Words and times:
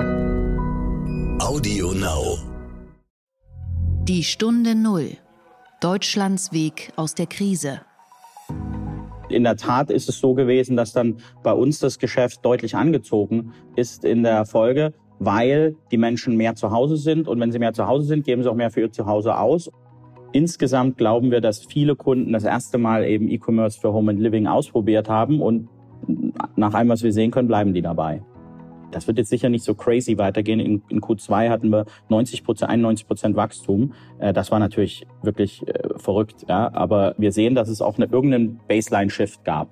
Audio 0.00 1.92
Now. 1.92 2.38
Die 4.04 4.24
Stunde 4.24 4.74
Null. 4.74 5.18
Deutschlands 5.82 6.52
Weg 6.52 6.92
aus 6.96 7.14
der 7.14 7.26
Krise. 7.26 7.82
In 9.28 9.44
der 9.44 9.56
Tat 9.56 9.90
ist 9.90 10.08
es 10.08 10.18
so 10.18 10.32
gewesen, 10.32 10.76
dass 10.76 10.92
dann 10.92 11.18
bei 11.42 11.52
uns 11.52 11.80
das 11.80 11.98
Geschäft 11.98 12.44
deutlich 12.44 12.76
angezogen 12.76 13.52
ist 13.76 14.04
in 14.06 14.22
der 14.22 14.46
Folge, 14.46 14.94
weil 15.18 15.76
die 15.90 15.98
Menschen 15.98 16.36
mehr 16.36 16.54
zu 16.54 16.70
Hause 16.70 16.96
sind. 16.96 17.28
Und 17.28 17.38
wenn 17.38 17.52
sie 17.52 17.58
mehr 17.58 17.74
zu 17.74 17.86
Hause 17.86 18.06
sind, 18.06 18.24
geben 18.24 18.42
sie 18.42 18.50
auch 18.50 18.54
mehr 18.54 18.70
für 18.70 18.80
ihr 18.80 18.92
Zuhause 18.92 19.36
aus. 19.36 19.70
Insgesamt 20.32 20.96
glauben 20.96 21.30
wir, 21.30 21.42
dass 21.42 21.66
viele 21.66 21.94
Kunden 21.94 22.32
das 22.32 22.44
erste 22.44 22.78
Mal 22.78 23.04
eben 23.04 23.28
E-Commerce 23.28 23.78
für 23.78 23.92
Home 23.92 24.12
and 24.12 24.20
Living 24.20 24.46
ausprobiert 24.46 25.10
haben 25.10 25.42
und 25.42 25.68
nach 26.56 26.72
allem, 26.72 26.88
was 26.88 27.02
wir 27.02 27.12
sehen 27.12 27.30
können, 27.30 27.48
bleiben 27.48 27.74
die 27.74 27.82
dabei. 27.82 28.22
Das 28.90 29.06
wird 29.06 29.18
jetzt 29.18 29.30
sicher 29.30 29.48
nicht 29.48 29.64
so 29.64 29.74
crazy 29.74 30.18
weitergehen. 30.18 30.58
In, 30.58 30.82
in 30.88 31.00
Q2 31.00 31.48
hatten 31.48 31.70
wir 31.70 31.86
90 32.08 32.42
Prozent, 32.42 32.70
91 32.70 33.06
Prozent 33.06 33.36
Wachstum. 33.36 33.94
Äh, 34.18 34.32
das 34.32 34.50
war 34.50 34.58
natürlich 34.58 35.06
wirklich 35.22 35.66
äh, 35.68 35.96
verrückt. 35.96 36.44
Ja? 36.48 36.72
Aber 36.74 37.14
wir 37.16 37.32
sehen, 37.32 37.54
dass 37.54 37.68
es 37.68 37.80
auch 37.80 37.96
eine, 37.96 38.06
irgendeinen 38.06 38.60
Baseline-Shift 38.66 39.44
gab. 39.44 39.68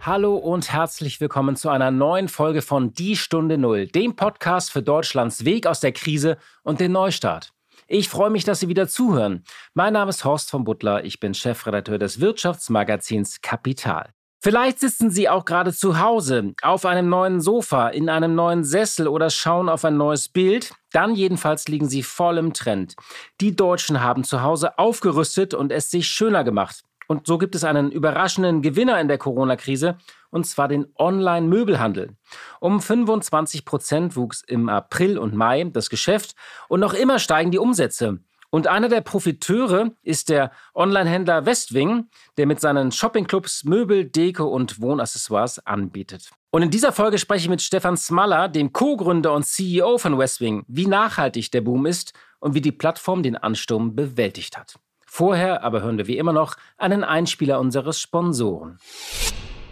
Hallo 0.00 0.36
und 0.36 0.72
herzlich 0.72 1.20
willkommen 1.20 1.54
zu 1.54 1.68
einer 1.68 1.92
neuen 1.92 2.28
Folge 2.28 2.62
von 2.62 2.92
Die 2.92 3.16
Stunde 3.16 3.56
Null, 3.56 3.86
dem 3.86 4.16
Podcast 4.16 4.72
für 4.72 4.82
Deutschlands 4.82 5.44
Weg 5.44 5.66
aus 5.66 5.78
der 5.78 5.92
Krise 5.92 6.38
und 6.64 6.80
den 6.80 6.92
Neustart. 6.92 7.52
Ich 7.86 8.08
freue 8.08 8.30
mich, 8.30 8.44
dass 8.44 8.60
Sie 8.60 8.68
wieder 8.68 8.88
zuhören. 8.88 9.44
Mein 9.74 9.92
Name 9.92 10.10
ist 10.10 10.24
Horst 10.24 10.50
von 10.50 10.64
Butler, 10.64 11.04
ich 11.04 11.20
bin 11.20 11.34
Chefredakteur 11.34 11.98
des 11.98 12.20
Wirtschaftsmagazins 12.20 13.42
Kapital. 13.42 14.12
Vielleicht 14.44 14.80
sitzen 14.80 15.08
Sie 15.12 15.28
auch 15.28 15.44
gerade 15.44 15.72
zu 15.72 16.00
Hause, 16.00 16.54
auf 16.62 16.84
einem 16.84 17.08
neuen 17.08 17.40
Sofa, 17.40 17.90
in 17.90 18.08
einem 18.08 18.34
neuen 18.34 18.64
Sessel 18.64 19.06
oder 19.06 19.30
schauen 19.30 19.68
auf 19.68 19.84
ein 19.84 19.96
neues 19.96 20.28
Bild. 20.28 20.72
Dann 20.90 21.14
jedenfalls 21.14 21.68
liegen 21.68 21.88
Sie 21.88 22.02
voll 22.02 22.38
im 22.38 22.52
Trend. 22.52 22.96
Die 23.40 23.54
Deutschen 23.54 24.02
haben 24.02 24.24
zu 24.24 24.42
Hause 24.42 24.80
aufgerüstet 24.80 25.54
und 25.54 25.70
es 25.70 25.92
sich 25.92 26.08
schöner 26.08 26.42
gemacht. 26.42 26.82
Und 27.06 27.28
so 27.28 27.38
gibt 27.38 27.54
es 27.54 27.62
einen 27.62 27.92
überraschenden 27.92 28.62
Gewinner 28.62 29.00
in 29.00 29.06
der 29.06 29.18
Corona-Krise, 29.18 29.96
und 30.30 30.44
zwar 30.44 30.66
den 30.66 30.86
Online-Möbelhandel. 30.96 32.16
Um 32.58 32.80
25 32.80 33.64
Prozent 33.64 34.16
wuchs 34.16 34.42
im 34.42 34.68
April 34.68 35.18
und 35.18 35.36
Mai 35.36 35.62
das 35.72 35.88
Geschäft 35.88 36.34
und 36.68 36.80
noch 36.80 36.94
immer 36.94 37.20
steigen 37.20 37.52
die 37.52 37.60
Umsätze. 37.60 38.18
Und 38.54 38.66
einer 38.66 38.90
der 38.90 39.00
Profiteure 39.00 39.92
ist 40.02 40.28
der 40.28 40.52
Online-Händler 40.74 41.46
Westwing, 41.46 42.10
der 42.36 42.46
mit 42.46 42.60
seinen 42.60 42.92
Shoppingclubs 42.92 43.64
Möbel, 43.64 44.04
Deko 44.04 44.44
und 44.44 44.78
Wohnaccessoires 44.78 45.66
anbietet. 45.66 46.30
Und 46.50 46.60
in 46.60 46.70
dieser 46.70 46.92
Folge 46.92 47.16
spreche 47.16 47.44
ich 47.44 47.48
mit 47.48 47.62
Stefan 47.62 47.96
Smaller, 47.96 48.50
dem 48.50 48.74
Co-Gründer 48.74 49.32
und 49.32 49.46
CEO 49.46 49.96
von 49.96 50.18
Westwing, 50.18 50.64
wie 50.68 50.86
nachhaltig 50.86 51.50
der 51.50 51.62
Boom 51.62 51.86
ist 51.86 52.12
und 52.40 52.54
wie 52.54 52.60
die 52.60 52.72
Plattform 52.72 53.22
den 53.22 53.38
Ansturm 53.38 53.96
bewältigt 53.96 54.58
hat. 54.58 54.78
Vorher 55.06 55.64
aber 55.64 55.80
hören 55.80 55.96
wir 55.96 56.06
wie 56.06 56.18
immer 56.18 56.34
noch 56.34 56.56
einen 56.76 57.04
Einspieler 57.04 57.58
unseres 57.58 58.02
Sponsoren. 58.02 58.78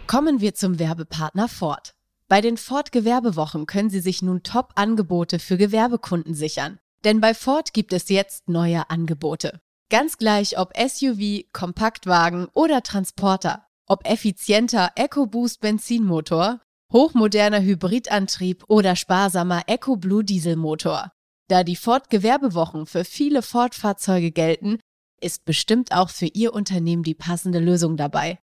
Kommen 0.07 0.41
wir 0.41 0.55
zum 0.55 0.79
Werbepartner 0.79 1.47
Ford. 1.47 1.93
Bei 2.27 2.41
den 2.41 2.57
Ford 2.57 2.91
Gewerbewochen 2.91 3.67
können 3.67 3.91
Sie 3.91 3.99
sich 3.99 4.23
nun 4.23 4.41
Top-Angebote 4.41 5.37
für 5.37 5.57
Gewerbekunden 5.57 6.33
sichern. 6.33 6.79
Denn 7.03 7.19
bei 7.19 7.33
Ford 7.33 7.73
gibt 7.73 7.93
es 7.93 8.09
jetzt 8.09 8.47
neue 8.47 8.89
Angebote. 8.89 9.59
Ganz 9.89 10.17
gleich 10.17 10.57
ob 10.57 10.73
SUV, 10.77 11.43
Kompaktwagen 11.51 12.47
oder 12.53 12.83
Transporter, 12.83 13.67
ob 13.87 14.07
effizienter 14.07 14.91
EcoBoost 14.95 15.59
Benzinmotor, 15.59 16.61
hochmoderner 16.93 17.61
Hybridantrieb 17.61 18.63
oder 18.67 18.95
sparsamer 18.95 19.63
EcoBlue 19.67 20.23
Dieselmotor. 20.23 21.11
Da 21.47 21.63
die 21.63 21.75
Ford 21.75 22.09
Gewerbewochen 22.09 22.85
für 22.85 23.03
viele 23.03 23.41
Ford-Fahrzeuge 23.41 24.31
gelten, 24.31 24.79
ist 25.19 25.43
bestimmt 25.43 25.91
auch 25.91 26.09
für 26.09 26.27
Ihr 26.27 26.53
Unternehmen 26.53 27.03
die 27.03 27.13
passende 27.13 27.59
Lösung 27.59 27.97
dabei. 27.97 28.39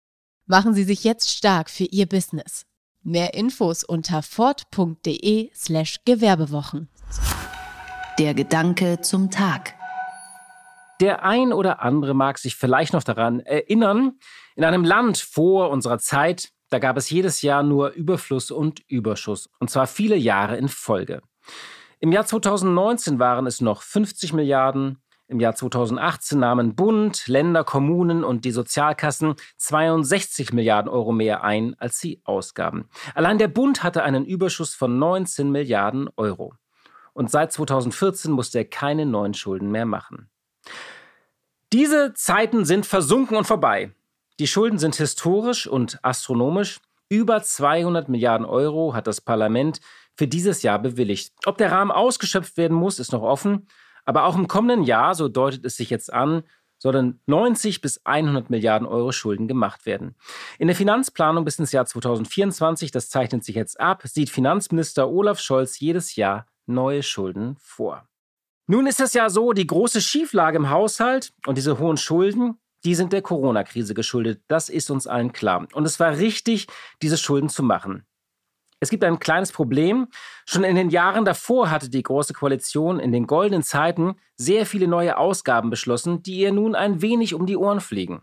Machen 0.47 0.75
Sie 0.75 0.85
sich 0.85 1.05
jetzt 1.05 1.31
stark 1.31 1.71
für 1.71 1.85
Ihr 1.85 2.07
Business. 2.07 2.65
Mehr 3.03 3.35
Infos 3.35 3.85
unter 3.85 4.23
ford.de 4.23 5.51
slash 5.55 6.01
Gewerbewochen. 6.05 6.89
Der 8.19 8.35
Gedanke 8.35 9.01
zum 9.01 9.31
Tag. 9.31 9.75
Der 11.01 11.23
ein 11.23 11.53
oder 11.53 11.83
andere 11.83 12.15
mag 12.15 12.39
sich 12.39 12.57
vielleicht 12.57 12.93
noch 12.93 13.05
daran 13.05 13.39
erinnern, 13.39 14.19
in 14.57 14.65
einem 14.65 14.83
Land 14.83 15.19
vor 15.19 15.71
unserer 15.71 16.01
Zeit, 16.01 16.49
da 16.69 16.81
gab 16.81 16.97
es 16.97 17.11
jedes 17.11 17.43
Jahr 17.43 17.63
nur 17.63 17.91
Überfluss 17.91 18.51
und 18.51 18.83
Überschuss, 18.89 19.49
und 19.61 19.71
zwar 19.71 19.87
viele 19.87 20.17
Jahre 20.17 20.57
in 20.57 20.69
Folge. 20.69 21.23
Im 22.01 22.11
Jahr 22.11 22.27
2019 22.27 23.21
waren 23.21 23.47
es 23.47 23.61
noch 23.61 23.83
50 23.83 24.33
Milliarden, 24.33 24.99
im 25.29 25.39
Jahr 25.39 25.55
2018 25.55 26.41
nahmen 26.41 26.75
Bund, 26.75 27.29
Länder, 27.29 27.63
Kommunen 27.63 28.25
und 28.25 28.45
die 28.45 28.51
Sozialkassen 28.51 29.37
62 29.59 30.53
Milliarden 30.53 30.91
Euro 30.91 31.13
mehr 31.13 31.45
ein, 31.45 31.77
als 31.79 32.01
sie 32.01 32.21
ausgaben. 32.25 32.89
Allein 33.15 33.39
der 33.39 33.49
Bund 33.49 33.85
hatte 33.85 34.03
einen 34.03 34.25
Überschuss 34.25 34.75
von 34.75 34.99
19 34.99 35.53
Milliarden 35.53 36.09
Euro 36.17 36.55
und 37.19 37.33
seit 37.33 37.53
2014 37.53 38.31
musste 38.31 38.59
er 38.59 38.65
keine 38.65 39.05
neuen 39.05 39.35
Schulden 39.35 39.73
mehr 39.73 39.87
machen. 39.87 40.31
Diese 41.73 42.15
Zeiten 42.15 42.65
sind 42.65 42.87
versunken 42.87 43.37
und 43.37 43.45
vorbei. 43.45 43.93
Die 44.39 44.47
Schulden 44.47 44.79
sind 44.79 44.95
historisch 44.95 45.67
und 45.67 45.99
astronomisch. 46.03 46.79
Über 47.09 47.43
200 47.43 48.09
Milliarden 48.09 48.47
Euro 48.47 48.95
hat 48.95 49.09
das 49.09 49.21
Parlament 49.21 49.81
für 50.17 50.29
dieses 50.29 50.63
Jahr 50.63 50.79
bewilligt. 50.79 51.33
Ob 51.45 51.59
der 51.59 51.73
Rahmen 51.73 51.91
ausgeschöpft 51.91 52.57
werden 52.57 52.77
muss, 52.77 53.01
ist 53.01 53.13
noch 53.13 53.23
offen. 53.23 53.67
Aber 54.05 54.25
auch 54.25 54.37
im 54.37 54.47
kommenden 54.47 54.85
Jahr, 54.85 55.17
so 55.17 55.27
deutet 55.27 55.65
es 55.65 55.77
sich 55.77 55.91
jetzt 55.91 56.13
an, 56.13 56.45
sollen 56.79 57.21
90 57.27 57.81
bis 57.81 58.01
100 58.07 58.49
Milliarden 58.49 58.87
Euro 58.87 59.11
Schulden 59.11 59.49
gemacht 59.49 59.87
werden. 59.87 60.15
In 60.61 60.69
der 60.69 60.77
Finanzplanung 60.77 61.45
bis 61.45 61.59
ins 61.59 61.73
Jahr 61.73 61.85
2024, 61.85 62.93
das 62.93 63.11
zeichnet 63.11 63.43
sich 63.43 63.57
jetzt 63.57 63.81
ab, 63.81 64.03
sieht 64.05 64.31
Finanzminister 64.31 65.11
Olaf 65.11 65.41
Scholz 65.41 65.81
jedes 65.81 66.15
Jahr 66.15 66.47
neue 66.69 67.03
Schulden 67.03 67.57
vor. 67.59 68.07
Nun 68.67 68.87
ist 68.87 69.01
es 69.01 69.15
ja 69.15 69.31
so, 69.31 69.53
die 69.53 69.67
große 69.67 70.01
Schieflage 70.01 70.59
im 70.59 70.71
Haushalt 70.71 71.33
und 71.47 71.57
diese 71.57 71.79
hohen 71.79 71.97
Schulden, 71.97 72.59
die 72.85 72.95
sind 72.95 73.13
der 73.13 73.23
Corona-Krise 73.23 73.95
geschuldet. 73.95 74.43
Das 74.47 74.69
ist 74.69 74.91
uns 74.91 75.07
allen 75.07 75.33
klar. 75.33 75.67
Und 75.73 75.85
es 75.87 75.99
war 75.99 76.19
richtig, 76.19 76.67
diese 77.03 77.17
Schulden 77.17 77.49
zu 77.49 77.63
machen. 77.63 78.05
Es 78.81 78.91
gibt 78.91 79.03
ein 79.05 79.19
kleines 79.19 79.53
Problem. 79.53 80.09
Schon 80.47 80.65
in 80.65 80.77
den 80.77 80.91
Jahren 80.91 81.25
davor 81.25 81.71
hatte 81.71 81.91
die 81.91 82.03
Große 82.03 82.33
Koalition 82.33 83.01
in 83.01 83.11
den 83.11 83.27
goldenen 83.27 83.63
Zeiten 83.63 84.17
sehr 84.37 84.67
viele 84.67 84.87
neue 84.87 85.17
Ausgaben 85.17 85.71
beschlossen, 85.71 86.23
die 86.23 86.37
ihr 86.39 86.53
nun 86.53 86.75
ein 86.75 87.03
wenig 87.03 87.35
um 87.35 87.47
die 87.47 87.57
Ohren 87.57 87.81
fliegen. 87.81 88.23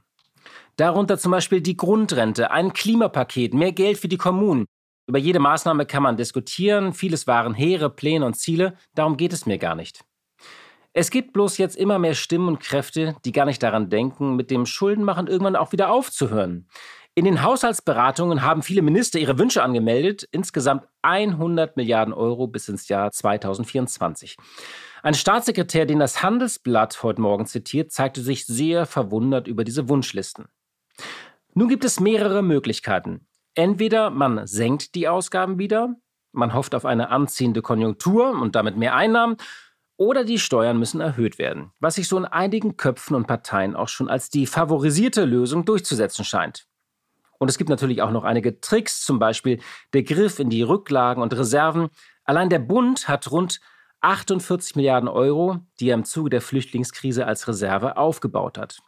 Darunter 0.78 1.18
zum 1.18 1.32
Beispiel 1.32 1.62
die 1.62 1.78
Grundrente, 1.78 2.52
ein 2.52 2.74
Klimapaket, 2.74 3.54
mehr 3.54 3.72
Geld 3.72 3.98
für 3.98 4.08
die 4.08 4.18
Kommunen, 4.18 4.66
über 5.08 5.20
jede 5.20 5.40
Maßnahme 5.40 5.86
kann 5.86 6.04
man 6.04 6.18
diskutieren, 6.18 6.94
vieles 6.94 7.28
waren 7.28 7.54
hehre 7.54 7.90
Pläne 7.90 8.26
und 8.26 8.36
Ziele, 8.36 8.76
darum 8.96 9.18
geht 9.18 9.34
es 9.34 9.46
mir 9.46 9.58
gar 9.58 9.76
nicht. 9.76 10.04
Es 10.94 11.12
gibt 11.12 11.34
bloß 11.34 11.58
jetzt 11.58 11.76
immer 11.76 12.00
mehr 12.00 12.16
Stimmen 12.16 12.48
und 12.48 12.62
Kräfte, 12.62 13.18
die 13.26 13.34
gar 13.34 13.46
nicht 13.46 13.62
daran 13.62 13.90
denken, 13.90 14.36
mit 14.36 14.50
dem 14.50 14.66
Schuldenmachen 14.66 15.28
irgendwann 15.28 15.58
auch 15.58 15.74
wieder 15.74 15.92
aufzuhören. 15.92 16.70
In 17.16 17.26
den 17.26 17.44
Haushaltsberatungen 17.44 18.42
haben 18.42 18.62
viele 18.62 18.82
Minister 18.82 19.20
ihre 19.20 19.38
Wünsche 19.38 19.64
angemeldet, 19.64 20.28
insgesamt 20.32 20.88
100 21.02 21.78
Milliarden 21.78 22.14
Euro 22.14 22.48
bis 22.48 22.68
ins 22.68 22.88
Jahr 22.88 23.12
2024. 23.12 24.38
Ein 25.04 25.14
Staatssekretär, 25.14 25.86
den 25.86 26.00
das 26.00 26.24
Handelsblatt 26.24 27.04
heute 27.04 27.22
Morgen 27.22 27.46
zitiert, 27.46 27.92
zeigte 27.92 28.22
sich 28.22 28.46
sehr 28.46 28.86
verwundert 28.86 29.48
über 29.48 29.64
diese 29.64 29.88
Wunschlisten. 29.88 30.48
Nun 31.54 31.70
gibt 31.70 31.86
es 31.86 32.00
mehrere 32.00 32.42
Möglichkeiten. 32.42 33.28
Entweder 33.56 34.10
man 34.10 34.46
senkt 34.46 34.96
die 34.96 35.08
Ausgaben 35.08 35.58
wieder, 35.58 35.96
man 36.34 36.54
hofft 36.54 36.76
auf 36.76 36.86
eine 36.86 37.10
anziehende 37.10 37.62
Konjunktur 37.62 38.32
und 38.32 38.56
damit 38.56 38.78
mehr 38.78 38.96
Einnahmen, 38.96 39.38
oder 39.97 40.26
die 40.26 40.40
Steuern 40.40 40.78
müssen 40.78 41.00
erhöht 41.00 41.38
werden, 41.38 41.72
was 41.79 41.96
sich 41.96 42.09
so 42.09 42.18
in 42.18 42.26
einigen 42.26 42.76
Köpfen 42.76 43.16
und 43.16 43.28
Parteien 43.28 43.78
auch 43.78 43.88
schon 43.88 44.09
als 44.09 44.29
die 44.29 44.46
favorisierte 44.46 45.24
Lösung 45.24 45.64
durchzusetzen 45.64 46.26
scheint. 46.26 46.68
Und 47.38 47.50
es 47.50 47.58
gibt 47.58 47.70
natürlich 47.70 48.02
auch 48.02 48.12
noch 48.12 48.26
einige 48.26 48.59
Tricks, 48.59 49.06
zum 49.06 49.20
Beispiel 49.20 49.62
der 49.94 50.03
Griff 50.03 50.40
in 50.40 50.50
die 50.50 50.62
Rücklagen 50.62 51.24
und 51.24 51.34
Reserven. 51.34 51.88
Allein 52.26 52.50
der 52.50 52.59
Bund 52.59 53.08
hat 53.08 53.32
rund 53.32 53.62
48 54.02 54.76
Milliarden 54.76 55.09
Euro, 55.09 55.59
die 55.79 55.90
er 55.90 55.96
im 55.96 56.06
Zuge 56.06 56.29
der 56.29 56.41
Flüchtlingskrise 56.41 57.26
als 57.26 57.47
Reserve 57.47 57.97
aufgebaut 57.97 58.58
hat. 58.58 58.79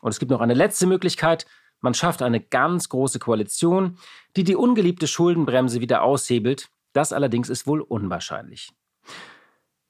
Und 0.00 0.10
es 0.10 0.18
gibt 0.18 0.30
noch 0.30 0.40
eine 0.40 0.54
letzte 0.54 0.86
Möglichkeit, 0.86 1.46
man 1.80 1.94
schafft 1.94 2.22
eine 2.22 2.40
ganz 2.40 2.88
große 2.88 3.18
Koalition, 3.18 3.98
die 4.36 4.44
die 4.44 4.56
ungeliebte 4.56 5.06
Schuldenbremse 5.06 5.80
wieder 5.80 6.02
aushebelt. 6.02 6.68
Das 6.92 7.12
allerdings 7.12 7.48
ist 7.48 7.66
wohl 7.66 7.80
unwahrscheinlich. 7.80 8.72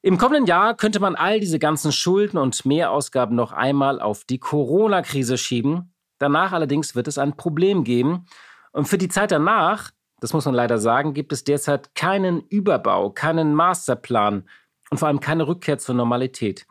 Im 0.01 0.17
kommenden 0.17 0.45
Jahr 0.45 0.75
könnte 0.75 0.99
man 0.99 1.15
all 1.15 1.39
diese 1.39 1.59
ganzen 1.59 1.91
Schulden 1.91 2.37
und 2.37 2.65
Mehrausgaben 2.65 3.35
noch 3.35 3.51
einmal 3.51 3.99
auf 3.99 4.25
die 4.25 4.39
Corona-Krise 4.39 5.37
schieben. 5.37 5.93
Danach 6.19 6.51
allerdings 6.51 6.95
wird 6.95 7.07
es 7.07 7.17
ein 7.17 7.35
Problem 7.35 7.83
geben. 7.83 8.25
Und 8.71 8.87
für 8.87 8.97
die 8.97 9.09
Zeit 9.09 9.31
danach, 9.31 9.91
das 10.19 10.33
muss 10.33 10.45
man 10.45 10.55
leider 10.55 10.77
sagen, 10.77 11.13
gibt 11.13 11.33
es 11.33 11.43
derzeit 11.43 11.95
keinen 11.95 12.41
Überbau, 12.41 13.09
keinen 13.09 13.53
Masterplan 13.53 14.47
und 14.89 14.97
vor 14.97 15.07
allem 15.07 15.19
keine 15.19 15.47
Rückkehr 15.47 15.77
zur 15.77 15.95
Normalität. 15.95 16.67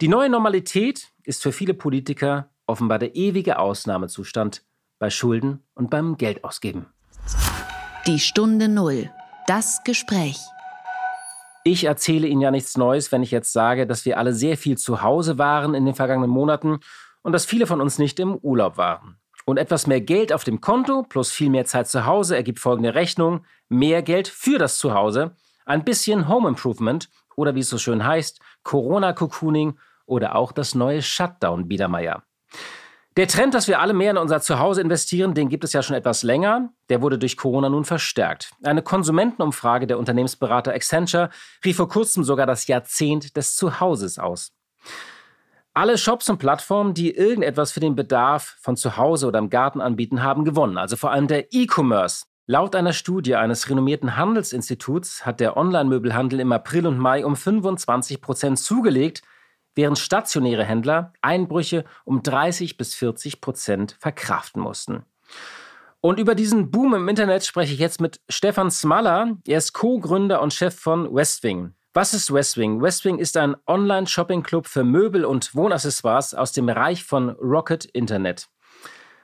Die 0.00 0.08
neue 0.08 0.28
Normalität 0.28 1.08
ist 1.24 1.42
für 1.42 1.52
viele 1.52 1.74
Politiker 1.74 2.49
offenbar 2.70 2.98
der 2.98 3.14
ewige 3.16 3.58
Ausnahmezustand 3.58 4.64
bei 4.98 5.10
Schulden 5.10 5.62
und 5.74 5.90
beim 5.90 6.16
Geldausgeben. 6.16 6.86
Die 8.06 8.18
Stunde 8.18 8.68
Null. 8.68 9.10
Das 9.46 9.82
Gespräch. 9.84 10.38
Ich 11.64 11.84
erzähle 11.84 12.26
Ihnen 12.26 12.40
ja 12.40 12.50
nichts 12.50 12.78
Neues, 12.78 13.12
wenn 13.12 13.22
ich 13.22 13.30
jetzt 13.30 13.52
sage, 13.52 13.86
dass 13.86 14.06
wir 14.06 14.16
alle 14.16 14.32
sehr 14.32 14.56
viel 14.56 14.78
zu 14.78 15.02
Hause 15.02 15.36
waren 15.36 15.74
in 15.74 15.84
den 15.84 15.94
vergangenen 15.94 16.30
Monaten 16.30 16.80
und 17.22 17.32
dass 17.32 17.44
viele 17.44 17.66
von 17.66 17.80
uns 17.80 17.98
nicht 17.98 18.18
im 18.18 18.36
Urlaub 18.36 18.78
waren. 18.78 19.16
Und 19.44 19.58
etwas 19.58 19.86
mehr 19.86 20.00
Geld 20.00 20.32
auf 20.32 20.44
dem 20.44 20.60
Konto 20.60 21.02
plus 21.02 21.30
viel 21.30 21.50
mehr 21.50 21.66
Zeit 21.66 21.88
zu 21.88 22.06
Hause 22.06 22.36
ergibt 22.36 22.60
folgende 22.60 22.94
Rechnung. 22.94 23.44
Mehr 23.68 24.02
Geld 24.02 24.28
für 24.28 24.58
das 24.58 24.78
Zuhause, 24.78 25.34
ein 25.66 25.84
bisschen 25.84 26.28
Home 26.28 26.48
Improvement 26.48 27.10
oder 27.36 27.54
wie 27.54 27.60
es 27.60 27.68
so 27.68 27.78
schön 27.78 28.06
heißt, 28.06 28.40
Corona-Cocooning 28.62 29.78
oder 30.06 30.36
auch 30.36 30.52
das 30.52 30.74
neue 30.74 31.02
Shutdown-Biedermeier. 31.02 32.22
Der 33.16 33.26
Trend, 33.26 33.54
dass 33.54 33.66
wir 33.66 33.80
alle 33.80 33.92
mehr 33.92 34.12
in 34.12 34.16
unser 34.16 34.40
Zuhause 34.40 34.80
investieren, 34.80 35.34
den 35.34 35.48
gibt 35.48 35.64
es 35.64 35.72
ja 35.72 35.82
schon 35.82 35.96
etwas 35.96 36.22
länger. 36.22 36.70
Der 36.88 37.02
wurde 37.02 37.18
durch 37.18 37.36
Corona 37.36 37.68
nun 37.68 37.84
verstärkt. 37.84 38.52
Eine 38.62 38.82
Konsumentenumfrage 38.82 39.88
der 39.88 39.98
Unternehmensberater 39.98 40.72
Accenture 40.72 41.30
rief 41.64 41.76
vor 41.76 41.88
kurzem 41.88 42.22
sogar 42.22 42.46
das 42.46 42.68
Jahrzehnt 42.68 43.36
des 43.36 43.56
Zuhauses 43.56 44.18
aus. 44.20 44.52
Alle 45.74 45.98
Shops 45.98 46.28
und 46.30 46.38
Plattformen, 46.38 46.94
die 46.94 47.14
irgendetwas 47.14 47.72
für 47.72 47.80
den 47.80 47.96
Bedarf 47.96 48.56
von 48.60 48.76
zu 48.76 48.96
Hause 48.96 49.26
oder 49.26 49.38
im 49.38 49.50
Garten 49.50 49.80
anbieten, 49.80 50.22
haben 50.22 50.44
gewonnen. 50.44 50.78
Also 50.78 50.96
vor 50.96 51.10
allem 51.10 51.26
der 51.26 51.52
E-Commerce. 51.52 52.26
Laut 52.46 52.74
einer 52.74 52.92
Studie 52.92 53.36
eines 53.36 53.70
renommierten 53.70 54.16
Handelsinstituts 54.16 55.24
hat 55.24 55.40
der 55.40 55.56
Online-Möbelhandel 55.56 56.40
im 56.40 56.52
April 56.52 56.86
und 56.86 56.98
Mai 56.98 57.24
um 57.24 57.36
25 57.36 58.20
Prozent 58.20 58.58
zugelegt, 58.58 59.22
während 59.74 59.98
stationäre 59.98 60.64
Händler 60.64 61.12
Einbrüche 61.20 61.84
um 62.04 62.22
30 62.22 62.76
bis 62.76 62.94
40 62.94 63.40
Prozent 63.40 63.96
verkraften 63.98 64.62
mussten. 64.62 65.04
Und 66.00 66.18
über 66.18 66.34
diesen 66.34 66.70
Boom 66.70 66.94
im 66.94 67.08
Internet 67.08 67.44
spreche 67.44 67.74
ich 67.74 67.78
jetzt 67.78 68.00
mit 68.00 68.20
Stefan 68.28 68.70
Smaller. 68.70 69.36
Er 69.46 69.58
ist 69.58 69.74
Co-Gründer 69.74 70.40
und 70.40 70.54
Chef 70.54 70.74
von 70.74 71.14
Westwing. 71.14 71.74
Was 71.92 72.14
ist 72.14 72.32
Westwing? 72.32 72.80
Westwing 72.80 73.18
ist 73.18 73.36
ein 73.36 73.56
Online-Shopping-Club 73.66 74.66
für 74.66 74.84
Möbel 74.84 75.24
und 75.24 75.54
Wohnaccessoires 75.54 76.34
aus 76.34 76.52
dem 76.52 76.68
Reich 76.68 77.04
von 77.04 77.30
Rocket 77.30 77.84
Internet. 77.84 78.48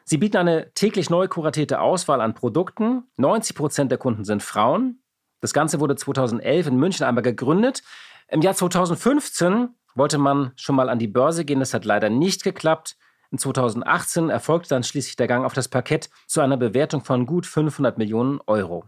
Sie 0.04 0.18
bieten 0.18 0.36
eine 0.36 0.72
täglich 0.74 1.08
neu 1.08 1.28
kuratierte 1.28 1.80
Auswahl 1.80 2.20
an 2.20 2.34
Produkten. 2.34 3.04
90 3.16 3.56
Prozent 3.56 3.90
der 3.90 3.98
Kunden 3.98 4.24
sind 4.24 4.42
Frauen. 4.42 5.00
Das 5.40 5.52
Ganze 5.52 5.80
wurde 5.80 5.96
2011 5.96 6.66
in 6.66 6.76
München 6.76 7.06
einmal 7.06 7.22
gegründet. 7.22 7.82
Im 8.28 8.42
Jahr 8.42 8.54
2015 8.54 9.68
wollte 9.96 10.18
man 10.18 10.52
schon 10.56 10.76
mal 10.76 10.88
an 10.88 10.98
die 10.98 11.08
Börse 11.08 11.44
gehen. 11.44 11.60
Das 11.60 11.74
hat 11.74 11.84
leider 11.84 12.10
nicht 12.10 12.44
geklappt. 12.44 12.96
In 13.32 13.38
2018 13.38 14.30
erfolgte 14.30 14.68
dann 14.68 14.84
schließlich 14.84 15.16
der 15.16 15.26
Gang 15.26 15.44
auf 15.44 15.52
das 15.52 15.68
Parkett 15.68 16.10
zu 16.26 16.40
einer 16.40 16.56
Bewertung 16.56 17.02
von 17.02 17.26
gut 17.26 17.46
500 17.46 17.98
Millionen 17.98 18.40
Euro. 18.46 18.84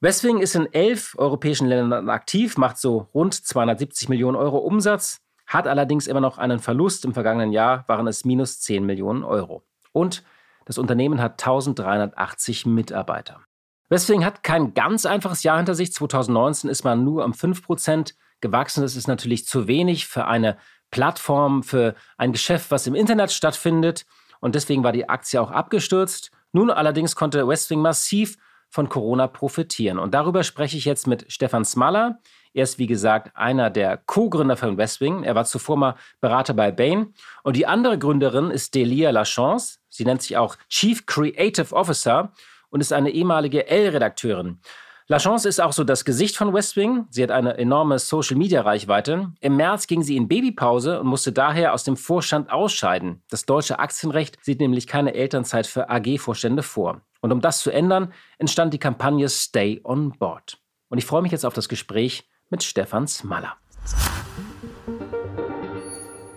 Westwing 0.00 0.38
ist 0.38 0.54
in 0.54 0.72
elf 0.72 1.14
europäischen 1.18 1.66
Ländern 1.66 2.08
aktiv, 2.08 2.56
macht 2.56 2.78
so 2.78 3.08
rund 3.14 3.34
270 3.34 4.08
Millionen 4.08 4.36
Euro 4.36 4.58
Umsatz, 4.58 5.20
hat 5.46 5.66
allerdings 5.66 6.06
immer 6.06 6.20
noch 6.20 6.38
einen 6.38 6.58
Verlust. 6.58 7.04
Im 7.04 7.14
vergangenen 7.14 7.52
Jahr 7.52 7.84
waren 7.88 8.06
es 8.06 8.24
minus 8.24 8.60
10 8.60 8.84
Millionen 8.84 9.24
Euro. 9.24 9.62
Und 9.92 10.22
das 10.64 10.78
Unternehmen 10.78 11.20
hat 11.20 11.32
1380 11.42 12.66
Mitarbeiter. 12.66 13.40
Westwing 13.88 14.24
hat 14.24 14.42
kein 14.42 14.74
ganz 14.74 15.06
einfaches 15.06 15.44
Jahr 15.44 15.58
hinter 15.58 15.74
sich. 15.74 15.92
2019 15.92 16.68
ist 16.68 16.84
man 16.84 17.04
nur 17.04 17.24
um 17.24 17.32
5% 17.32 18.14
gewachsen. 18.46 18.82
Das 18.82 18.96
ist 18.96 19.08
natürlich 19.08 19.46
zu 19.46 19.66
wenig 19.66 20.06
für 20.06 20.26
eine 20.26 20.56
Plattform, 20.90 21.62
für 21.62 21.94
ein 22.16 22.32
Geschäft, 22.32 22.70
was 22.70 22.86
im 22.86 22.94
Internet 22.94 23.32
stattfindet. 23.32 24.06
Und 24.40 24.54
deswegen 24.54 24.84
war 24.84 24.92
die 24.92 25.08
Aktie 25.08 25.40
auch 25.40 25.50
abgestürzt. 25.50 26.30
Nun 26.52 26.70
allerdings 26.70 27.16
konnte 27.16 27.46
Westwing 27.46 27.80
massiv 27.80 28.36
von 28.68 28.88
Corona 28.88 29.26
profitieren. 29.26 29.98
Und 29.98 30.14
darüber 30.14 30.42
spreche 30.42 30.76
ich 30.76 30.84
jetzt 30.84 31.06
mit 31.06 31.30
Stefan 31.32 31.64
Smaller. 31.64 32.18
Er 32.52 32.62
ist, 32.62 32.78
wie 32.78 32.86
gesagt, 32.86 33.36
einer 33.36 33.70
der 33.70 33.96
Co-Gründer 33.96 34.56
von 34.56 34.76
Westwing. 34.76 35.24
Er 35.24 35.34
war 35.34 35.44
zuvor 35.44 35.76
mal 35.76 35.94
Berater 36.20 36.54
bei 36.54 36.72
Bain. 36.72 37.14
Und 37.42 37.56
die 37.56 37.66
andere 37.66 37.98
Gründerin 37.98 38.50
ist 38.50 38.74
Delia 38.74 39.10
Lachance. 39.10 39.78
Sie 39.88 40.04
nennt 40.04 40.22
sich 40.22 40.36
auch 40.36 40.56
Chief 40.68 41.04
Creative 41.06 41.74
Officer 41.74 42.32
und 42.70 42.80
ist 42.80 42.92
eine 42.92 43.10
ehemalige 43.10 43.66
L-Redakteurin. 43.66 44.60
Lachance 45.08 45.48
ist 45.48 45.60
auch 45.60 45.72
so 45.72 45.84
das 45.84 46.04
Gesicht 46.04 46.36
von 46.36 46.52
Westwing. 46.52 47.06
Sie 47.10 47.22
hat 47.22 47.30
eine 47.30 47.58
enorme 47.58 48.00
Social-Media-Reichweite. 48.00 49.30
Im 49.38 49.56
März 49.56 49.86
ging 49.86 50.02
sie 50.02 50.16
in 50.16 50.26
Babypause 50.26 51.00
und 51.00 51.06
musste 51.06 51.30
daher 51.30 51.74
aus 51.74 51.84
dem 51.84 51.96
Vorstand 51.96 52.50
ausscheiden. 52.50 53.22
Das 53.30 53.46
deutsche 53.46 53.78
Aktienrecht 53.78 54.36
sieht 54.44 54.58
nämlich 54.58 54.88
keine 54.88 55.14
Elternzeit 55.14 55.68
für 55.68 55.90
AG-Vorstände 55.90 56.64
vor. 56.64 57.02
Und 57.20 57.30
um 57.30 57.40
das 57.40 57.60
zu 57.60 57.70
ändern, 57.70 58.12
entstand 58.38 58.74
die 58.74 58.80
Kampagne 58.80 59.28
Stay 59.28 59.80
on 59.84 60.10
Board. 60.10 60.58
Und 60.88 60.98
ich 60.98 61.06
freue 61.06 61.22
mich 61.22 61.30
jetzt 61.30 61.46
auf 61.46 61.54
das 61.54 61.68
Gespräch 61.68 62.28
mit 62.50 62.64
Stefan 62.64 63.06
Smaller. 63.06 63.56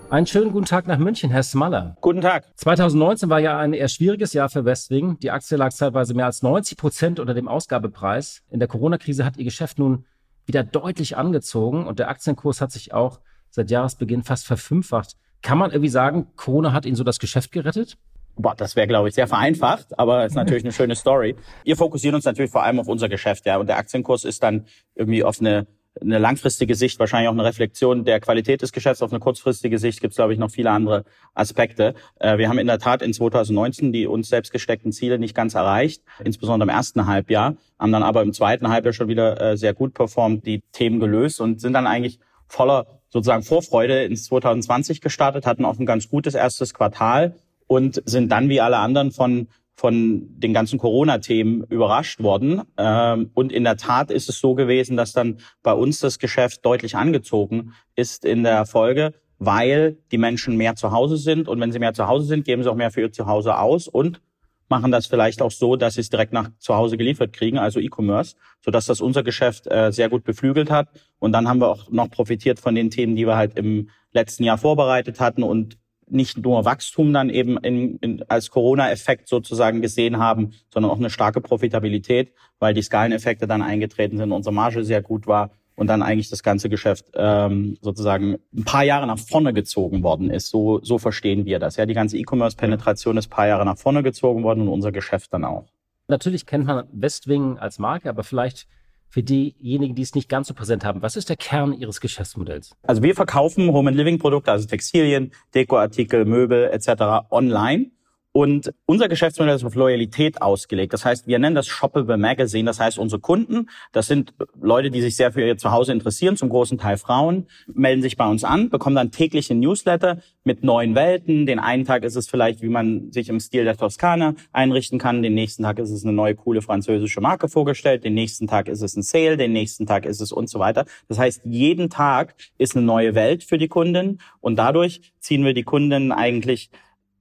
Einen 0.09 0.25
schönen 0.25 0.51
guten 0.51 0.65
Tag 0.65 0.87
nach 0.87 0.97
München, 0.97 1.29
Herr 1.29 1.43
Smaller. 1.43 1.95
Guten 2.01 2.21
Tag. 2.21 2.43
2019 2.55 3.29
war 3.29 3.39
ja 3.39 3.59
ein 3.59 3.73
eher 3.73 3.87
schwieriges 3.89 4.33
Jahr 4.33 4.49
für 4.49 4.65
Westwing. 4.65 5.19
Die 5.19 5.29
Aktie 5.29 5.55
lag 5.55 5.69
zeitweise 5.69 6.15
mehr 6.15 6.25
als 6.25 6.41
90 6.41 6.79
Prozent 6.79 7.19
unter 7.19 7.35
dem 7.35 7.47
Ausgabepreis. 7.47 8.41
In 8.49 8.57
der 8.57 8.67
Corona-Krise 8.67 9.23
hat 9.23 9.37
Ihr 9.37 9.43
Geschäft 9.43 9.77
nun 9.77 10.05
wieder 10.47 10.63
deutlich 10.63 11.15
angezogen 11.15 11.85
und 11.85 11.99
der 11.99 12.09
Aktienkurs 12.09 12.59
hat 12.59 12.71
sich 12.71 12.91
auch 12.91 13.19
seit 13.51 13.69
Jahresbeginn 13.69 14.23
fast 14.23 14.47
verfünffacht. 14.47 15.15
Kann 15.43 15.59
man 15.59 15.69
irgendwie 15.69 15.91
sagen, 15.91 16.29
Corona 16.35 16.73
hat 16.73 16.87
Ihnen 16.87 16.95
so 16.95 17.03
das 17.03 17.19
Geschäft 17.19 17.51
gerettet? 17.51 17.95
Boah, 18.35 18.55
das 18.55 18.75
wäre, 18.75 18.87
glaube 18.87 19.09
ich, 19.09 19.15
sehr 19.15 19.27
vereinfacht, 19.27 19.99
aber 19.99 20.25
ist 20.25 20.33
natürlich 20.33 20.63
eine 20.63 20.73
schöne 20.73 20.95
Story. 20.95 21.35
Wir 21.65 21.75
fokussieren 21.75 22.15
uns 22.15 22.25
natürlich 22.25 22.49
vor 22.51 22.63
allem 22.63 22.79
auf 22.79 22.87
unser 22.87 23.09
Geschäft, 23.09 23.45
ja. 23.45 23.57
Und 23.57 23.67
der 23.67 23.77
Aktienkurs 23.77 24.23
ist 24.23 24.41
dann 24.41 24.65
irgendwie 24.95 25.23
auf 25.23 25.39
eine, 25.39 25.67
eine 26.01 26.17
langfristige 26.17 26.75
Sicht 26.75 26.99
wahrscheinlich 26.99 27.29
auch 27.29 27.33
eine 27.33 27.43
Reflexion 27.43 28.05
der 28.05 28.19
Qualität 28.19 28.61
des 28.61 28.71
Geschäfts. 28.71 29.01
Auf 29.01 29.11
eine 29.11 29.19
kurzfristige 29.19 29.79
Sicht 29.79 30.01
gibt 30.01 30.11
es, 30.11 30.17
glaube 30.17 30.33
ich, 30.33 30.39
noch 30.39 30.51
viele 30.51 30.71
andere 30.71 31.05
Aspekte. 31.33 31.95
Äh, 32.19 32.37
wir 32.37 32.49
haben 32.49 32.59
in 32.59 32.67
der 32.67 32.79
Tat 32.79 33.01
in 33.01 33.13
2019 33.13 33.91
die 33.91 34.07
uns 34.07 34.29
selbst 34.29 34.51
gesteckten 34.51 34.91
Ziele 34.91 35.19
nicht 35.19 35.35
ganz 35.35 35.55
erreicht, 35.55 36.03
insbesondere 36.23 36.69
im 36.69 36.75
ersten 36.75 37.07
Halbjahr, 37.07 37.55
haben 37.77 37.91
dann 37.91 38.03
aber 38.03 38.21
im 38.21 38.33
zweiten 38.33 38.69
Halbjahr 38.69 38.93
schon 38.93 39.07
wieder 39.07 39.39
äh, 39.41 39.57
sehr 39.57 39.73
gut 39.73 39.93
performt, 39.93 40.45
die 40.45 40.61
Themen 40.71 40.99
gelöst 40.99 41.41
und 41.41 41.61
sind 41.61 41.73
dann 41.73 41.87
eigentlich 41.87 42.19
voller 42.47 42.99
sozusagen 43.09 43.43
Vorfreude 43.43 44.03
ins 44.03 44.25
2020 44.25 45.01
gestartet, 45.01 45.45
hatten 45.45 45.65
auch 45.65 45.79
ein 45.79 45.85
ganz 45.85 46.09
gutes 46.09 46.35
erstes 46.35 46.73
Quartal 46.73 47.35
und 47.67 48.01
sind 48.05 48.31
dann 48.31 48.49
wie 48.49 48.61
alle 48.61 48.77
anderen 48.77 49.11
von 49.11 49.47
von 49.79 50.27
den 50.37 50.53
ganzen 50.53 50.77
Corona-Themen 50.77 51.63
überrascht 51.69 52.21
worden. 52.21 52.63
Ähm, 52.77 53.31
und 53.33 53.53
in 53.53 53.63
der 53.63 53.77
Tat 53.77 54.11
ist 54.11 54.27
es 54.27 54.37
so 54.37 54.53
gewesen, 54.53 54.97
dass 54.97 55.13
dann 55.13 55.37
bei 55.63 55.71
uns 55.71 56.01
das 56.01 56.19
Geschäft 56.19 56.65
deutlich 56.65 56.97
angezogen 56.97 57.71
ist 57.95 58.25
in 58.25 58.43
der 58.43 58.65
Folge, 58.65 59.13
weil 59.37 59.97
die 60.11 60.17
Menschen 60.17 60.57
mehr 60.57 60.75
zu 60.75 60.91
Hause 60.91 61.15
sind. 61.15 61.47
Und 61.47 61.61
wenn 61.61 61.71
sie 61.71 61.79
mehr 61.79 61.93
zu 61.93 62.07
Hause 62.07 62.25
sind, 62.25 62.43
geben 62.43 62.61
sie 62.61 62.69
auch 62.69 62.75
mehr 62.75 62.91
für 62.91 62.99
ihr 62.99 63.13
Zuhause 63.13 63.57
aus 63.57 63.87
und 63.87 64.21
machen 64.67 64.91
das 64.91 65.07
vielleicht 65.07 65.41
auch 65.41 65.51
so, 65.51 65.77
dass 65.77 65.93
sie 65.93 66.01
es 66.01 66.09
direkt 66.09 66.33
nach 66.33 66.49
zu 66.59 66.75
Hause 66.75 66.97
geliefert 66.97 67.31
kriegen, 67.31 67.57
also 67.57 67.79
E-Commerce, 67.79 68.35
sodass 68.59 68.85
das 68.85 68.99
unser 68.99 69.23
Geschäft 69.23 69.65
äh, 69.67 69.93
sehr 69.93 70.09
gut 70.09 70.25
beflügelt 70.25 70.69
hat. 70.69 70.89
Und 71.19 71.31
dann 71.31 71.47
haben 71.47 71.61
wir 71.61 71.69
auch 71.69 71.89
noch 71.89 72.09
profitiert 72.09 72.59
von 72.59 72.75
den 72.75 72.89
Themen, 72.89 73.15
die 73.15 73.25
wir 73.25 73.37
halt 73.37 73.57
im 73.57 73.89
letzten 74.11 74.43
Jahr 74.43 74.57
vorbereitet 74.57 75.21
hatten 75.21 75.41
und 75.41 75.77
nicht 76.11 76.37
nur 76.37 76.65
Wachstum 76.65 77.13
dann 77.13 77.29
eben 77.29 77.57
in, 77.57 77.97
in, 77.97 78.23
als 78.27 78.49
Corona-Effekt 78.49 79.27
sozusagen 79.27 79.81
gesehen 79.81 80.17
haben, 80.17 80.53
sondern 80.73 80.91
auch 80.91 80.97
eine 80.97 81.09
starke 81.09 81.41
Profitabilität, 81.41 82.33
weil 82.59 82.73
die 82.73 82.81
Skaleneffekte 82.81 83.47
dann 83.47 83.61
eingetreten 83.61 84.17
sind, 84.17 84.31
unsere 84.31 84.53
Marge 84.53 84.83
sehr 84.83 85.01
gut 85.01 85.27
war 85.27 85.51
und 85.75 85.87
dann 85.87 86.01
eigentlich 86.01 86.29
das 86.29 86.43
ganze 86.43 86.67
Geschäft 86.67 87.05
ähm, 87.15 87.77
sozusagen 87.81 88.37
ein 88.53 88.65
paar 88.65 88.83
Jahre 88.83 89.07
nach 89.07 89.17
vorne 89.17 89.53
gezogen 89.53 90.03
worden 90.03 90.29
ist. 90.29 90.49
So, 90.49 90.81
so 90.83 90.97
verstehen 90.97 91.45
wir 91.45 91.57
das. 91.57 91.77
Ja, 91.77 91.85
die 91.85 91.93
ganze 91.93 92.17
E-Commerce-Penetration 92.17 93.15
ist 93.15 93.27
ein 93.27 93.29
paar 93.29 93.47
Jahre 93.47 93.63
nach 93.63 93.77
vorne 93.77 94.03
gezogen 94.03 94.43
worden 94.43 94.63
und 94.63 94.67
unser 94.67 94.91
Geschäft 94.91 95.33
dann 95.33 95.45
auch. 95.45 95.67
Natürlich 96.09 96.45
kennt 96.45 96.65
man 96.65 96.85
Westwing 96.91 97.59
als 97.59 97.79
Marke, 97.79 98.09
aber 98.09 98.23
vielleicht 98.23 98.67
für 99.09 99.23
diejenigen, 99.23 99.95
die 99.95 100.01
es 100.01 100.15
nicht 100.15 100.29
ganz 100.29 100.47
so 100.47 100.53
präsent 100.53 100.85
haben, 100.85 101.01
was 101.01 101.15
ist 101.15 101.29
der 101.29 101.35
Kern 101.35 101.73
Ihres 101.73 101.99
Geschäftsmodells? 101.99 102.75
Also 102.83 103.01
wir 103.03 103.15
verkaufen 103.15 103.71
Home 103.71 103.89
and 103.89 103.97
Living 103.97 104.19
Produkte, 104.19 104.51
also 104.51 104.67
Textilien, 104.67 105.31
Dekoartikel, 105.53 106.25
Möbel 106.25 106.69
etc. 106.71 107.29
online 107.31 107.91
Und 108.31 108.71
unser 108.85 109.09
Geschäftsmodell 109.09 109.55
ist 109.55 109.63
auf 109.63 109.73
Loyalität 109.73 110.41
ausgelegt. 110.41 110.93
Das 110.93 111.03
heißt, 111.03 111.25
wir 111.25 111.39
nennen 111.39 111.55
das 111.55 111.65
Shoppable 111.65 112.17
Magazine. 112.17 112.65
Das 112.65 112.79
heißt, 112.79 112.99
unsere 112.99 113.19
Kunden, 113.19 113.69
das 113.91 114.05
sind 114.05 114.33
Leute, 114.61 114.91
die 114.91 115.01
sich 115.01 115.15
sehr 115.15 115.31
für 115.31 115.41
ihr 115.41 115.57
Zuhause 115.57 115.91
interessieren, 115.91 116.37
zum 116.37 116.49
großen 116.49 116.77
Teil 116.77 116.97
Frauen, 116.97 117.47
melden 117.73 118.03
sich 118.03 118.17
bei 118.17 118.27
uns 118.27 118.43
an, 118.43 118.69
bekommen 118.69 118.95
dann 118.95 119.11
täglich 119.11 119.49
ein 119.49 119.59
Newsletter 119.59 120.19
mit 120.43 120.63
neuen 120.63 120.93
Welten. 120.93 121.47
Den 121.47 121.57
einen 121.57 121.85
Tag 121.85 122.03
ist 122.03 122.15
es 122.15 122.29
vielleicht, 122.29 122.61
wie 122.61 122.69
man 122.69 123.11
sich 123.11 123.29
im 123.29 123.39
Stil 123.39 123.63
der 123.63 123.75
Toskana 123.75 124.35
einrichten 124.51 124.99
kann. 124.99 125.23
Den 125.23 125.33
nächsten 125.33 125.63
Tag 125.63 125.79
ist 125.79 125.89
es 125.89 126.03
eine 126.03 126.13
neue, 126.13 126.35
coole 126.35 126.61
französische 126.61 127.21
Marke 127.21 127.49
vorgestellt. 127.49 128.03
Den 128.03 128.13
nächsten 128.13 128.45
Tag 128.45 128.67
ist 128.67 128.83
es 128.83 128.95
ein 128.95 129.01
Sale. 129.01 129.37
Den 129.37 129.53
nächsten 129.53 129.87
Tag 129.87 130.05
ist 130.05 130.21
es 130.21 130.31
und 130.31 130.49
so 130.49 130.59
weiter. 130.59 130.85
Das 131.07 131.17
heißt, 131.17 131.41
jeden 131.45 131.89
Tag 131.89 132.35
ist 132.59 132.75
eine 132.75 132.85
neue 132.85 133.15
Welt 133.15 133.43
für 133.43 133.57
die 133.57 133.67
Kunden. 133.67 134.21
Und 134.39 134.57
dadurch 134.57 135.13
ziehen 135.19 135.43
wir 135.43 135.55
die 135.55 135.63
Kunden 135.63 136.11
eigentlich 136.11 136.69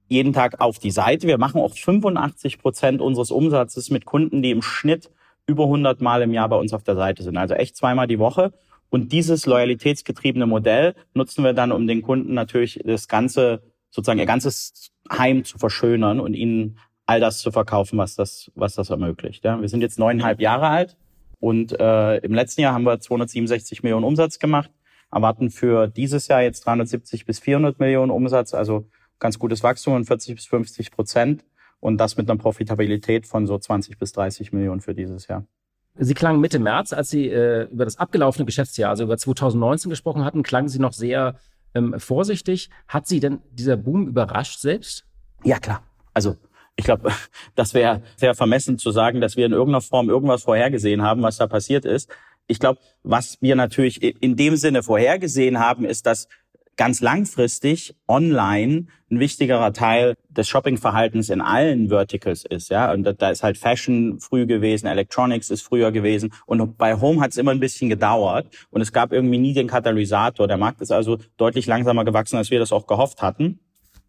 jeden 0.09 0.33
Tag 0.33 0.59
auf 0.59 0.79
die 0.79 0.91
Seite. 0.91 1.27
Wir 1.27 1.37
machen 1.37 1.61
auch 1.61 1.75
85 1.75 2.59
Prozent 2.59 2.99
unseres 2.99 3.31
Umsatzes 3.31 3.89
mit 3.91 4.05
Kunden, 4.05 4.41
die 4.41 4.51
im 4.51 4.61
Schnitt 4.61 5.11
über 5.47 5.63
100 5.65 6.01
Mal 6.01 6.23
im 6.23 6.33
Jahr 6.33 6.49
bei 6.49 6.57
uns 6.57 6.73
auf 6.73 6.83
der 6.83 6.95
Seite 6.95 7.23
sind. 7.23 7.37
Also 7.37 7.53
echt 7.53 7.77
zweimal 7.77 8.07
die 8.07 8.19
Woche. 8.19 8.51
Und 8.89 9.11
dieses 9.11 9.45
loyalitätsgetriebene 9.45 10.47
Modell 10.47 10.95
nutzen 11.13 11.43
wir 11.43 11.53
dann, 11.53 11.71
um 11.71 11.87
den 11.87 12.01
Kunden 12.01 12.33
natürlich 12.33 12.79
das 12.83 13.07
ganze, 13.07 13.61
sozusagen 13.91 14.19
ihr 14.19 14.25
ganzes 14.25 14.91
Heim 15.11 15.45
zu 15.45 15.59
verschönern 15.59 16.19
und 16.19 16.33
ihnen 16.33 16.79
all 17.05 17.19
das 17.19 17.39
zu 17.39 17.51
verkaufen, 17.51 17.97
was 17.97 18.15
das, 18.15 18.51
was 18.55 18.75
das 18.75 18.89
ermöglicht. 18.89 19.45
Ja, 19.45 19.61
wir 19.61 19.69
sind 19.69 19.81
jetzt 19.81 19.99
neuneinhalb 19.99 20.41
Jahre 20.41 20.67
alt 20.67 20.97
und 21.39 21.79
äh, 21.79 22.17
im 22.17 22.33
letzten 22.33 22.61
Jahr 22.61 22.73
haben 22.73 22.83
wir 22.83 22.99
267 22.99 23.83
Millionen 23.83 24.05
Umsatz 24.05 24.39
gemacht, 24.39 24.71
erwarten 25.11 25.49
für 25.49 25.87
dieses 25.87 26.27
Jahr 26.27 26.41
jetzt 26.41 26.65
370 26.65 27.25
bis 27.25 27.39
400 27.39 27.79
Millionen 27.79 28.11
Umsatz. 28.11 28.53
Also 28.53 28.87
ganz 29.19 29.39
gutes 29.39 29.63
Wachstum 29.63 29.93
von 29.93 30.05
40 30.05 30.35
bis 30.35 30.45
50 30.45 30.91
Prozent 30.91 31.45
und 31.79 31.97
das 31.97 32.17
mit 32.17 32.29
einer 32.29 32.39
Profitabilität 32.39 33.25
von 33.25 33.47
so 33.47 33.57
20 33.57 33.97
bis 33.97 34.11
30 34.13 34.51
Millionen 34.53 34.81
für 34.81 34.93
dieses 34.93 35.27
Jahr. 35.27 35.45
Sie 35.97 36.13
klangen 36.13 36.39
Mitte 36.39 36.59
März, 36.59 36.93
als 36.93 37.09
Sie 37.09 37.29
äh, 37.29 37.67
über 37.71 37.85
das 37.85 37.97
abgelaufene 37.97 38.45
Geschäftsjahr, 38.45 38.89
also 38.89 39.03
über 39.03 39.17
2019 39.17 39.89
gesprochen 39.89 40.23
hatten, 40.23 40.43
klangen 40.43 40.69
Sie 40.69 40.79
noch 40.79 40.93
sehr 40.93 41.35
ähm, 41.73 41.99
vorsichtig. 41.99 42.69
Hat 42.87 43.07
Sie 43.07 43.19
denn 43.19 43.39
dieser 43.51 43.75
Boom 43.75 44.07
überrascht 44.07 44.59
selbst? 44.59 45.05
Ja, 45.43 45.59
klar. 45.59 45.83
Also 46.13 46.37
ich 46.75 46.85
glaube, 46.85 47.11
das 47.55 47.73
wäre 47.73 48.01
sehr 48.15 48.33
vermessen 48.33 48.77
zu 48.77 48.91
sagen, 48.91 49.19
dass 49.19 49.35
wir 49.35 49.45
in 49.45 49.51
irgendeiner 49.51 49.81
Form 49.81 50.09
irgendwas 50.09 50.43
vorhergesehen 50.43 51.01
haben, 51.01 51.21
was 51.21 51.37
da 51.37 51.47
passiert 51.47 51.85
ist. 51.85 52.09
Ich 52.47 52.59
glaube, 52.59 52.79
was 53.03 53.37
wir 53.41 53.55
natürlich 53.55 54.01
in 54.01 54.35
dem 54.35 54.55
Sinne 54.55 54.81
vorhergesehen 54.81 55.59
haben, 55.59 55.85
ist, 55.85 56.05
dass 56.07 56.27
ganz 56.79 57.01
langfristig 57.01 57.93
online 58.07 58.85
ein 59.11 59.19
wichtigerer 59.19 59.73
Teil 59.73 60.15
des 60.29 60.47
Shoppingverhaltens 60.47 61.29
in 61.29 61.41
allen 61.41 61.89
Verticals 61.89 62.45
ist, 62.45 62.69
ja. 62.69 62.93
Und 62.93 63.03
da 63.03 63.29
ist 63.31 63.43
halt 63.43 63.57
Fashion 63.57 64.21
früh 64.21 64.45
gewesen, 64.45 64.87
Electronics 64.87 65.49
ist 65.49 65.61
früher 65.61 65.91
gewesen 65.91 66.31
und 66.45 66.77
bei 66.77 66.95
Home 66.95 67.19
hat 67.19 67.31
es 67.31 67.37
immer 67.37 67.51
ein 67.51 67.59
bisschen 67.59 67.89
gedauert 67.89 68.47
und 68.69 68.79
es 68.79 68.93
gab 68.93 69.11
irgendwie 69.11 69.39
nie 69.39 69.53
den 69.53 69.67
Katalysator. 69.67 70.47
Der 70.47 70.55
Markt 70.55 70.79
ist 70.79 70.93
also 70.93 71.17
deutlich 71.35 71.67
langsamer 71.67 72.05
gewachsen, 72.05 72.37
als 72.37 72.49
wir 72.49 72.59
das 72.59 72.71
auch 72.71 72.87
gehofft 72.87 73.21
hatten. 73.21 73.59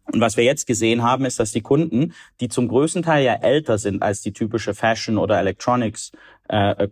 Und 0.05 0.21
was 0.21 0.37
wir 0.37 0.45
jetzt 0.45 0.65
gesehen 0.65 1.03
haben, 1.03 1.25
ist, 1.25 1.41
dass 1.41 1.51
die 1.51 1.61
Kunden, 1.61 2.13
die 2.39 2.47
zum 2.47 2.69
größten 2.69 3.03
Teil 3.03 3.25
ja 3.25 3.33
älter 3.33 3.79
sind 3.79 4.01
als 4.01 4.21
die 4.21 4.31
typische 4.31 4.73
Fashion 4.73 5.17
oder 5.17 5.37
Electronics 5.39 6.13
äh, 6.47 6.87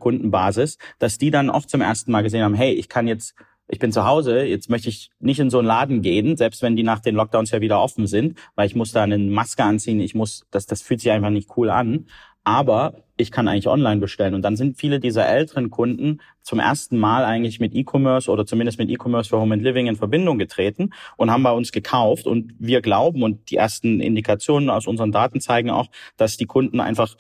dass 1.00 1.18
die 1.18 1.32
dann 1.32 1.50
auch 1.50 1.66
zum 1.66 1.82
ersten 1.82 2.12
Mal 2.12 2.24
gesehen 2.24 2.44
haben, 2.44 2.54
hey, 2.54 2.74
ich 2.74 2.90
kann 2.90 3.08
jetzt 3.08 3.34
ich 3.70 3.80
bin 3.80 3.92
zu 3.92 4.06
Hause, 4.06 4.44
jetzt 4.44 4.70
möchte 4.70 4.90
ich 4.90 5.12
nicht 5.20 5.40
in 5.40 5.50
so 5.50 5.60
einen 5.60 5.68
Laden 5.68 6.02
gehen, 6.02 6.36
selbst 6.38 6.62
wenn 6.62 6.76
die 6.76 6.84
nach 6.84 7.00
den 7.00 7.16
Lockdowns 7.16 7.52
ja 7.52 7.62
wieder 7.62 7.82
offen 7.82 8.08
sind, 8.08 8.38
weil 8.56 8.66
ich 8.66 8.76
muss 8.76 8.92
da 8.92 9.04
eine 9.04 9.18
Maske 9.18 9.64
anziehen, 9.64 10.00
ich 10.00 10.16
muss, 10.16 10.46
das, 10.50 10.66
das 10.66 10.82
fühlt 10.82 11.02
sich 11.02 11.12
einfach 11.12 11.30
nicht 11.30 11.50
cool 11.56 11.70
an. 11.70 12.08
Aber 12.44 13.04
ich 13.18 13.32
kann 13.32 13.48
eigentlich 13.48 13.68
online 13.68 14.00
bestellen. 14.00 14.34
Und 14.34 14.42
dann 14.42 14.56
sind 14.56 14.78
viele 14.78 15.00
dieser 15.00 15.28
älteren 15.28 15.70
Kunden 15.70 16.20
zum 16.42 16.60
ersten 16.60 16.98
Mal 16.98 17.26
eigentlich 17.26 17.60
mit 17.60 17.76
E-Commerce 17.76 18.32
oder 18.32 18.46
zumindest 18.46 18.80
mit 18.80 18.90
E-Commerce 18.90 19.30
für 19.30 19.38
Home 19.38 19.54
and 19.54 19.62
Living 19.62 19.88
in 19.88 19.98
Verbindung 19.98 20.40
getreten 20.40 20.92
und 21.18 21.30
haben 21.30 21.44
bei 21.44 21.52
uns 21.52 21.72
gekauft. 21.72 22.26
Und 22.26 22.56
wir 22.58 22.82
glauben, 22.82 23.22
und 23.22 23.52
die 23.52 23.58
ersten 23.58 24.00
Indikationen 24.00 24.70
aus 24.70 24.88
unseren 24.88 25.12
Daten 25.12 25.42
zeigen 25.42 25.70
auch, 25.70 25.88
dass 26.18 26.38
die 26.38 26.46
Kunden 26.46 26.80
einfach 26.80 27.16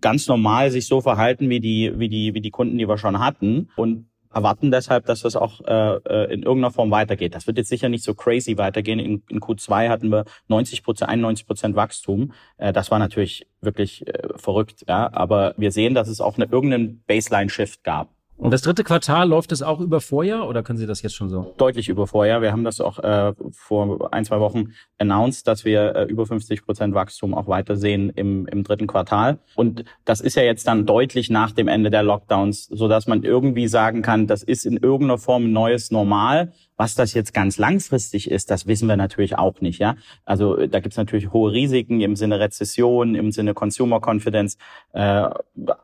ganz 0.00 0.28
normal 0.28 0.70
sich 0.70 0.86
so 0.86 1.00
verhalten 1.00 1.50
wie 1.50 1.60
die, 1.60 1.92
wie 1.98 2.08
die, 2.08 2.32
wie 2.32 2.40
die 2.40 2.52
Kunden, 2.52 2.78
die 2.78 2.88
wir 2.88 2.96
schon 2.96 3.18
hatten. 3.18 3.68
Und 3.76 4.09
erwarten 4.32 4.70
deshalb, 4.70 5.06
dass 5.06 5.22
das 5.22 5.36
auch 5.36 5.60
äh, 5.66 5.96
äh, 5.96 6.32
in 6.32 6.42
irgendeiner 6.42 6.70
Form 6.70 6.90
weitergeht. 6.90 7.34
Das 7.34 7.46
wird 7.46 7.58
jetzt 7.58 7.68
sicher 7.68 7.88
nicht 7.88 8.04
so 8.04 8.14
crazy 8.14 8.56
weitergehen. 8.56 8.98
In, 8.98 9.22
in 9.28 9.40
Q2 9.40 9.88
hatten 9.88 10.10
wir 10.10 10.24
90 10.48 10.82
Prozent, 10.82 11.10
91 11.10 11.46
Prozent 11.46 11.76
Wachstum. 11.76 12.32
Äh, 12.56 12.72
das 12.72 12.90
war 12.90 12.98
natürlich 12.98 13.46
wirklich 13.60 14.06
äh, 14.06 14.28
verrückt. 14.36 14.84
Ja, 14.88 15.12
aber 15.12 15.54
wir 15.56 15.72
sehen, 15.72 15.94
dass 15.94 16.08
es 16.08 16.20
auch 16.20 16.36
eine, 16.36 16.46
irgendeinen 16.46 17.02
Baseline-Shift 17.06 17.82
gab. 17.82 18.10
Und 18.40 18.52
das 18.52 18.62
dritte 18.62 18.84
Quartal 18.84 19.28
läuft 19.28 19.52
es 19.52 19.60
auch 19.60 19.80
über 19.80 20.00
Vorjahr 20.00 20.48
oder 20.48 20.62
können 20.62 20.78
Sie 20.78 20.86
das 20.86 21.02
jetzt 21.02 21.14
schon 21.14 21.28
so? 21.28 21.52
Deutlich 21.58 21.90
über 21.90 22.06
Vorjahr. 22.06 22.40
Wir 22.40 22.52
haben 22.52 22.64
das 22.64 22.80
auch 22.80 22.98
äh, 22.98 23.34
vor 23.52 24.14
ein, 24.14 24.24
zwei 24.24 24.40
Wochen 24.40 24.72
announced, 24.96 25.46
dass 25.46 25.66
wir 25.66 25.94
äh, 25.94 26.04
über 26.04 26.24
50 26.24 26.64
Prozent 26.64 26.94
Wachstum 26.94 27.34
auch 27.34 27.48
weitersehen 27.48 28.08
im, 28.08 28.46
im 28.46 28.64
dritten 28.64 28.86
Quartal. 28.86 29.38
Und 29.56 29.84
das 30.06 30.22
ist 30.22 30.36
ja 30.36 30.42
jetzt 30.42 30.66
dann 30.66 30.86
deutlich 30.86 31.28
nach 31.28 31.52
dem 31.52 31.68
Ende 31.68 31.90
der 31.90 32.02
Lockdowns, 32.02 32.64
so 32.64 32.88
dass 32.88 33.06
man 33.06 33.24
irgendwie 33.24 33.68
sagen 33.68 34.00
kann, 34.00 34.26
das 34.26 34.42
ist 34.42 34.64
in 34.64 34.78
irgendeiner 34.78 35.18
Form 35.18 35.44
ein 35.44 35.52
neues 35.52 35.90
Normal. 35.90 36.52
Was 36.78 36.94
das 36.94 37.12
jetzt 37.12 37.34
ganz 37.34 37.58
langfristig 37.58 38.30
ist, 38.30 38.50
das 38.50 38.66
wissen 38.66 38.88
wir 38.88 38.96
natürlich 38.96 39.36
auch 39.36 39.60
nicht. 39.60 39.80
Ja, 39.80 39.96
also 40.24 40.66
da 40.66 40.80
gibt's 40.80 40.96
natürlich 40.96 41.30
hohe 41.30 41.52
Risiken 41.52 42.00
im 42.00 42.16
Sinne 42.16 42.40
Rezession, 42.40 43.14
im 43.14 43.32
Sinne 43.32 43.52
Consumer 43.52 44.00
Confidence. 44.00 44.56
Äh, 44.94 45.28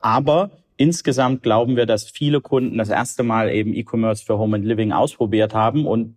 aber 0.01 0.53
Insgesamt 0.77 1.43
glauben 1.43 1.77
wir, 1.77 1.87
dass 1.87 2.05
viele 2.05 2.41
Kunden 2.41 2.79
das 2.79 2.91
erste 2.91 3.23
Mal 3.23 3.51
eben 3.51 3.75
E-Commerce 3.75 4.25
für 4.25 4.39
Home 4.39 4.57
and 4.57 4.65
Living 4.65 4.93
ausprobiert 4.93 5.55
haben 5.55 5.87
und 5.87 6.17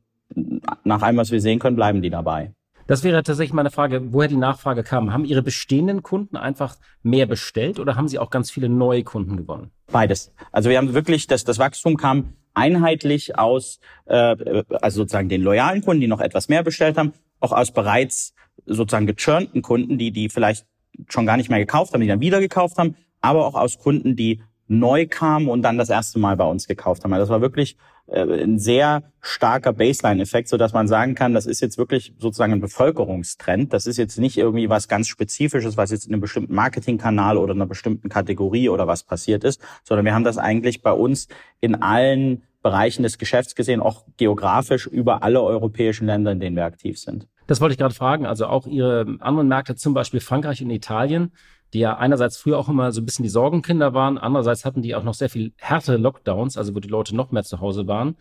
nach 0.83 1.01
allem, 1.01 1.17
was 1.17 1.31
wir 1.31 1.41
sehen 1.41 1.59
können, 1.59 1.75
bleiben 1.75 2.01
die 2.01 2.09
dabei. 2.09 2.53
Das 2.87 3.03
wäre 3.03 3.21
tatsächlich 3.21 3.53
meine 3.53 3.69
Frage, 3.69 4.13
woher 4.13 4.27
die 4.27 4.35
Nachfrage 4.35 4.83
kam. 4.83 5.13
Haben 5.13 5.23
Ihre 5.23 5.43
bestehenden 5.43 6.01
Kunden 6.01 6.35
einfach 6.35 6.75
mehr 7.03 7.27
bestellt 7.27 7.79
oder 7.79 7.95
haben 7.95 8.07
Sie 8.07 8.17
auch 8.17 8.31
ganz 8.31 8.49
viele 8.49 8.67
neue 8.67 9.03
Kunden 9.03 9.37
gewonnen? 9.37 9.69
Beides. 9.91 10.33
Also 10.51 10.71
wir 10.71 10.77
haben 10.77 10.95
wirklich, 10.95 11.27
das, 11.27 11.43
das 11.43 11.59
Wachstum 11.59 11.97
kam 11.97 12.33
einheitlich 12.55 13.37
aus, 13.37 13.79
äh, 14.05 14.63
also 14.81 15.01
sozusagen 15.01 15.29
den 15.29 15.43
loyalen 15.43 15.81
Kunden, 15.81 16.01
die 16.01 16.07
noch 16.07 16.19
etwas 16.19 16.49
mehr 16.49 16.63
bestellt 16.63 16.97
haben, 16.97 17.13
auch 17.39 17.51
aus 17.51 17.71
bereits 17.71 18.33
sozusagen 18.65 19.05
gechurnten 19.05 19.61
Kunden, 19.61 19.99
die 19.99 20.11
die 20.11 20.29
vielleicht 20.29 20.65
schon 21.09 21.27
gar 21.27 21.37
nicht 21.37 21.49
mehr 21.49 21.59
gekauft 21.59 21.93
haben, 21.93 22.01
die 22.01 22.07
dann 22.07 22.21
wieder 22.21 22.39
gekauft 22.39 22.77
haben, 22.77 22.95
aber 23.21 23.45
auch 23.45 23.55
aus 23.55 23.77
Kunden, 23.77 24.15
die 24.15 24.41
neu 24.69 25.07
kamen 25.07 25.49
und 25.49 25.63
dann 25.63 25.77
das 25.77 25.89
erste 25.89 26.19
Mal 26.19 26.37
bei 26.37 26.45
uns 26.45 26.67
gekauft 26.67 27.03
haben. 27.03 27.11
Also 27.11 27.23
das 27.23 27.29
war 27.29 27.41
wirklich 27.41 27.75
äh, 28.07 28.21
ein 28.21 28.59
sehr 28.59 29.03
starker 29.19 29.73
Baseline-Effekt, 29.73 30.47
so 30.47 30.57
dass 30.57 30.73
man 30.73 30.87
sagen 30.87 31.15
kann, 31.15 31.33
das 31.33 31.45
ist 31.45 31.59
jetzt 31.59 31.77
wirklich 31.77 32.13
sozusagen 32.19 32.53
ein 32.53 32.61
Bevölkerungstrend. 32.61 33.73
Das 33.73 33.87
ist 33.87 33.97
jetzt 33.97 34.19
nicht 34.19 34.37
irgendwie 34.37 34.69
was 34.69 34.87
ganz 34.87 35.07
Spezifisches, 35.07 35.75
was 35.75 35.91
jetzt 35.91 36.05
in 36.05 36.13
einem 36.13 36.21
bestimmten 36.21 36.53
Marketingkanal 36.53 37.37
oder 37.37 37.53
einer 37.53 37.65
bestimmten 37.65 38.09
Kategorie 38.09 38.69
oder 38.69 38.87
was 38.87 39.03
passiert 39.03 39.43
ist, 39.43 39.59
sondern 39.83 40.05
wir 40.05 40.13
haben 40.13 40.23
das 40.23 40.37
eigentlich 40.37 40.81
bei 40.83 40.91
uns 40.93 41.27
in 41.59 41.81
allen 41.81 42.43
Bereichen 42.61 43.03
des 43.03 43.17
Geschäfts 43.17 43.55
gesehen, 43.55 43.79
auch 43.81 44.05
geografisch 44.17 44.85
über 44.85 45.23
alle 45.23 45.41
europäischen 45.41 46.05
Länder, 46.05 46.31
in 46.31 46.39
denen 46.39 46.55
wir 46.55 46.65
aktiv 46.65 46.99
sind. 46.99 47.27
Das 47.47 47.61
wollte 47.61 47.73
ich 47.73 47.79
gerade 47.79 47.95
fragen. 47.95 48.27
Also 48.27 48.45
auch 48.45 48.67
Ihre 48.67 49.17
anderen 49.21 49.47
Märkte, 49.47 49.75
zum 49.75 49.95
Beispiel 49.95 50.19
Frankreich 50.19 50.61
und 50.61 50.69
Italien, 50.69 51.31
die 51.73 51.79
ja 51.79 51.97
einerseits 51.97 52.37
früher 52.37 52.57
auch 52.57 52.69
immer 52.69 52.91
so 52.91 53.01
ein 53.01 53.05
bisschen 53.05 53.23
die 53.23 53.29
Sorgenkinder 53.29 53.93
waren, 53.93 54.17
andererseits 54.17 54.65
hatten 54.65 54.81
die 54.81 54.95
auch 54.95 55.03
noch 55.03 55.13
sehr 55.13 55.29
viel 55.29 55.53
härtere 55.57 55.97
Lockdowns, 55.97 56.57
also 56.57 56.75
wo 56.75 56.79
die 56.79 56.87
Leute 56.87 57.15
noch 57.15 57.31
mehr 57.31 57.43
zu 57.43 57.59
Hause 57.59 57.87
waren. 57.87 58.15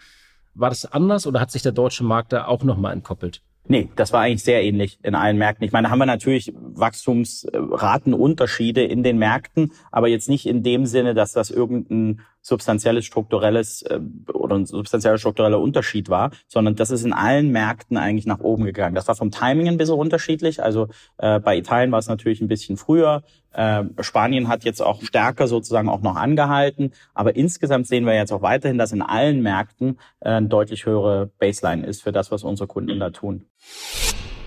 War 0.55 0.71
das 0.71 0.90
anders 0.90 1.26
oder 1.26 1.40
hat 1.40 1.50
sich 1.50 1.62
der 1.62 1.73
deutsche 1.73 2.05
Markt 2.05 2.33
da 2.33 2.47
auch 2.47 2.64
nochmal 2.64 2.93
entkoppelt? 2.93 3.43
Nee, 3.71 3.90
das 3.97 4.14
war 4.14 4.23
eigentlich 4.23 4.45
sehr 4.45 4.62
ähnlich 4.62 4.99
in 5.02 5.14
allen 5.14 5.37
Märkten. 5.37 5.67
Ich 5.67 5.73
meine, 5.73 5.88
da 5.88 5.90
haben 5.90 5.99
wir 5.99 6.07
natürlich 6.07 6.55
Wachstumsratenunterschiede 6.57 8.83
in 8.83 9.02
den 9.02 9.19
Märkten, 9.19 9.73
aber 9.93 10.09
jetzt 10.09 10.31
nicht 10.31 10.47
in 10.47 10.62
dem 10.62 10.87
Sinne, 10.87 11.12
dass 11.12 11.35
das 11.35 11.50
irgendein 11.50 12.23
substanzielles 12.49 13.05
strukturelles 13.05 13.83
äh, 13.83 14.00
oder 14.33 14.57
ein 14.57 14.67
substanzieller 14.67 15.19
struktureller 15.19 15.61
Unterschied 15.61 16.09
war, 16.09 16.31
sondern 16.49 16.75
das 16.75 16.90
ist 16.90 17.05
in 17.05 17.12
allen 17.12 17.50
Märkten 17.52 17.97
eigentlich 17.97 18.26
nach 18.26 18.40
oben 18.40 18.64
gegangen. 18.64 18.95
Das 18.95 19.07
war 19.07 19.14
vom 19.14 19.31
Timing 19.31 19.69
ein 19.69 19.76
bisschen 19.76 19.95
unterschiedlich. 19.95 20.62
Also 20.62 20.88
äh, 21.19 21.38
bei 21.38 21.57
Italien 21.57 21.93
war 21.93 21.99
es 21.99 22.09
natürlich 22.09 22.40
ein 22.40 22.49
bisschen 22.49 22.76
früher. 22.76 23.23
Äh, 23.52 23.85
Spanien 24.00 24.49
hat 24.49 24.64
jetzt 24.64 24.81
auch 24.81 25.02
stärker 25.02 25.47
sozusagen 25.47 25.88
auch 25.88 26.00
noch 26.00 26.17
angehalten. 26.17 26.93
Aber 27.14 27.37
insgesamt 27.37 27.87
sehen 27.87 28.07
wir 28.07 28.14
jetzt 28.14 28.33
auch 28.33 28.43
weiterhin, 28.43 28.78
dass 28.78 28.93
in 28.93 29.02
allen 29.02 29.43
Märkten 29.43 29.99
äh, 30.21 30.31
eine 30.31 30.49
deutlich 30.49 30.87
höhere 30.87 31.31
Baseline 31.38 31.87
ist 31.87 32.02
für 32.02 32.12
das, 32.12 32.31
was 32.31 32.43
unsere 32.43 32.67
Kunden 32.67 32.99
da 32.99 33.11
tun. 33.11 33.45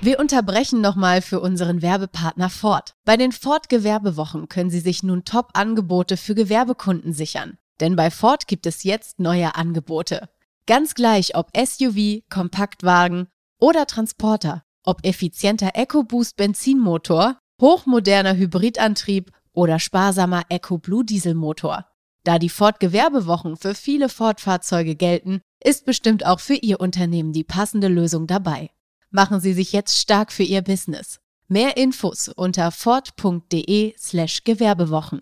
Wir 0.03 0.19
unterbrechen 0.19 0.81
nochmal 0.81 1.21
für 1.21 1.39
unseren 1.39 1.83
Werbepartner 1.83 2.49
Ford. 2.49 2.95
Bei 3.05 3.17
den 3.17 3.31
Ford 3.31 3.69
Gewerbewochen 3.69 4.49
können 4.49 4.71
Sie 4.71 4.79
sich 4.79 5.03
nun 5.03 5.25
Top-Angebote 5.25 6.17
für 6.17 6.33
Gewerbekunden 6.33 7.13
sichern. 7.13 7.59
Denn 7.81 7.95
bei 7.95 8.11
Ford 8.11 8.47
gibt 8.47 8.65
es 8.65 8.83
jetzt 8.83 9.19
neue 9.19 9.55
Angebote. 9.55 10.29
Ganz 10.67 10.93
gleich, 10.93 11.35
ob 11.35 11.49
SUV, 11.57 12.21
Kompaktwagen 12.29 13.27
oder 13.59 13.87
Transporter, 13.87 14.63
ob 14.83 15.05
effizienter 15.05 15.71
EcoBoost 15.73 16.37
Benzinmotor 16.37 17.37
hochmoderner 17.59 18.35
Hybridantrieb 18.35 19.31
oder 19.53 19.79
sparsamer 19.79 20.43
EcoBlue 20.49 21.05
Dieselmotor. 21.05 21.85
Da 22.23 22.39
die 22.39 22.49
Ford 22.49 22.79
Gewerbewochen 22.79 23.57
für 23.57 23.73
viele 23.73 24.09
Ford-Fahrzeuge 24.09 24.95
gelten, 24.95 25.41
ist 25.63 25.85
bestimmt 25.85 26.25
auch 26.25 26.39
für 26.39 26.55
Ihr 26.55 26.79
Unternehmen 26.79 27.33
die 27.33 27.43
passende 27.43 27.87
Lösung 27.87 28.27
dabei. 28.27 28.69
Machen 29.09 29.39
Sie 29.39 29.53
sich 29.53 29.73
jetzt 29.73 29.99
stark 29.99 30.31
für 30.31 30.43
Ihr 30.43 30.61
Business. 30.61 31.19
Mehr 31.47 31.77
Infos 31.77 32.29
unter 32.29 32.71
ford.de/slash 32.71 34.43
Gewerbewochen. 34.43 35.21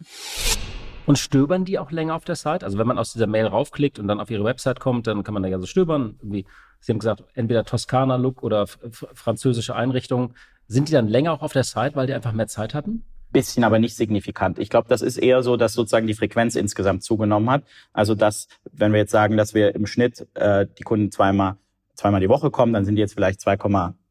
Und 1.10 1.18
stöbern 1.18 1.66
die 1.66 1.80
auch 1.80 1.90
länger 1.90 2.14
auf 2.14 2.24
der 2.24 2.36
Seite? 2.36 2.64
Also 2.64 2.78
wenn 2.78 2.86
man 2.86 3.00
aus 3.00 3.14
dieser 3.14 3.26
Mail 3.26 3.48
raufklickt 3.48 3.98
und 3.98 4.08
dann 4.08 4.20
auf 4.20 4.30
ihre 4.30 4.44
Website 4.44 4.80
kommt, 4.80 5.08
dann 5.08 5.24
kann 5.24 5.34
man 5.34 5.42
da 5.42 5.50
ja 5.50 5.58
so 5.58 5.66
stöbern. 5.66 6.20
Irgendwie, 6.20 6.46
Sie 6.82 6.92
haben 6.92 7.00
gesagt, 7.00 7.24
entweder 7.34 7.64
Toskana-Look 7.64 8.44
oder 8.44 8.68
französische 8.68 9.76
Einrichtungen. 9.76 10.36
Sind 10.68 10.88
die 10.88 10.92
dann 10.92 11.08
länger 11.08 11.34
auch 11.34 11.42
auf 11.42 11.52
der 11.52 11.64
Seite, 11.64 11.96
weil 11.96 12.06
die 12.06 12.14
einfach 12.14 12.32
mehr 12.34 12.48
Zeit 12.48 12.76
hatten? 12.76 13.04
bisschen, 13.32 13.64
aber 13.64 13.80
nicht 13.80 13.96
signifikant. 13.96 14.60
Ich 14.60 14.70
glaube, 14.70 14.88
das 14.88 15.02
ist 15.02 15.18
eher 15.18 15.42
so, 15.42 15.58
dass 15.58 15.74
sozusagen 15.74 16.06
die 16.06 16.14
Frequenz 16.14 16.56
insgesamt 16.56 17.04
zugenommen 17.04 17.50
hat. 17.50 17.64
Also 17.92 18.14
dass, 18.14 18.48
wenn 18.72 18.92
wir 18.92 19.00
jetzt 19.00 19.12
sagen, 19.12 19.36
dass 19.36 19.56
wir 19.56 19.74
im 19.74 19.88
Schnitt 19.88 20.28
äh, 20.36 20.68
die 20.78 20.84
Kunden 20.84 21.12
zweimal 21.12 21.58
zweimal 21.96 22.22
die 22.22 22.30
Woche 22.30 22.52
kommen, 22.52 22.74
dann 22.74 22.86
sind 22.86 22.96
die 22.96 23.02
jetzt 23.02 23.14
vielleicht 23.14 23.42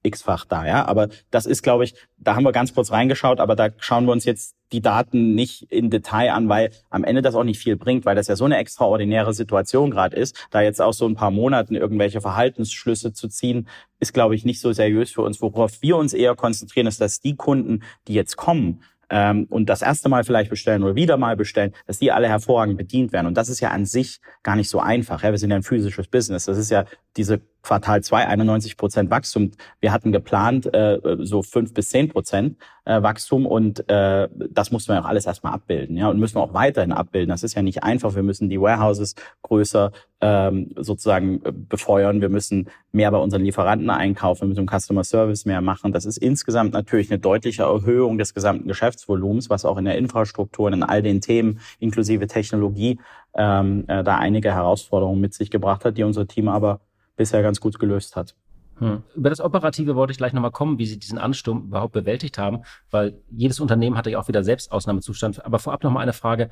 2,x-fach 0.05 0.45
da, 0.45 0.67
ja. 0.67 0.87
Aber 0.87 1.09
das 1.31 1.47
ist, 1.47 1.63
glaube 1.63 1.85
ich, 1.85 1.95
da 2.19 2.35
haben 2.35 2.45
wir 2.45 2.53
ganz 2.53 2.75
kurz 2.75 2.91
reingeschaut, 2.91 3.41
aber 3.41 3.57
da 3.57 3.71
schauen 3.79 4.07
wir 4.07 4.13
uns 4.13 4.25
jetzt 4.25 4.55
die 4.73 4.83
Daten 4.83 5.35
nicht 5.35 5.63
in 5.71 5.91
Detail 5.91 6.33
an, 6.33 6.49
weil 6.49 6.71
am 6.91 7.05
Ende 7.05 7.23
das 7.23 7.35
auch 7.35 7.45
nicht 7.45 7.59
viel 7.59 7.77
bringt, 7.77 8.05
weil 8.05 8.17
das 8.17 8.27
ja 8.27 8.37
so 8.37 8.45
eine 8.45 8.59
extraordinäre 8.59 9.33
Situation 9.33 9.91
gerade 9.91 10.17
ist. 10.17 10.49
Da 10.51 10.61
jetzt 10.61 10.83
auch 10.83 10.93
so 10.93 11.07
ein 11.07 11.15
paar 11.15 11.31
Monaten 11.31 11.75
irgendwelche 11.75 12.21
Verhaltensschlüsse 12.21 13.13
zu 13.13 13.29
ziehen, 13.29 13.69
ist, 14.01 14.13
glaube 14.13 14.35
ich, 14.35 14.45
nicht 14.45 14.61
so 14.61 14.73
seriös 14.73 15.11
für 15.11 15.23
uns. 15.23 15.41
Worauf 15.41 15.81
wir 15.81 15.97
uns 15.97 16.13
eher 16.13 16.35
konzentrieren, 16.35 16.87
ist, 16.87 17.01
dass 17.01 17.21
die 17.21 17.37
Kunden, 17.37 17.83
die 18.07 18.15
jetzt 18.15 18.37
kommen, 18.37 18.83
ähm, 19.11 19.47
und 19.49 19.67
das 19.69 19.83
erste 19.83 20.09
Mal 20.09 20.25
vielleicht 20.25 20.51
bestellen 20.51 20.83
oder 20.83 20.95
wieder 20.95 21.17
mal 21.17 21.37
bestellen, 21.37 21.73
dass 21.87 21.99
die 21.99 22.13
alle 22.13 22.29
hervorragend 22.29 22.77
bedient 22.77 23.13
werden. 23.13 23.27
Und 23.27 23.35
das 23.35 23.49
ist 23.49 23.61
ja 23.61 23.71
an 23.71 23.87
sich 23.87 24.21
gar 24.43 24.57
nicht 24.57 24.69
so 24.69 24.81
einfach. 24.81 25.23
Ja? 25.23 25.31
Wir 25.31 25.39
sind 25.39 25.51
ja 25.51 25.57
ein 25.57 25.63
physisches 25.63 26.09
Business. 26.09 26.45
Das 26.45 26.59
ist 26.59 26.71
ja 26.71 26.85
diese 27.17 27.41
Quartal 27.69 28.03
2 28.03 28.27
91 28.27 28.79
Prozent 28.79 29.11
Wachstum. 29.11 29.51
Wir 29.81 29.93
hatten 29.93 30.11
geplant 30.11 30.73
äh, 30.73 30.99
so 31.19 31.43
fünf 31.43 31.75
bis 31.75 31.91
zehn 31.91 32.09
Prozent 32.09 32.57
äh, 32.87 33.03
Wachstum 33.03 33.45
und 33.45 33.87
äh, 33.91 34.27
das 34.51 34.71
mussten 34.71 34.95
wir 34.95 35.01
auch 35.01 35.05
alles 35.05 35.27
erstmal 35.27 35.53
abbilden, 35.53 35.95
ja 35.99 36.09
und 36.09 36.19
müssen 36.19 36.39
auch 36.39 36.55
weiterhin 36.55 36.93
abbilden. 36.93 37.29
Das 37.29 37.43
ist 37.43 37.55
ja 37.55 37.61
nicht 37.61 37.83
einfach. 37.83 38.15
Wir 38.15 38.23
müssen 38.23 38.49
die 38.49 38.59
Warehouses 38.59 39.17
größer 39.43 39.93
ähm, 40.23 40.71
sozusagen 40.77 41.45
äh, 41.45 41.53
befeuern. 41.53 42.23
Wir 42.23 42.31
müssen 42.31 42.71
mehr 42.93 43.11
bei 43.11 43.19
unseren 43.19 43.45
Lieferanten 43.45 43.91
einkaufen. 43.91 44.43
Wir 44.43 44.49
müssen 44.49 44.67
Customer 44.67 45.05
Service 45.05 45.45
mehr 45.45 45.61
machen. 45.61 45.93
Das 45.93 46.07
ist 46.07 46.17
insgesamt 46.17 46.73
natürlich 46.73 47.11
eine 47.11 47.19
deutliche 47.19 47.65
Erhöhung 47.65 48.17
des 48.17 48.33
gesamten 48.33 48.67
Geschäftsvolumens, 48.67 49.51
was 49.51 49.67
auch 49.67 49.77
in 49.77 49.85
der 49.85 49.99
Infrastruktur 49.99 50.69
und 50.69 50.73
in 50.73 50.83
all 50.83 51.03
den 51.03 51.21
Themen 51.21 51.61
inklusive 51.81 52.29
Technologie 52.29 52.99
ähm, 53.37 53.85
äh, 53.89 54.03
da 54.03 54.17
einige 54.17 54.55
Herausforderungen 54.55 55.21
mit 55.21 55.35
sich 55.35 55.51
gebracht 55.51 55.85
hat, 55.85 55.99
die 55.99 56.05
unser 56.05 56.27
Team 56.27 56.49
aber 56.49 56.81
bisher 57.19 57.43
ganz 57.43 57.61
gut 57.61 57.79
gelöst 57.79 58.17
hat. 58.17 58.35
Hm. 58.79 59.03
Über 59.15 59.29
das 59.29 59.41
Operative 59.41 59.97
wollte 59.97 60.13
ich 60.13 60.19
gleich 60.19 60.33
nochmal 60.33 60.53
kommen, 60.53 60.79
wie 60.79 60.87
Sie 60.87 60.99
diesen 60.99 61.19
Ansturm 61.19 61.67
überhaupt 61.67 61.93
bewältigt 61.93 62.39
haben, 62.39 62.63
weil 62.91 63.21
jedes 63.31 63.61
Unternehmen 63.61 63.97
hatte 63.97 64.11
ja 64.11 64.19
auch 64.19 64.29
wieder 64.29 64.45
selbst 64.45 64.73
Ausnahmezustand. 64.73 65.45
Aber 65.45 65.59
vorab 65.59 65.83
nochmal 65.83 66.03
eine 66.03 66.13
Frage. 66.13 66.51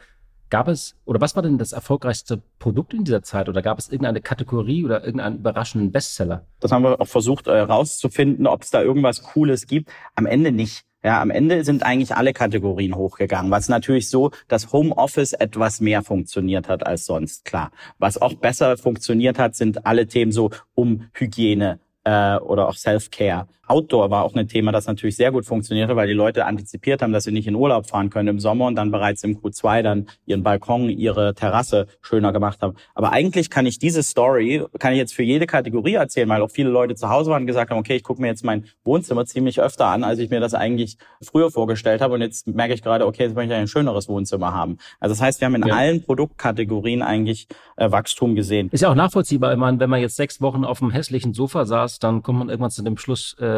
Gab 0.49 0.69
es, 0.69 0.95
oder 1.05 1.21
was 1.21 1.35
war 1.35 1.43
denn 1.43 1.59
das 1.59 1.73
erfolgreichste 1.73 2.41
Produkt 2.61 2.95
in 2.95 3.03
dieser 3.03 3.23
Zeit? 3.23 3.49
Oder 3.49 3.63
gab 3.63 3.79
es 3.79 3.89
irgendeine 3.89 4.21
Kategorie 4.21 4.85
oder 4.85 5.05
irgendeinen 5.05 5.39
überraschenden 5.39 5.91
Bestseller? 5.91 6.47
Das 6.61 6.71
haben 6.71 6.85
wir 6.85 7.01
auch 7.01 7.09
versucht 7.09 7.47
herauszufinden, 7.47 8.47
äh, 8.47 8.49
ob 8.49 8.63
es 8.63 8.71
da 8.71 8.81
irgendwas 8.81 9.23
Cooles 9.23 9.67
gibt. 9.67 9.91
Am 10.15 10.27
Ende 10.27 10.53
nicht. 10.53 10.86
Ja, 11.07 11.23
am 11.23 11.31
Ende 11.31 11.63
sind 11.63 11.85
eigentlich 11.85 12.17
alle 12.17 12.33
Kategorien 12.33 12.97
hochgegangen. 12.97 13.53
Was 13.53 13.69
natürlich 13.69 14.11
so, 14.11 14.33
dass 14.49 14.73
Homeoffice 14.73 15.35
etwas 15.35 15.81
mehr 15.81 16.03
funktioniert 16.03 16.69
hat 16.69 16.85
als 16.85 17.07
sonst, 17.07 17.45
klar. 17.45 17.71
Was 17.99 18.21
auch 18.21 18.35
besser 18.35 18.77
funktioniert 18.77 19.39
hat, 19.39 19.55
sind 19.55 19.87
alle 19.87 20.09
Themen 20.09 20.33
so 20.33 20.51
um 20.75 21.09
Hygiene, 21.13 21.79
äh, 22.07 22.37
oder 22.37 22.69
auch 22.69 22.77
Self-Care. 22.77 23.49
Outdoor 23.67 24.11
war 24.11 24.25
auch 24.25 24.35
ein 24.35 24.49
Thema, 24.49 24.73
das 24.73 24.87
natürlich 24.87 25.17
sehr 25.17 25.33
gut 25.33 25.47
funktionierte, 25.47 25.97
weil 25.97 26.07
die 26.07 26.15
Leute 26.15 26.47
antizipiert 26.47 27.03
haben, 27.03 27.13
dass 27.13 27.25
sie 27.25 27.33
nicht 27.33 27.47
in 27.47 27.55
Urlaub 27.55 27.87
fahren 27.87 28.11
können 28.11 28.29
im 28.29 28.41
Sommer 28.41 28.67
und 28.67 28.77
dann 28.77 28.91
bereits 28.91 29.25
im 29.25 29.39
Q2 29.39 29.83
dann 29.83 30.07
ihren 30.25 30.43
Balkon, 30.43 30.89
ihre 30.89 31.35
Terrasse 31.35 31.87
schöner 32.01 32.33
gemacht 32.33 32.63
haben. 32.63 32.77
Aber 32.95 33.13
eigentlich 33.13 33.51
kann 33.51 33.67
ich 33.67 33.79
diese 33.79 34.03
Story, 34.03 34.65
kann 34.79 34.93
ich 34.93 34.99
jetzt 34.99 35.15
für 35.15 35.23
jede 35.23 35.47
Kategorie 35.47 35.95
erzählen, 35.95 36.29
weil 36.29 36.43
auch 36.43 36.51
viele 36.51 36.71
Leute 36.71 36.95
zu 36.95 37.09
Hause 37.09 37.31
waren 37.31 37.43
und 37.43 37.47
gesagt 37.47 37.71
haben, 37.71 37.79
okay, 37.79 37.97
ich 37.97 38.03
gucke 38.03 38.21
mir 38.21 38.29
jetzt 38.29 38.45
mein 38.45 38.67
Wohnzimmer 38.85 39.27
ziemlich 39.27 39.61
öfter 39.61 39.87
an, 39.87 40.05
als 40.05 40.19
ich 40.19 40.31
mir 40.31 40.41
das 40.41 40.55
eigentlich 40.55 40.97
früher 41.23 41.51
vorgestellt 41.51 42.01
habe 42.01 42.15
und 42.15 42.21
jetzt 42.21 42.47
merke 42.47 42.75
ich 42.75 42.83
gerade, 42.83 43.07
okay, 43.07 43.25
jetzt 43.25 43.35
möchte 43.35 43.55
ich 43.55 43.59
ein 43.59 43.69
schöneres 43.69 44.09
Wohnzimmer 44.09 44.55
haben. 44.55 44.79
Also 45.01 45.15
das 45.15 45.23
heißt, 45.23 45.41
wir 45.41 45.47
haben 45.47 45.55
in 45.57 45.67
ja. 45.67 45.75
allen 45.75 46.03
Produktkategorien 46.03 47.03
eigentlich 47.03 47.49
äh, 47.77 47.91
Wachstum 47.91 48.35
gesehen. 48.35 48.69
Ist 48.71 48.83
ja 48.83 48.91
auch 48.91 48.95
nachvollziehbar, 48.95 49.53
ich 49.53 49.59
meine, 49.59 49.81
wenn 49.81 49.91
man 49.91 50.01
jetzt 50.01 50.17
sechs 50.17 50.41
Wochen 50.41 50.65
auf 50.65 50.83
einem 50.83 50.91
hässlichen 50.91 51.35
Sofa 51.35 51.65
saß, 51.65 51.99
dann 51.99 52.23
kommt 52.23 52.39
man 52.39 52.49
irgendwann 52.49 52.71
zu 52.71 52.83
dem 52.83 52.97
Schluss, 52.97 53.37
äh, 53.41 53.56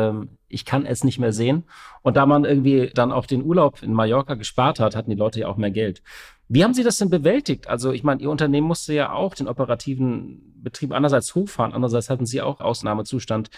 ich 0.48 0.64
kann 0.64 0.87
es 0.87 1.04
nicht 1.04 1.18
mehr 1.18 1.32
sehen. 1.32 1.64
Und 2.02 2.16
da 2.16 2.26
man 2.26 2.44
irgendwie 2.44 2.90
dann 2.94 3.12
auch 3.12 3.26
den 3.26 3.44
Urlaub 3.44 3.82
in 3.82 3.92
Mallorca 3.92 4.34
gespart 4.34 4.80
hat, 4.80 4.96
hatten 4.96 5.11
die 5.11 5.16
Leute 5.16 5.40
ja 5.40 5.48
auch 5.48 5.56
mehr 5.56 5.70
Geld. 5.70 6.02
Wie 6.48 6.64
haben 6.64 6.74
Sie 6.74 6.82
das 6.82 6.96
denn 6.96 7.11
bewältigt? 7.11 7.68
Also 7.68 7.92
ich 7.92 8.04
meine, 8.04 8.22
Ihr 8.22 8.30
Unternehmen 8.30 8.66
musste 8.66 8.94
ja 8.94 9.12
auch 9.12 9.34
den 9.34 9.48
operativen 9.48 10.54
Betrieb 10.62 10.92
einerseits 10.92 11.34
hochfahren, 11.34 11.72
andererseits 11.72 12.08
hatten 12.08 12.26
Sie 12.26 12.40
auch 12.40 12.61
Ausnahmezustand. 12.61 13.50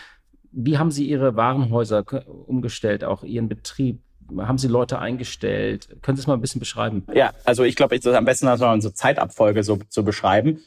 Wie 0.53 0.79
haben 0.79 0.90
Sie 0.90 1.09
Ihre 1.09 1.37
Warenhäuser 1.37 2.05
umgestellt, 2.46 3.05
auch 3.05 3.22
Ihren 3.22 3.48
Betrieb? 3.48 4.00
Haben 4.37 4.59
Sie 4.59 4.68
Leute 4.68 4.98
eingestellt? 4.98 5.88
Können 6.03 6.16
Sie 6.16 6.22
es 6.22 6.26
mal 6.26 6.35
ein 6.35 6.40
bisschen 6.40 6.61
beschreiben? 6.61 7.05
Ja, 7.14 7.33
also 7.44 7.62
ich 7.62 7.76
glaube, 7.76 7.98
am 8.16 8.24
besten 8.24 8.46
das 8.46 8.61
mal 8.61 8.72
unsere 8.72 8.94
Zeitabfolge 8.94 9.62
so 9.62 9.79
zu 9.88 10.05
beschreiben 10.05 10.61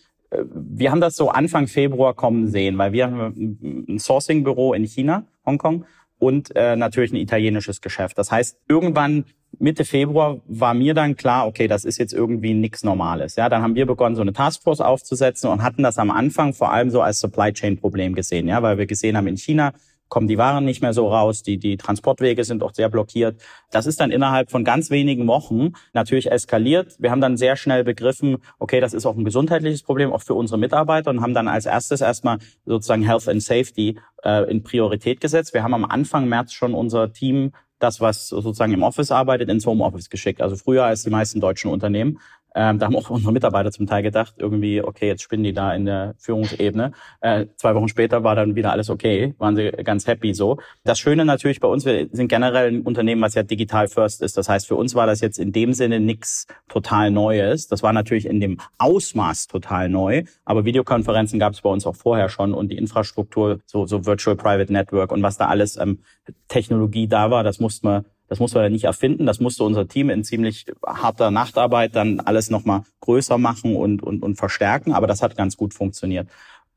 wir 0.53 0.91
haben 0.91 1.01
das 1.01 1.15
so 1.15 1.29
Anfang 1.29 1.67
Februar 1.67 2.13
kommen 2.13 2.47
sehen, 2.47 2.77
weil 2.77 2.93
wir 2.93 3.05
haben 3.05 3.85
ein 3.87 3.99
Sourcing-Büro 3.99 4.73
in 4.73 4.85
China, 4.85 5.25
Hongkong 5.45 5.85
und 6.19 6.55
äh, 6.55 6.75
natürlich 6.75 7.11
ein 7.11 7.17
italienisches 7.17 7.81
Geschäft. 7.81 8.17
Das 8.17 8.31
heißt, 8.31 8.57
irgendwann 8.67 9.25
Mitte 9.59 9.85
Februar 9.85 10.41
war 10.47 10.73
mir 10.73 10.93
dann 10.93 11.15
klar, 11.15 11.45
okay, 11.47 11.67
das 11.67 11.85
ist 11.85 11.97
jetzt 11.97 12.13
irgendwie 12.13 12.53
nichts 12.53 12.83
Normales. 12.83 13.35
Ja, 13.35 13.49
dann 13.49 13.61
haben 13.61 13.75
wir 13.75 13.85
begonnen, 13.85 14.15
so 14.15 14.21
eine 14.21 14.33
Taskforce 14.33 14.81
aufzusetzen 14.81 15.49
und 15.49 15.61
hatten 15.61 15.83
das 15.83 15.97
am 15.97 16.09
Anfang 16.09 16.53
vor 16.53 16.71
allem 16.71 16.89
so 16.89 17.01
als 17.01 17.19
Supply 17.19 17.53
Chain 17.53 17.77
Problem 17.77 18.15
gesehen, 18.15 18.47
ja, 18.47 18.63
weil 18.63 18.77
wir 18.77 18.87
gesehen 18.87 19.15
haben 19.15 19.27
in 19.27 19.37
China 19.37 19.73
kommen 20.13 20.27
die 20.27 20.37
Waren 20.37 20.63
nicht 20.63 20.83
mehr 20.83 20.93
so 20.93 21.07
raus, 21.07 21.41
die, 21.41 21.57
die 21.57 21.75
Transportwege 21.75 22.43
sind 22.43 22.61
auch 22.61 22.75
sehr 22.75 22.87
blockiert. 22.87 23.41
Das 23.71 23.87
ist 23.87 23.99
dann 23.99 24.11
innerhalb 24.11 24.51
von 24.51 24.63
ganz 24.63 24.91
wenigen 24.91 25.25
Wochen 25.25 25.71
natürlich 25.91 26.31
eskaliert. 26.31 26.97
Wir 26.99 27.09
haben 27.09 27.19
dann 27.19 27.35
sehr 27.35 27.55
schnell 27.55 27.83
begriffen, 27.83 28.37
okay, 28.59 28.79
das 28.79 28.93
ist 28.93 29.07
auch 29.07 29.17
ein 29.17 29.25
gesundheitliches 29.25 29.81
Problem, 29.81 30.13
auch 30.13 30.21
für 30.21 30.35
unsere 30.35 30.59
Mitarbeiter 30.59 31.09
und 31.09 31.21
haben 31.21 31.33
dann 31.33 31.47
als 31.47 31.65
erstes 31.65 32.01
erstmal 32.01 32.37
sozusagen 32.63 33.01
Health 33.01 33.27
and 33.27 33.41
Safety 33.41 33.97
äh, 34.23 34.47
in 34.51 34.61
Priorität 34.61 35.19
gesetzt. 35.19 35.55
Wir 35.55 35.63
haben 35.63 35.73
am 35.73 35.85
Anfang 35.85 36.29
März 36.29 36.53
schon 36.53 36.75
unser 36.75 37.11
Team 37.11 37.51
das, 37.79 37.99
was 37.99 38.27
sozusagen 38.27 38.71
im 38.71 38.83
Office 38.83 39.11
arbeitet, 39.11 39.49
ins 39.49 39.65
Homeoffice 39.65 40.11
geschickt. 40.11 40.43
Also 40.43 40.55
früher 40.55 40.85
als 40.85 41.03
die 41.03 41.09
meisten 41.09 41.41
deutschen 41.41 41.71
Unternehmen. 41.71 42.19
Ähm, 42.55 42.79
da 42.79 42.85
haben 42.85 42.95
auch 42.95 43.09
unsere 43.09 43.33
Mitarbeiter 43.33 43.71
zum 43.71 43.87
Teil 43.87 44.03
gedacht, 44.03 44.35
irgendwie, 44.37 44.81
okay, 44.81 45.07
jetzt 45.07 45.23
spinnen 45.23 45.43
die 45.43 45.53
da 45.53 45.73
in 45.73 45.85
der 45.85 46.15
Führungsebene. 46.17 46.91
Äh, 47.21 47.47
zwei 47.55 47.75
Wochen 47.75 47.87
später 47.87 48.23
war 48.23 48.35
dann 48.35 48.55
wieder 48.55 48.71
alles 48.71 48.89
okay, 48.89 49.33
waren 49.37 49.55
sie 49.55 49.71
ganz 49.71 50.07
happy 50.07 50.33
so. 50.33 50.57
Das 50.83 50.99
Schöne 50.99 51.25
natürlich 51.25 51.59
bei 51.59 51.67
uns, 51.67 51.85
wir 51.85 52.07
sind 52.11 52.27
generell 52.27 52.71
ein 52.71 52.81
Unternehmen, 52.81 53.21
was 53.21 53.33
ja 53.33 53.43
digital 53.43 53.87
first 53.87 54.21
ist. 54.21 54.37
Das 54.37 54.49
heißt, 54.49 54.67
für 54.67 54.75
uns 54.75 54.95
war 54.95 55.07
das 55.07 55.21
jetzt 55.21 55.39
in 55.39 55.51
dem 55.51 55.73
Sinne 55.73 55.99
nichts 55.99 56.47
total 56.69 57.11
Neues. 57.11 57.67
Das 57.67 57.83
war 57.83 57.93
natürlich 57.93 58.25
in 58.25 58.39
dem 58.39 58.59
Ausmaß 58.77 59.47
total 59.47 59.89
neu, 59.89 60.23
aber 60.45 60.65
Videokonferenzen 60.65 61.39
gab 61.39 61.53
es 61.53 61.61
bei 61.61 61.69
uns 61.69 61.85
auch 61.87 61.95
vorher 61.95 62.29
schon 62.29 62.53
und 62.53 62.69
die 62.69 62.77
Infrastruktur, 62.77 63.59
so, 63.65 63.85
so 63.85 64.05
Virtual 64.05 64.35
Private 64.35 64.71
Network 64.71 65.11
und 65.11 65.23
was 65.23 65.37
da 65.37 65.47
alles 65.47 65.77
ähm, 65.77 65.99
Technologie 66.47 67.07
da 67.07 67.31
war, 67.31 67.43
das 67.43 67.59
musste 67.59 67.85
man 67.85 68.05
das 68.27 68.39
muss 68.39 68.53
man 68.53 68.63
ja 68.63 68.69
nicht 68.69 68.85
erfinden. 68.85 69.25
Das 69.25 69.39
musste 69.39 69.63
unser 69.63 69.87
Team 69.87 70.09
in 70.09 70.23
ziemlich 70.23 70.65
harter 70.85 71.31
Nachtarbeit 71.31 71.95
dann 71.95 72.19
alles 72.19 72.49
nochmal 72.49 72.83
größer 73.01 73.37
machen 73.37 73.75
und, 73.75 74.01
und, 74.01 74.23
und 74.23 74.35
verstärken. 74.35 74.93
Aber 74.93 75.07
das 75.07 75.21
hat 75.21 75.37
ganz 75.37 75.57
gut 75.57 75.73
funktioniert. 75.73 76.27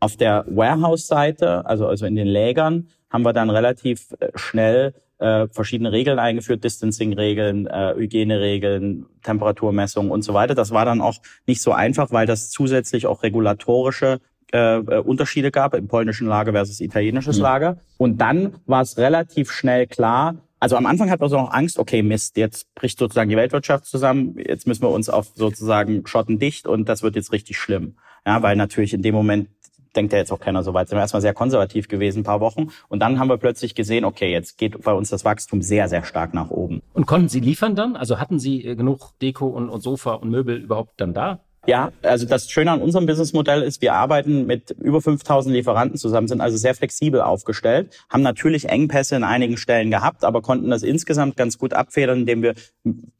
Auf 0.00 0.16
der 0.16 0.44
Warehouse-Seite, 0.48 1.64
also, 1.64 1.86
also 1.86 2.04
in 2.06 2.16
den 2.16 2.26
Lägern, 2.26 2.88
haben 3.10 3.24
wir 3.24 3.32
dann 3.32 3.48
relativ 3.48 4.14
äh, 4.20 4.28
schnell 4.34 4.94
äh, 5.18 5.46
verschiedene 5.48 5.92
Regeln 5.92 6.18
eingeführt, 6.18 6.64
Distancing-Regeln, 6.64 7.66
äh, 7.66 7.94
Hygieneregeln, 7.96 9.06
Temperaturmessungen 9.22 10.10
und 10.10 10.22
so 10.22 10.34
weiter. 10.34 10.54
Das 10.54 10.72
war 10.72 10.84
dann 10.84 11.00
auch 11.00 11.16
nicht 11.46 11.62
so 11.62 11.72
einfach, 11.72 12.10
weil 12.10 12.26
das 12.26 12.50
zusätzlich 12.50 13.06
auch 13.06 13.22
regulatorische 13.22 14.20
äh, 14.52 14.76
äh 14.76 14.98
Unterschiede 15.00 15.50
gab 15.50 15.74
im 15.74 15.88
polnischen 15.88 16.26
Lager 16.26 16.52
versus 16.52 16.80
italienisches 16.80 17.38
mhm. 17.38 17.42
Lager. 17.42 17.78
Und 17.96 18.20
dann 18.20 18.54
war 18.66 18.82
es 18.82 18.98
relativ 18.98 19.50
schnell 19.50 19.86
klar, 19.86 20.36
also 20.58 20.76
am 20.76 20.86
Anfang 20.86 21.10
hat 21.10 21.20
man 21.20 21.28
so 21.28 21.36
noch 21.36 21.52
Angst, 21.52 21.78
okay, 21.78 22.02
Mist, 22.02 22.36
jetzt 22.36 22.74
bricht 22.74 22.98
sozusagen 22.98 23.28
die 23.28 23.36
Weltwirtschaft 23.36 23.84
zusammen, 23.84 24.36
jetzt 24.38 24.66
müssen 24.66 24.82
wir 24.82 24.90
uns 24.90 25.08
auf 25.08 25.28
sozusagen 25.34 26.06
Schotten 26.06 26.38
dicht 26.38 26.66
und 26.66 26.88
das 26.88 27.02
wird 27.02 27.16
jetzt 27.16 27.32
richtig 27.32 27.58
schlimm. 27.58 27.96
Ja, 28.24 28.42
weil 28.42 28.56
natürlich 28.56 28.92
in 28.94 29.02
dem 29.02 29.14
Moment 29.14 29.48
denkt 29.96 30.12
ja 30.12 30.18
jetzt 30.18 30.30
auch 30.30 30.40
keiner 30.40 30.62
so 30.62 30.74
weit. 30.74 30.88
Sind 30.88 30.98
wir 30.98 31.02
erstmal 31.02 31.22
sehr 31.22 31.34
konservativ 31.34 31.88
gewesen, 31.88 32.20
ein 32.20 32.24
paar 32.24 32.40
Wochen. 32.40 32.68
Und 32.88 33.00
dann 33.00 33.18
haben 33.18 33.28
wir 33.28 33.38
plötzlich 33.38 33.74
gesehen, 33.74 34.04
okay, 34.04 34.30
jetzt 34.30 34.58
geht 34.58 34.82
bei 34.82 34.92
uns 34.92 35.10
das 35.10 35.24
Wachstum 35.24 35.62
sehr, 35.62 35.88
sehr 35.88 36.04
stark 36.04 36.34
nach 36.34 36.50
oben. 36.50 36.82
Und 36.92 37.06
konnten 37.06 37.28
Sie 37.28 37.40
liefern 37.40 37.74
dann? 37.74 37.96
Also 37.96 38.20
hatten 38.20 38.38
Sie 38.38 38.64
äh, 38.64 38.76
genug 38.76 39.18
Deko 39.20 39.46
und, 39.46 39.68
und 39.68 39.80
Sofa 39.80 40.14
und 40.14 40.30
Möbel 40.30 40.56
überhaupt 40.56 41.00
dann 41.00 41.14
da? 41.14 41.40
Ja, 41.66 41.90
also 42.02 42.26
das 42.26 42.48
Schöne 42.48 42.70
an 42.70 42.80
unserem 42.80 43.06
Businessmodell 43.06 43.62
ist, 43.62 43.82
wir 43.82 43.94
arbeiten 43.94 44.46
mit 44.46 44.70
über 44.80 45.02
5000 45.02 45.52
Lieferanten 45.52 45.98
zusammen, 45.98 46.28
sind 46.28 46.40
also 46.40 46.56
sehr 46.56 46.76
flexibel 46.76 47.20
aufgestellt, 47.20 47.90
haben 48.08 48.22
natürlich 48.22 48.68
Engpässe 48.68 49.16
in 49.16 49.24
einigen 49.24 49.56
Stellen 49.56 49.90
gehabt, 49.90 50.22
aber 50.22 50.42
konnten 50.42 50.70
das 50.70 50.84
insgesamt 50.84 51.36
ganz 51.36 51.58
gut 51.58 51.74
abfedern, 51.74 52.20
indem 52.20 52.42
wir 52.42 52.54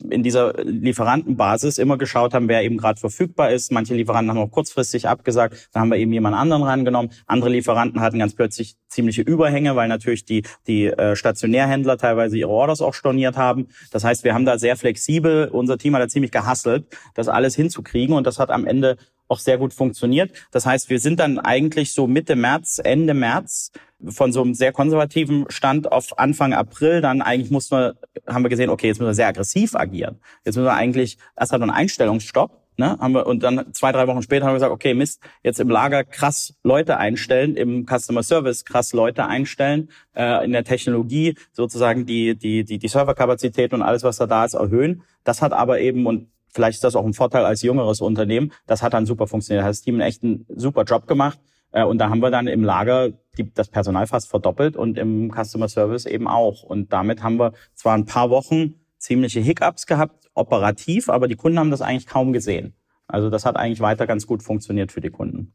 in 0.09 0.23
dieser 0.23 0.55
Lieferantenbasis 0.63 1.79
immer 1.79 1.99
geschaut 1.99 2.35
haben, 2.35 2.49
wer 2.49 2.63
eben 2.63 2.77
gerade 2.77 3.01
verfügbar 3.01 3.51
ist. 3.51 3.73
Manche 3.73 3.95
Lieferanten 3.95 4.31
haben 4.31 4.39
auch 4.39 4.53
kurzfristig 4.53 5.09
abgesagt, 5.09 5.69
dann 5.73 5.83
haben 5.83 5.91
wir 5.91 5.99
eben 5.99 6.13
jemand 6.13 6.37
anderen 6.37 6.63
reingenommen. 6.63 7.11
Andere 7.27 7.51
Lieferanten 7.51 8.01
hatten 8.01 8.21
ganz 8.21 8.35
plötzlich 8.35 8.77
ziemliche 8.89 9.23
Überhänge, 9.23 9.75
weil 9.75 9.89
natürlich 9.89 10.25
die, 10.25 10.45
die 10.69 10.87
äh, 10.87 11.17
Stationärhändler 11.17 11.99
teilweise 11.99 12.39
ihre 12.39 12.51
Orders 12.51 12.81
auch 12.81 12.95
storniert 12.95 13.37
haben. 13.37 13.69
Das 13.91 14.05
heißt, 14.05 14.23
wir 14.23 14.35
haben 14.35 14.45
da 14.45 14.59
sehr 14.59 14.77
flexibel, 14.77 15.49
unser 15.49 15.79
Team 15.79 15.95
hat 15.97 16.03
da 16.03 16.09
ziemlich 16.09 16.31
gehasselt, 16.31 16.87
das 17.15 17.29
alles 17.29 17.57
hinzukriegen 17.57 18.15
und 18.15 18.27
das 18.27 18.36
das 18.37 18.41
hat 18.41 18.51
am 18.51 18.67
Ende 18.67 18.97
auch 19.29 19.39
sehr 19.39 19.59
gut 19.59 19.75
funktioniert. 19.75 20.31
Das 20.53 20.67
heißt, 20.67 20.89
wir 20.89 21.01
sind 21.01 21.19
dann 21.19 21.39
eigentlich 21.39 21.93
so 21.93 22.07
Mitte 22.07 22.37
März, 22.37 22.81
Ende 22.83 23.15
März 23.15 23.73
von 24.09 24.33
so 24.33 24.43
einem 24.43 24.55
sehr 24.55 24.73
konservativen 24.73 25.47
Stand 25.49 25.91
auf 25.91 26.19
Anfang 26.19 26.53
April, 26.53 27.01
dann 27.01 27.23
eigentlich 27.23 27.51
mussten 27.51 27.77
wir, 27.77 27.97
haben 28.27 28.45
wir 28.45 28.51
gesehen, 28.51 28.71
okay, 28.71 28.89
jetzt 28.89 28.99
müssen 28.99 29.09
wir 29.09 29.15
sehr 29.15 29.27
aggressiv 29.27 29.75
agieren. 29.75 30.21
Jetzt 30.45 30.57
müssen 30.57 30.67
wir 30.67 30.75
eigentlich, 30.75 31.19
erst 31.37 31.53
hat 31.53 31.63
einen 31.63 31.71
Einstellungsstopp, 31.71 32.63
ne, 32.77 32.99
haben 33.01 33.15
wir, 33.15 33.27
und 33.27 33.43
dann 33.43 33.73
zwei, 33.73 33.91
drei 33.93 34.07
Wochen 34.07 34.23
später 34.23 34.45
haben 34.45 34.53
wir 34.53 34.59
gesagt, 34.59 34.73
okay, 34.73 34.93
Mist, 34.93 35.23
jetzt 35.43 35.59
im 35.59 35.71
Lager 35.71 36.05
krass 36.05 36.55
Leute 36.63 36.99
einstellen, 36.99 37.57
im 37.57 37.87
Customer 37.87 38.23
Service 38.23 38.65
krass 38.65 38.93
Leute 38.93 39.27
einstellen, 39.27 39.91
äh, 40.15 40.45
in 40.45 40.53
der 40.53 40.65
Technologie 40.65 41.35
sozusagen 41.53 42.05
die, 42.05 42.37
die, 42.37 42.65
die, 42.65 42.79
die 42.79 42.89
Serverkapazität 42.89 43.73
und 43.73 43.83
alles, 43.83 44.05
was 44.05 44.19
da 44.19 44.27
da 44.27 44.45
ist, 44.45 44.55
erhöhen. 44.55 45.03
Das 45.25 45.43
hat 45.43 45.53
aber 45.53 45.81
eben, 45.81 46.07
und 46.07 46.29
Vielleicht 46.57 46.77
ist 46.77 46.85
das 46.85 46.97
auch 46.97 47.05
ein 47.05 47.13
Vorteil 47.13 47.45
als 47.45 47.61
jüngeres 47.61 48.01
Unternehmen. 48.01 48.51
Das 48.67 48.83
hat 48.83 48.95
dann 48.95 49.05
super 49.05 49.27
funktioniert. 49.27 49.61
Da 49.61 49.67
hat 49.67 49.73
das 49.73 49.83
Team 49.83 50.01
einen 50.01 50.47
super 50.49 50.85
Job 50.85 51.07
gemacht. 51.07 51.39
Äh, 51.71 51.85
und 51.85 51.99
da 51.99 52.09
haben 52.09 52.21
wir 52.21 52.31
dann 52.31 52.47
im 52.47 52.65
Lager 52.65 53.11
die, 53.37 53.53
das 53.53 53.69
Personal 53.69 54.07
fast 54.07 54.31
verdoppelt 54.31 54.75
und 54.75 54.97
im 54.97 55.31
Customer 55.31 55.69
Service 55.69 56.07
eben 56.07 56.27
auch. 56.27 56.63
Und 56.63 56.95
damit 56.95 57.23
haben 57.23 57.39
wir 57.39 57.53
zwar 57.75 57.93
ein 57.93 58.07
paar 58.07 58.31
Wochen 58.31 58.77
ziemliche 58.97 59.41
Hiccups 59.41 59.87
gehabt, 59.87 60.31
operativ, 60.33 61.11
aber 61.11 61.29
die 61.29 61.37
Kunden 61.37 61.59
haben 61.59 61.71
das 61.71 61.83
eigentlich 61.83 62.07
kaum 62.07 62.33
gesehen. 62.33 62.75
Also 63.07 63.29
das 63.29 63.45
hat 63.45 63.57
eigentlich 63.57 63.81
weiter 63.81 64.07
ganz 64.07 64.27
gut 64.27 64.43
funktioniert 64.43 64.93
für 64.93 65.03
die 65.03 65.11
Kunden. 65.11 65.55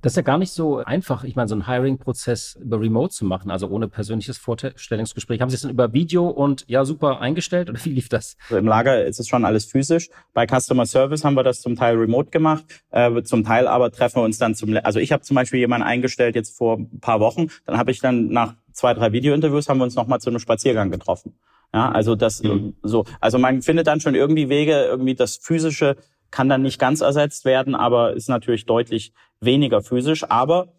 Das 0.00 0.12
ist 0.12 0.16
ja 0.16 0.22
gar 0.22 0.38
nicht 0.38 0.52
so 0.52 0.78
einfach, 0.78 1.24
ich 1.24 1.34
meine, 1.34 1.48
so 1.48 1.56
einen 1.56 1.66
Hiring-Prozess 1.66 2.56
über 2.62 2.80
Remote 2.80 3.12
zu 3.12 3.24
machen, 3.24 3.50
also 3.50 3.68
ohne 3.68 3.88
persönliches 3.88 4.38
Vorstellungsgespräch. 4.38 5.40
Haben 5.40 5.50
Sie 5.50 5.56
es 5.56 5.62
dann 5.62 5.72
über 5.72 5.92
Video 5.92 6.28
und 6.28 6.64
ja, 6.68 6.84
super 6.84 7.20
eingestellt 7.20 7.68
oder 7.68 7.78
wie 7.84 7.90
lief 7.90 8.08
das? 8.08 8.36
Also 8.44 8.58
Im 8.58 8.66
Lager 8.66 9.04
ist 9.04 9.18
es 9.18 9.26
schon 9.26 9.44
alles 9.44 9.64
physisch. 9.64 10.08
Bei 10.34 10.46
Customer 10.46 10.86
Service 10.86 11.24
haben 11.24 11.34
wir 11.34 11.42
das 11.42 11.60
zum 11.60 11.74
Teil 11.74 11.96
remote 11.96 12.30
gemacht, 12.30 12.64
äh, 12.90 13.22
zum 13.22 13.44
Teil 13.44 13.66
aber 13.66 13.90
treffen 13.90 14.16
wir 14.16 14.24
uns 14.24 14.38
dann 14.38 14.54
zum, 14.54 14.76
also 14.84 15.00
ich 15.00 15.10
habe 15.10 15.22
zum 15.22 15.34
Beispiel 15.34 15.58
jemanden 15.58 15.86
eingestellt 15.86 16.36
jetzt 16.36 16.56
vor 16.56 16.78
ein 16.78 17.00
paar 17.00 17.18
Wochen, 17.18 17.48
dann 17.66 17.76
habe 17.76 17.90
ich 17.90 18.00
dann 18.00 18.28
nach 18.28 18.54
zwei, 18.72 18.94
drei 18.94 19.12
Video-Interviews 19.12 19.68
haben 19.68 19.78
wir 19.78 19.84
uns 19.84 19.96
nochmal 19.96 20.20
zu 20.20 20.30
einem 20.30 20.38
Spaziergang 20.38 20.90
getroffen. 20.90 21.34
Ja, 21.74 21.90
also 21.90 22.14
das 22.14 22.42
mhm. 22.42 22.74
so, 22.82 23.04
also 23.20 23.38
man 23.38 23.62
findet 23.62 23.86
dann 23.88 24.00
schon 24.00 24.14
irgendwie 24.14 24.48
Wege, 24.48 24.84
irgendwie 24.84 25.14
das 25.14 25.36
physische 25.36 25.96
kann 26.30 26.48
dann 26.48 26.62
nicht 26.62 26.78
ganz 26.78 27.00
ersetzt 27.00 27.44
werden, 27.44 27.74
aber 27.74 28.14
ist 28.14 28.28
natürlich 28.28 28.66
deutlich 28.66 29.12
weniger 29.40 29.82
physisch. 29.82 30.28
Aber 30.28 30.72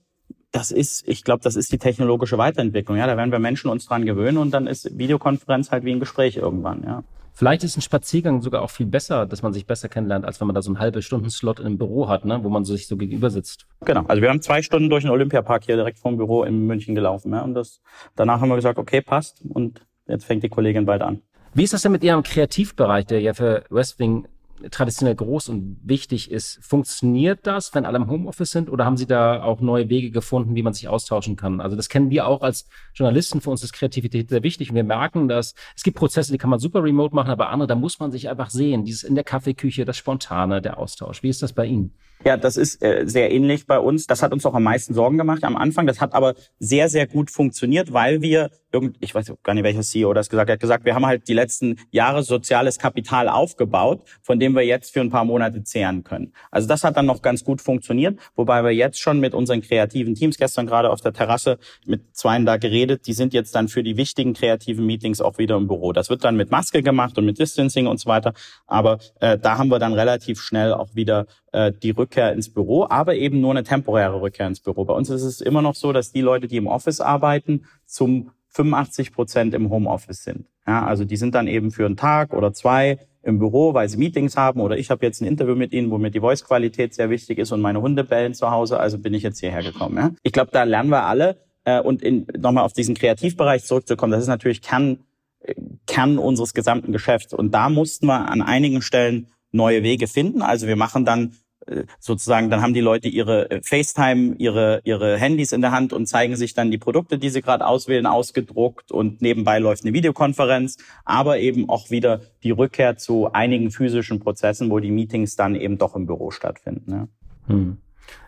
das 0.51 0.71
ist, 0.71 1.07
ich 1.07 1.23
glaube, 1.23 1.43
das 1.43 1.55
ist 1.55 1.71
die 1.71 1.77
technologische 1.77 2.38
Weiterentwicklung. 2.38 2.97
Ja, 2.97 3.07
da 3.07 3.17
werden 3.17 3.31
wir 3.31 3.39
Menschen 3.39 3.69
uns 3.69 3.85
dran 3.85 4.05
gewöhnen 4.05 4.38
und 4.38 4.51
dann 4.51 4.67
ist 4.67 4.97
Videokonferenz 4.97 5.71
halt 5.71 5.85
wie 5.85 5.91
ein 5.91 5.99
Gespräch 5.99 6.38
irgendwann. 6.38 6.83
Ja. 6.83 7.03
Vielleicht 7.33 7.63
ist 7.63 7.77
ein 7.77 7.81
Spaziergang 7.81 8.41
sogar 8.41 8.62
auch 8.63 8.69
viel 8.69 8.85
besser, 8.85 9.25
dass 9.25 9.43
man 9.43 9.53
sich 9.53 9.65
besser 9.65 9.88
kennenlernt, 9.88 10.25
als 10.25 10.41
wenn 10.41 10.47
man 10.47 10.55
da 10.55 10.62
so 10.62 10.71
einen 10.71 10.79
halbe 10.79 11.01
Stunden 11.01 11.29
Slot 11.29 11.59
in 11.59 11.67
einem 11.67 11.77
Büro 11.77 12.09
hat, 12.09 12.25
ne, 12.25 12.43
wo 12.43 12.49
man 12.49 12.65
sich 12.65 12.88
so 12.88 12.97
gegenüber 12.97 13.29
sitzt. 13.29 13.65
Genau. 13.85 14.03
Also 14.07 14.21
wir 14.21 14.29
haben 14.29 14.41
zwei 14.41 14.62
Stunden 14.62 14.89
durch 14.89 15.03
den 15.03 15.12
Olympiapark 15.12 15.63
hier 15.63 15.77
direkt 15.77 15.99
vom 15.99 16.17
Büro 16.17 16.43
in 16.43 16.67
München 16.67 16.95
gelaufen. 16.95 17.31
Ja, 17.31 17.41
und 17.43 17.53
das, 17.53 17.79
danach 18.15 18.41
haben 18.41 18.49
wir 18.49 18.55
gesagt, 18.55 18.77
okay, 18.77 19.01
passt. 19.01 19.41
Und 19.47 19.85
jetzt 20.07 20.25
fängt 20.25 20.43
die 20.43 20.49
Kollegin 20.49 20.85
bald 20.85 21.01
an. 21.01 21.21
Wie 21.53 21.63
ist 21.63 21.71
das 21.71 21.81
denn 21.81 21.93
mit 21.93 22.03
Ihrem 22.03 22.23
Kreativbereich, 22.23 23.05
der 23.05 23.21
ja 23.21 23.33
für 23.33 23.63
Wrestling 23.69 24.27
traditionell 24.71 25.15
groß 25.15 25.49
und 25.49 25.79
wichtig 25.83 26.31
ist. 26.31 26.59
Funktioniert 26.61 27.39
das, 27.43 27.73
wenn 27.73 27.85
alle 27.85 27.97
im 27.97 28.09
Homeoffice 28.09 28.51
sind 28.51 28.69
oder 28.69 28.85
haben 28.85 28.97
Sie 28.97 29.05
da 29.05 29.43
auch 29.43 29.61
neue 29.61 29.89
Wege 29.89 30.11
gefunden, 30.11 30.55
wie 30.55 30.63
man 30.63 30.73
sich 30.73 30.87
austauschen 30.87 31.35
kann? 31.35 31.61
Also 31.61 31.75
das 31.75 31.89
kennen 31.89 32.09
wir 32.09 32.27
auch 32.27 32.41
als 32.41 32.67
Journalisten. 32.93 33.41
Für 33.41 33.49
uns 33.49 33.63
ist 33.63 33.73
Kreativität 33.73 34.29
sehr 34.29 34.43
wichtig 34.43 34.69
und 34.69 34.75
wir 34.75 34.83
merken, 34.83 35.27
dass 35.27 35.53
es 35.75 35.83
gibt 35.83 35.97
Prozesse, 35.97 36.31
die 36.31 36.37
kann 36.37 36.49
man 36.49 36.59
super 36.59 36.83
remote 36.83 37.15
machen, 37.15 37.31
aber 37.31 37.49
andere, 37.49 37.67
da 37.67 37.75
muss 37.75 37.99
man 37.99 38.11
sich 38.11 38.29
einfach 38.29 38.49
sehen. 38.49 38.83
Dieses 38.83 39.03
in 39.03 39.15
der 39.15 39.23
Kaffeeküche, 39.23 39.85
das 39.85 39.97
Spontane, 39.97 40.61
der 40.61 40.77
Austausch. 40.77 41.23
Wie 41.23 41.29
ist 41.29 41.41
das 41.41 41.53
bei 41.53 41.65
Ihnen? 41.65 41.93
Ja, 42.25 42.36
das 42.36 42.58
ist 42.58 42.84
äh, 42.84 43.03
sehr 43.05 43.32
ähnlich 43.32 43.65
bei 43.65 43.79
uns. 43.79 44.05
Das 44.05 44.21
hat 44.21 44.34
uns 44.34 44.45
auch 44.45 44.53
am 44.53 44.63
meisten 44.63 44.93
Sorgen 44.93 45.17
gemacht 45.17 45.43
am 45.45 45.55
Anfang. 45.55 45.88
Das 45.88 46.01
hat 46.01 46.13
aber 46.13 46.36
sehr, 46.60 46.89
sehr 46.89 47.08
gut 47.08 47.32
funktioniert, 47.32 47.93
weil 47.93 48.21
wir 48.21 48.49
irgend, 48.73 48.97
ich 48.99 49.15
weiß 49.15 49.34
gar 49.41 49.53
nicht, 49.53 49.63
welcher 49.63 49.82
CEO 49.82 50.13
das 50.13 50.29
gesagt 50.29 50.49
hat, 50.49 50.55
hat 50.55 50.60
gesagt, 50.60 50.86
wir 50.86 50.95
haben 50.95 51.05
halt 51.05 51.27
die 51.27 51.34
letzten 51.34 51.77
Jahre 51.91 52.23
soziales 52.23 52.77
Kapital 52.77 53.29
aufgebaut, 53.29 54.03
von 54.21 54.39
dem 54.39 54.53
wir 54.53 54.63
jetzt 54.63 54.91
für 54.91 54.99
ein 54.99 55.10
paar 55.10 55.25
Monate 55.25 55.63
zehren 55.63 56.03
können. 56.03 56.34
Also 56.51 56.67
das 56.67 56.84
hat 56.84 56.97
dann 56.97 57.05
noch 57.05 57.21
ganz 57.21 57.43
gut 57.43 57.62
funktioniert, 57.62 58.19
wobei 58.36 58.63
wir 58.63 58.71
jetzt 58.71 58.99
schon 58.99 59.19
mit 59.19 59.34
unseren 59.34 59.62
kreativen 59.62 60.13
Teams, 60.13 60.38
gestern 60.38 60.67
gerade 60.67 60.89
auf 60.91 61.01
der 61.01 61.13
Terrasse 61.13 61.58
mit 61.86 62.15
zweien 62.15 62.45
da 62.45 62.58
geredet, 62.58 63.08
die 63.08 63.13
sind 63.13 63.34
jetzt 63.34 63.55
dann 63.55 63.69
für 63.69 63.82
die 63.82 63.97
wichtigen 63.97 64.34
kreativen 64.34 64.86
Meetings 64.86 65.21
auch 65.21 65.38
wieder 65.38 65.55
im 65.55 65.67
Büro. 65.67 65.93
Das 65.93 66.10
wird 66.10 66.23
dann 66.23 66.36
mit 66.36 66.51
Maske 66.51 66.84
gemacht 66.84 67.17
und 67.17 67.25
mit 67.25 67.39
Distancing 67.39 67.88
und 67.88 67.99
so 67.99 68.10
weiter, 68.10 68.34
aber 68.67 68.99
äh, 69.19 69.38
da 69.38 69.58
haben 69.58 69.69
wir 69.69 69.79
dann 69.79 69.93
relativ 69.93 70.41
schnell 70.41 70.73
auch 70.73 70.93
wieder 70.95 71.25
äh, 71.51 71.71
die 71.71 71.91
Rückkehr 71.91 72.33
ins 72.33 72.53
Büro, 72.53 72.85
aber 72.89 73.15
eben 73.15 73.41
nur 73.41 73.51
eine 73.51 73.63
temporäre 73.63 74.21
Rückkehr 74.21 74.47
ins 74.47 74.59
Büro. 74.59 74.85
Bei 74.85 74.93
uns 74.93 75.09
ist 75.09 75.23
es 75.23 75.41
immer 75.41 75.62
noch 75.62 75.75
so, 75.75 75.93
dass 75.93 76.12
die 76.12 76.21
Leute, 76.21 76.47
die 76.47 76.57
im 76.57 76.67
Office 76.67 77.01
arbeiten, 77.01 77.65
zum 77.85 78.31
85 78.49 79.13
Prozent 79.13 79.53
im 79.53 79.69
Homeoffice 79.69 80.23
sind. 80.23 80.45
Ja, 80.67 80.85
also 80.85 81.05
die 81.05 81.17
sind 81.17 81.35
dann 81.35 81.47
eben 81.47 81.71
für 81.71 81.85
einen 81.85 81.97
Tag 81.97 82.33
oder 82.33 82.53
zwei 82.53 82.99
im 83.21 83.39
Büro, 83.39 83.73
weil 83.73 83.89
sie 83.89 83.97
Meetings 83.97 84.38
haben 84.38 84.62
oder 84.62 84.77
ich 84.77 84.89
habe 84.89 85.05
jetzt 85.05 85.21
ein 85.21 85.25
Interview 85.25 85.55
mit 85.55 85.73
ihnen, 85.73 85.91
wo 85.91 85.97
mir 85.97 86.12
die 86.12 86.19
Voice-Qualität 86.19 86.93
sehr 86.93 87.09
wichtig 87.09 87.38
ist 87.38 87.51
und 87.51 87.62
meine 87.62 87.81
Hunde 87.81 88.03
bellen 88.03 88.33
zu 88.33 88.49
Hause, 88.49 88.79
also 88.79 88.97
bin 88.97 89.13
ich 89.13 89.23
jetzt 89.23 89.39
hierher 89.39 89.63
gekommen. 89.63 89.97
Ja. 89.97 90.12
Ich 90.23 90.31
glaube, 90.31 90.51
da 90.51 90.63
lernen 90.63 90.89
wir 90.89 91.03
alle 91.03 91.38
äh, 91.65 91.79
und 91.81 92.03
nochmal 92.38 92.63
auf 92.63 92.73
diesen 92.73 92.95
Kreativbereich 92.95 93.65
zurückzukommen, 93.65 94.12
das 94.12 94.21
ist 94.21 94.27
natürlich 94.27 94.62
Kern, 94.62 94.99
äh, 95.41 95.53
Kern 95.85 96.17
unseres 96.17 96.53
gesamten 96.53 96.91
Geschäfts 96.91 97.33
und 97.33 97.53
da 97.53 97.69
mussten 97.69 98.07
wir 98.07 98.29
an 98.29 98.41
einigen 98.41 98.81
Stellen 98.81 99.27
neue 99.51 99.83
Wege 99.83 100.07
finden. 100.07 100.41
Also 100.41 100.67
wir 100.67 100.75
machen 100.75 101.05
dann 101.05 101.35
äh, 101.65 101.83
sozusagen, 101.99 102.49
dann 102.49 102.62
haben 102.62 102.73
die 102.73 102.81
Leute 102.81 103.07
ihre 103.07 103.51
äh, 103.51 103.62
FaceTime, 103.62 104.35
ihre, 104.38 104.81
ihre 104.83 105.17
Handys 105.17 105.51
in 105.51 105.62
der 105.62 105.71
Hand 105.71 105.93
und 105.93 106.07
zeigen 106.07 106.35
sich 106.35 106.53
dann 106.53 106.71
die 106.71 106.77
Produkte, 106.77 107.17
die 107.17 107.29
sie 107.29 107.41
gerade 107.41 107.65
auswählen, 107.65 108.05
ausgedruckt 108.05 108.91
und 108.91 109.21
nebenbei 109.21 109.59
läuft 109.59 109.83
eine 109.83 109.93
Videokonferenz, 109.93 110.77
aber 111.05 111.39
eben 111.39 111.69
auch 111.69 111.89
wieder 111.89 112.21
die 112.43 112.51
Rückkehr 112.51 112.97
zu 112.97 113.31
einigen 113.31 113.71
physischen 113.71 114.19
Prozessen, 114.19 114.69
wo 114.69 114.79
die 114.79 114.91
Meetings 114.91 115.35
dann 115.35 115.55
eben 115.55 115.77
doch 115.77 115.95
im 115.95 116.05
Büro 116.05 116.31
stattfinden. 116.31 116.91
Ja. 116.91 117.07
Hm. 117.47 117.77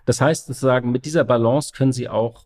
Das 0.05 0.21
heißt 0.21 0.47
sozusagen, 0.47 0.91
mit 0.91 1.05
dieser 1.05 1.23
Balance 1.23 1.71
können 1.73 1.93
Sie 1.93 2.09
auch 2.09 2.45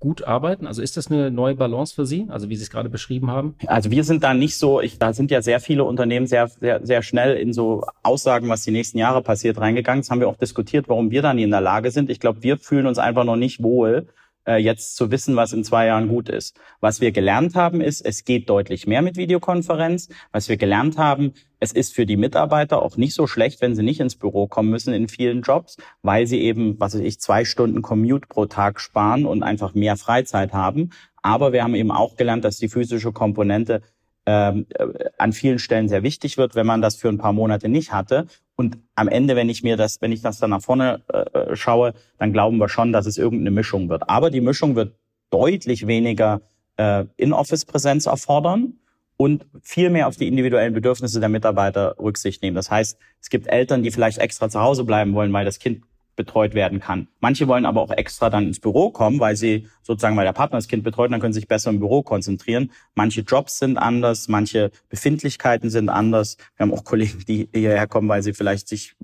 gut 0.00 0.24
arbeiten? 0.24 0.66
Also 0.66 0.82
ist 0.82 0.96
das 0.96 1.10
eine 1.10 1.30
neue 1.30 1.54
Balance 1.54 1.94
für 1.94 2.04
Sie, 2.04 2.26
also 2.28 2.48
wie 2.48 2.56
Sie 2.56 2.62
es 2.62 2.70
gerade 2.70 2.88
beschrieben 2.88 3.30
haben? 3.30 3.54
Also 3.66 3.90
wir 3.90 4.04
sind 4.04 4.22
da 4.22 4.34
nicht 4.34 4.56
so, 4.56 4.80
ich, 4.80 4.98
da 4.98 5.12
sind 5.12 5.30
ja 5.30 5.40
sehr 5.42 5.60
viele 5.60 5.84
Unternehmen 5.84 6.26
sehr, 6.26 6.48
sehr, 6.48 6.84
sehr 6.84 7.02
schnell 7.02 7.36
in 7.36 7.52
so 7.52 7.84
Aussagen, 8.02 8.48
was 8.48 8.62
die 8.62 8.70
nächsten 8.70 8.98
Jahre 8.98 9.22
passiert, 9.22 9.58
reingegangen. 9.60 10.02
Das 10.02 10.10
haben 10.10 10.20
wir 10.20 10.28
auch 10.28 10.36
diskutiert, 10.36 10.88
warum 10.88 11.10
wir 11.10 11.22
da 11.22 11.32
nie 11.32 11.44
in 11.44 11.50
der 11.50 11.60
Lage 11.60 11.90
sind. 11.90 12.10
Ich 12.10 12.20
glaube, 12.20 12.42
wir 12.42 12.58
fühlen 12.58 12.86
uns 12.86 12.98
einfach 12.98 13.24
noch 13.24 13.36
nicht 13.36 13.62
wohl, 13.62 14.08
äh, 14.46 14.56
jetzt 14.56 14.96
zu 14.96 15.10
wissen, 15.10 15.36
was 15.36 15.52
in 15.52 15.64
zwei 15.64 15.86
Jahren 15.86 16.08
gut 16.08 16.28
ist. 16.28 16.58
Was 16.80 17.00
wir 17.00 17.12
gelernt 17.12 17.54
haben, 17.54 17.80
ist, 17.80 18.00
es 18.00 18.24
geht 18.24 18.48
deutlich 18.48 18.86
mehr 18.86 19.02
mit 19.02 19.16
Videokonferenz. 19.16 20.08
Was 20.32 20.48
wir 20.48 20.56
gelernt 20.56 20.98
haben, 20.98 21.32
es 21.60 21.72
ist 21.72 21.94
für 21.94 22.06
die 22.06 22.16
Mitarbeiter 22.16 22.82
auch 22.82 22.96
nicht 22.96 23.14
so 23.14 23.26
schlecht, 23.26 23.62
wenn 23.62 23.74
sie 23.74 23.82
nicht 23.82 24.00
ins 24.00 24.16
Büro 24.16 24.46
kommen 24.46 24.70
müssen 24.70 24.92
in 24.92 25.08
vielen 25.08 25.42
Jobs, 25.42 25.76
weil 26.02 26.26
sie 26.26 26.40
eben, 26.40 26.78
was 26.78 26.94
weiß 26.94 27.00
ich, 27.00 27.20
zwei 27.20 27.44
Stunden 27.44 27.82
Commute 27.82 28.28
pro 28.28 28.46
Tag 28.46 28.80
sparen 28.80 29.24
und 29.24 29.42
einfach 29.42 29.74
mehr 29.74 29.96
Freizeit 29.96 30.52
haben. 30.52 30.90
Aber 31.22 31.54
wir 31.54 31.64
haben 31.64 31.74
eben 31.74 31.90
auch 31.90 32.16
gelernt, 32.16 32.44
dass 32.44 32.58
die 32.58 32.68
physische 32.68 33.12
Komponente 33.12 33.80
ähm, 34.26 34.66
äh, 34.70 34.86
an 35.18 35.32
vielen 35.32 35.58
Stellen 35.58 35.88
sehr 35.88 36.02
wichtig 36.02 36.38
wird, 36.38 36.54
wenn 36.54 36.66
man 36.66 36.80
das 36.80 36.96
für 36.96 37.08
ein 37.08 37.18
paar 37.18 37.32
Monate 37.32 37.68
nicht 37.68 37.92
hatte. 37.92 38.26
Und 38.56 38.78
am 38.94 39.08
Ende, 39.08 39.36
wenn 39.36 39.48
ich 39.48 39.62
mir 39.62 39.76
das, 39.76 40.00
wenn 40.00 40.12
ich 40.12 40.22
das 40.22 40.38
dann 40.38 40.50
nach 40.50 40.62
vorne 40.62 41.02
äh, 41.12 41.38
äh, 41.38 41.56
schaue, 41.56 41.94
dann 42.18 42.32
glauben 42.32 42.58
wir 42.58 42.68
schon, 42.68 42.92
dass 42.92 43.06
es 43.06 43.18
irgendeine 43.18 43.50
Mischung 43.50 43.88
wird. 43.88 44.08
Aber 44.08 44.30
die 44.30 44.40
Mischung 44.40 44.76
wird 44.76 44.94
deutlich 45.30 45.86
weniger 45.86 46.42
äh, 46.76 47.04
In-Office-Präsenz 47.16 48.06
erfordern 48.06 48.78
und 49.16 49.46
viel 49.62 49.90
mehr 49.90 50.08
auf 50.08 50.16
die 50.16 50.28
individuellen 50.28 50.72
Bedürfnisse 50.72 51.20
der 51.20 51.28
Mitarbeiter 51.28 51.96
Rücksicht 51.98 52.42
nehmen. 52.42 52.56
Das 52.56 52.70
heißt, 52.70 52.98
es 53.20 53.30
gibt 53.30 53.46
Eltern, 53.46 53.82
die 53.82 53.90
vielleicht 53.90 54.18
extra 54.18 54.48
zu 54.48 54.60
Hause 54.60 54.84
bleiben 54.84 55.14
wollen, 55.14 55.32
weil 55.32 55.44
das 55.44 55.58
Kind 55.58 55.82
betreut 56.16 56.54
werden 56.54 56.80
kann. 56.80 57.08
Manche 57.20 57.48
wollen 57.48 57.66
aber 57.66 57.80
auch 57.80 57.90
extra 57.90 58.30
dann 58.30 58.46
ins 58.46 58.60
Büro 58.60 58.90
kommen, 58.90 59.20
weil 59.20 59.36
sie 59.36 59.68
sozusagen, 59.82 60.16
weil 60.16 60.24
der 60.24 60.32
Partner 60.32 60.58
das 60.58 60.68
Kind 60.68 60.84
betreut, 60.84 61.12
dann 61.12 61.20
können 61.20 61.32
sie 61.32 61.40
sich 61.40 61.48
besser 61.48 61.70
im 61.70 61.80
Büro 61.80 62.02
konzentrieren. 62.02 62.70
Manche 62.94 63.22
Jobs 63.22 63.58
sind 63.58 63.78
anders, 63.78 64.28
manche 64.28 64.70
Befindlichkeiten 64.88 65.70
sind 65.70 65.88
anders. 65.88 66.36
Wir 66.56 66.64
haben 66.64 66.72
auch 66.72 66.84
Kollegen, 66.84 67.24
die 67.26 67.48
hierher 67.52 67.86
kommen, 67.86 68.08
weil 68.08 68.22
sie 68.22 68.32
vielleicht 68.32 68.68
sich 68.68 68.94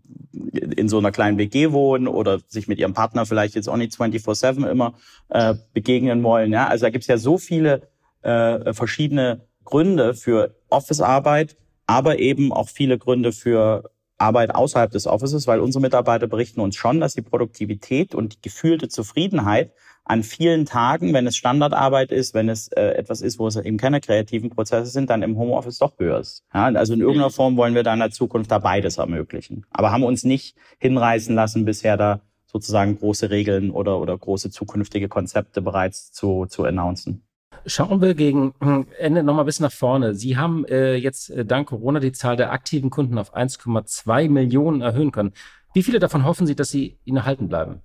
in 0.53 0.89
so 0.89 0.99
einer 0.99 1.13
kleinen 1.13 1.39
WG 1.39 1.73
wohnen 1.73 2.09
oder 2.09 2.41
sich 2.47 2.69
mit 2.69 2.79
ihrem 2.79 2.95
Partner 2.95 3.27
vielleicht 3.27 3.55
jetzt 3.55 3.69
auch 3.69 3.77
nicht 3.77 3.95
24-7 3.95 4.69
immer 4.69 4.95
äh, 5.29 5.55
begegnen 5.73 6.23
wollen. 6.23 6.53
Ja? 6.53 6.69
Also 6.69 6.87
da 6.87 6.91
gibt's 6.91 7.09
ja 7.09 7.19
so 7.19 7.39
viele 7.39 7.89
äh, 8.23 8.73
verschiedene 8.73 9.47
Gründe 9.65 10.15
für 10.15 10.55
Office-Arbeit, 10.69 11.57
aber 11.87 12.19
eben 12.19 12.53
auch 12.53 12.69
viele 12.69 12.99
Gründe 12.99 13.33
für 13.33 13.91
Arbeit 14.21 14.55
außerhalb 14.55 14.91
des 14.91 15.07
Offices, 15.07 15.47
weil 15.47 15.61
unsere 15.61 15.83
Mitarbeiter 15.83 16.27
berichten 16.27 16.61
uns 16.61 16.77
schon, 16.77 17.01
dass 17.01 17.15
die 17.15 17.23
Produktivität 17.23 18.15
und 18.15 18.35
die 18.35 18.43
gefühlte 18.43 18.89
Zufriedenheit 18.89 19.73
an 20.05 20.23
vielen 20.23 20.67
Tagen, 20.67 21.13
wenn 21.13 21.27
es 21.27 21.37
Standardarbeit 21.37 22.11
ist, 22.11 22.35
wenn 22.35 22.49
es 22.49 22.69
äh, 22.69 22.95
etwas 22.95 23.21
ist, 23.23 23.39
wo 23.39 23.47
es 23.47 23.57
eben 23.57 23.77
keine 23.77 24.01
kreativen 24.01 24.51
Prozesse 24.51 24.91
sind, 24.91 25.09
dann 25.09 25.23
im 25.23 25.39
Homeoffice 25.39 25.79
doch 25.79 25.99
höher 25.99 26.19
ist. 26.19 26.45
Ja, 26.53 26.65
also 26.65 26.95
in 26.95 27.01
irgendeiner 27.01 27.31
Form 27.31 27.57
wollen 27.57 27.75
wir 27.75 27.83
da 27.83 27.95
in 27.95 28.01
der 28.01 28.11
Zukunft 28.11 28.51
da 28.51 28.59
beides 28.59 28.99
ermöglichen. 28.99 29.67
Aber 29.71 29.93
haben 29.93 30.03
uns 30.03 30.25
nicht 30.25 30.57
hinreißen 30.79 31.35
lassen, 31.35 31.65
bisher 31.65 31.97
da 31.97 32.21
sozusagen 32.47 32.99
große 32.99 33.31
Regeln 33.31 33.71
oder, 33.71 34.01
oder 34.01 34.19
große 34.19 34.51
zukünftige 34.51 35.09
Konzepte 35.09 35.63
bereits 35.63 36.11
zu, 36.13 36.47
zu 36.47 36.65
announcen. 36.65 37.23
Schauen 37.67 38.01
wir 38.01 38.15
gegen 38.15 38.55
hm, 38.61 38.87
Ende 38.99 39.23
noch 39.23 39.35
mal 39.35 39.43
ein 39.43 39.47
bisschen 39.47 39.65
nach 39.65 39.73
vorne. 39.73 40.15
Sie 40.15 40.37
haben 40.37 40.65
äh, 40.67 40.95
jetzt 40.95 41.31
äh, 41.31 41.45
dank 41.45 41.69
Corona 41.69 42.01
die 42.01 42.13
Zahl 42.13 42.37
der 42.37 42.53
aktiven 42.53 42.91
Kunden 42.91 43.19
auf 43.19 43.37
1,2 43.37 44.29
Millionen 44.29 44.81
erhöhen 44.81 45.13
können. 45.13 45.33
Wie 45.73 45.83
viele 45.83 45.99
davon 45.99 46.25
hoffen 46.25 46.47
Sie, 46.47 46.57
dass 46.57 46.71
Sie 46.71 46.99
Ihnen 47.05 47.19
erhalten 47.19 47.49
bleiben? 47.49 47.83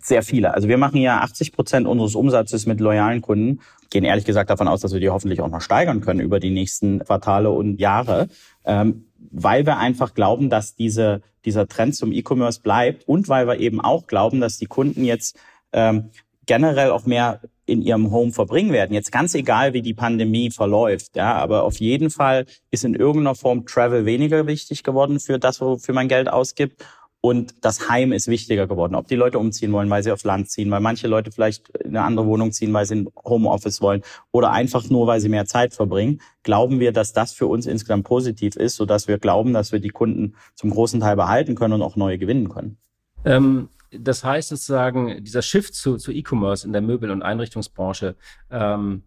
Sehr 0.00 0.22
viele. 0.22 0.54
Also 0.54 0.68
wir 0.68 0.78
machen 0.78 0.98
ja 1.00 1.20
80 1.20 1.52
Prozent 1.52 1.86
unseres 1.86 2.14
Umsatzes 2.14 2.64
mit 2.64 2.80
loyalen 2.80 3.20
Kunden. 3.20 3.60
Gehen 3.90 4.04
ehrlich 4.04 4.24
gesagt 4.24 4.48
davon 4.48 4.66
aus, 4.66 4.80
dass 4.80 4.94
wir 4.94 5.00
die 5.00 5.10
hoffentlich 5.10 5.42
auch 5.42 5.50
noch 5.50 5.60
steigern 5.60 6.00
können 6.00 6.20
über 6.20 6.40
die 6.40 6.50
nächsten 6.50 7.00
Quartale 7.00 7.50
und 7.50 7.78
Jahre, 7.78 8.28
ähm, 8.64 9.04
weil 9.30 9.66
wir 9.66 9.76
einfach 9.76 10.14
glauben, 10.14 10.48
dass 10.48 10.74
diese, 10.74 11.20
dieser 11.44 11.68
Trend 11.68 11.94
zum 11.94 12.12
E-Commerce 12.12 12.60
bleibt 12.62 13.06
und 13.06 13.28
weil 13.28 13.46
wir 13.46 13.60
eben 13.60 13.80
auch 13.82 14.06
glauben, 14.06 14.40
dass 14.40 14.56
die 14.56 14.66
Kunden 14.66 15.04
jetzt 15.04 15.38
ähm, 15.72 16.10
generell 16.46 16.90
auch 16.90 17.04
mehr 17.04 17.40
in 17.66 17.82
ihrem 17.82 18.10
Home 18.12 18.32
verbringen 18.32 18.72
werden. 18.72 18.94
Jetzt 18.94 19.12
ganz 19.12 19.34
egal, 19.34 19.72
wie 19.74 19.82
die 19.82 19.94
Pandemie 19.94 20.50
verläuft, 20.50 21.16
ja, 21.16 21.34
aber 21.34 21.64
auf 21.64 21.78
jeden 21.78 22.10
Fall 22.10 22.46
ist 22.70 22.84
in 22.84 22.94
irgendeiner 22.94 23.34
Form 23.34 23.66
Travel 23.66 24.06
weniger 24.06 24.46
wichtig 24.46 24.84
geworden 24.84 25.20
für 25.20 25.38
das, 25.38 25.60
wofür 25.60 25.94
man 25.94 26.08
Geld 26.08 26.28
ausgibt. 26.28 26.84
Und 27.20 27.54
das 27.62 27.88
Heim 27.88 28.12
ist 28.12 28.28
wichtiger 28.28 28.68
geworden. 28.68 28.94
Ob 28.94 29.08
die 29.08 29.16
Leute 29.16 29.40
umziehen 29.40 29.72
wollen, 29.72 29.90
weil 29.90 30.04
sie 30.04 30.12
aufs 30.12 30.22
Land 30.22 30.48
ziehen, 30.48 30.70
weil 30.70 30.78
manche 30.78 31.08
Leute 31.08 31.32
vielleicht 31.32 31.70
in 31.70 31.96
eine 31.96 32.02
andere 32.02 32.26
Wohnung 32.26 32.52
ziehen, 32.52 32.72
weil 32.72 32.86
sie 32.86 32.94
ein 32.94 33.08
Homeoffice 33.24 33.80
wollen 33.80 34.02
oder 34.30 34.52
einfach 34.52 34.88
nur, 34.90 35.08
weil 35.08 35.20
sie 35.20 35.28
mehr 35.28 35.46
Zeit 35.46 35.74
verbringen, 35.74 36.20
glauben 36.44 36.78
wir, 36.78 36.92
dass 36.92 37.12
das 37.12 37.32
für 37.32 37.48
uns 37.48 37.66
insgesamt 37.66 38.04
positiv 38.04 38.54
ist, 38.54 38.76
sodass 38.76 39.08
wir 39.08 39.18
glauben, 39.18 39.54
dass 39.54 39.72
wir 39.72 39.80
die 39.80 39.88
Kunden 39.88 40.36
zum 40.54 40.70
großen 40.70 41.00
Teil 41.00 41.16
behalten 41.16 41.56
können 41.56 41.74
und 41.74 41.82
auch 41.82 41.96
neue 41.96 42.16
gewinnen 42.18 42.48
können. 42.48 42.78
Ähm 43.24 43.70
das 43.90 44.24
heißt 44.24 44.48
sozusagen, 44.48 45.24
dieser 45.24 45.42
Shift 45.42 45.74
zu, 45.74 45.96
zu 45.96 46.12
E-Commerce 46.12 46.66
in 46.66 46.72
der 46.72 46.82
Möbel- 46.82 47.10
und 47.10 47.22
Einrichtungsbranche, 47.22 48.16
ähm, 48.50 49.02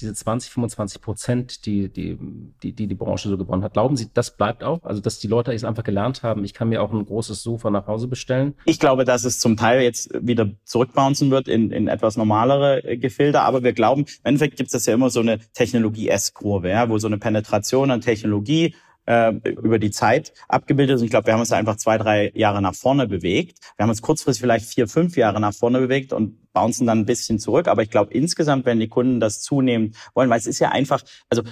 diese 0.00 0.12
20, 0.12 0.50
25 0.50 1.00
Prozent, 1.00 1.66
die 1.66 1.88
die, 1.88 2.18
die 2.62 2.72
die 2.72 2.86
die 2.88 2.94
Branche 2.94 3.28
so 3.28 3.38
gewonnen 3.38 3.62
hat, 3.62 3.74
glauben 3.74 3.96
Sie, 3.96 4.10
das 4.12 4.36
bleibt 4.36 4.64
auch? 4.64 4.82
Also, 4.82 5.00
dass 5.00 5.18
die 5.18 5.28
Leute 5.28 5.52
jetzt 5.52 5.64
einfach 5.64 5.84
gelernt 5.84 6.22
haben, 6.22 6.44
ich 6.44 6.52
kann 6.52 6.68
mir 6.68 6.82
auch 6.82 6.92
ein 6.92 7.06
großes 7.06 7.42
Sofa 7.42 7.70
nach 7.70 7.86
Hause 7.86 8.08
bestellen? 8.08 8.54
Ich 8.64 8.80
glaube, 8.80 9.04
dass 9.04 9.24
es 9.24 9.38
zum 9.38 9.56
Teil 9.56 9.82
jetzt 9.82 10.10
wieder 10.20 10.50
zurückbouncen 10.64 11.30
wird 11.30 11.48
in, 11.48 11.70
in 11.70 11.88
etwas 11.88 12.16
normalere 12.16 12.98
Gefilde, 12.98 13.40
aber 13.42 13.62
wir 13.62 13.72
glauben, 13.72 14.02
im 14.02 14.06
Endeffekt 14.24 14.56
gibt 14.56 14.74
es 14.74 14.86
ja 14.86 14.94
immer 14.94 15.10
so 15.10 15.20
eine 15.20 15.38
Technologie-S-Kurve, 15.52 16.70
ja, 16.70 16.88
wo 16.88 16.98
so 16.98 17.06
eine 17.06 17.18
Penetration 17.18 17.90
an 17.90 18.00
Technologie 18.00 18.74
äh, 19.06 19.32
über 19.44 19.78
die 19.78 19.90
Zeit 19.90 20.32
abgebildet. 20.48 20.98
Und 20.98 21.04
ich 21.04 21.10
glaube, 21.10 21.26
wir 21.26 21.34
haben 21.34 21.40
uns 21.40 21.52
einfach 21.52 21.76
zwei, 21.76 21.98
drei 21.98 22.30
Jahre 22.34 22.62
nach 22.62 22.74
vorne 22.74 23.06
bewegt. 23.06 23.58
Wir 23.76 23.84
haben 23.84 23.90
uns 23.90 24.02
kurzfristig 24.02 24.40
vielleicht 24.40 24.66
vier, 24.66 24.88
fünf 24.88 25.16
Jahre 25.16 25.40
nach 25.40 25.54
vorne 25.54 25.80
bewegt 25.80 26.12
und 26.12 26.38
bouncen 26.54 26.86
dann 26.86 27.00
ein 27.00 27.06
bisschen 27.06 27.38
zurück. 27.38 27.68
Aber 27.68 27.82
ich 27.82 27.90
glaube, 27.90 28.14
insgesamt 28.14 28.64
werden 28.64 28.80
die 28.80 28.88
Kunden 28.88 29.20
das 29.20 29.42
zunehmend 29.42 29.94
wollen, 30.14 30.30
weil 30.30 30.38
es 30.38 30.46
ist 30.46 30.60
ja 30.60 30.70
einfach, 30.70 31.02
also 31.28 31.42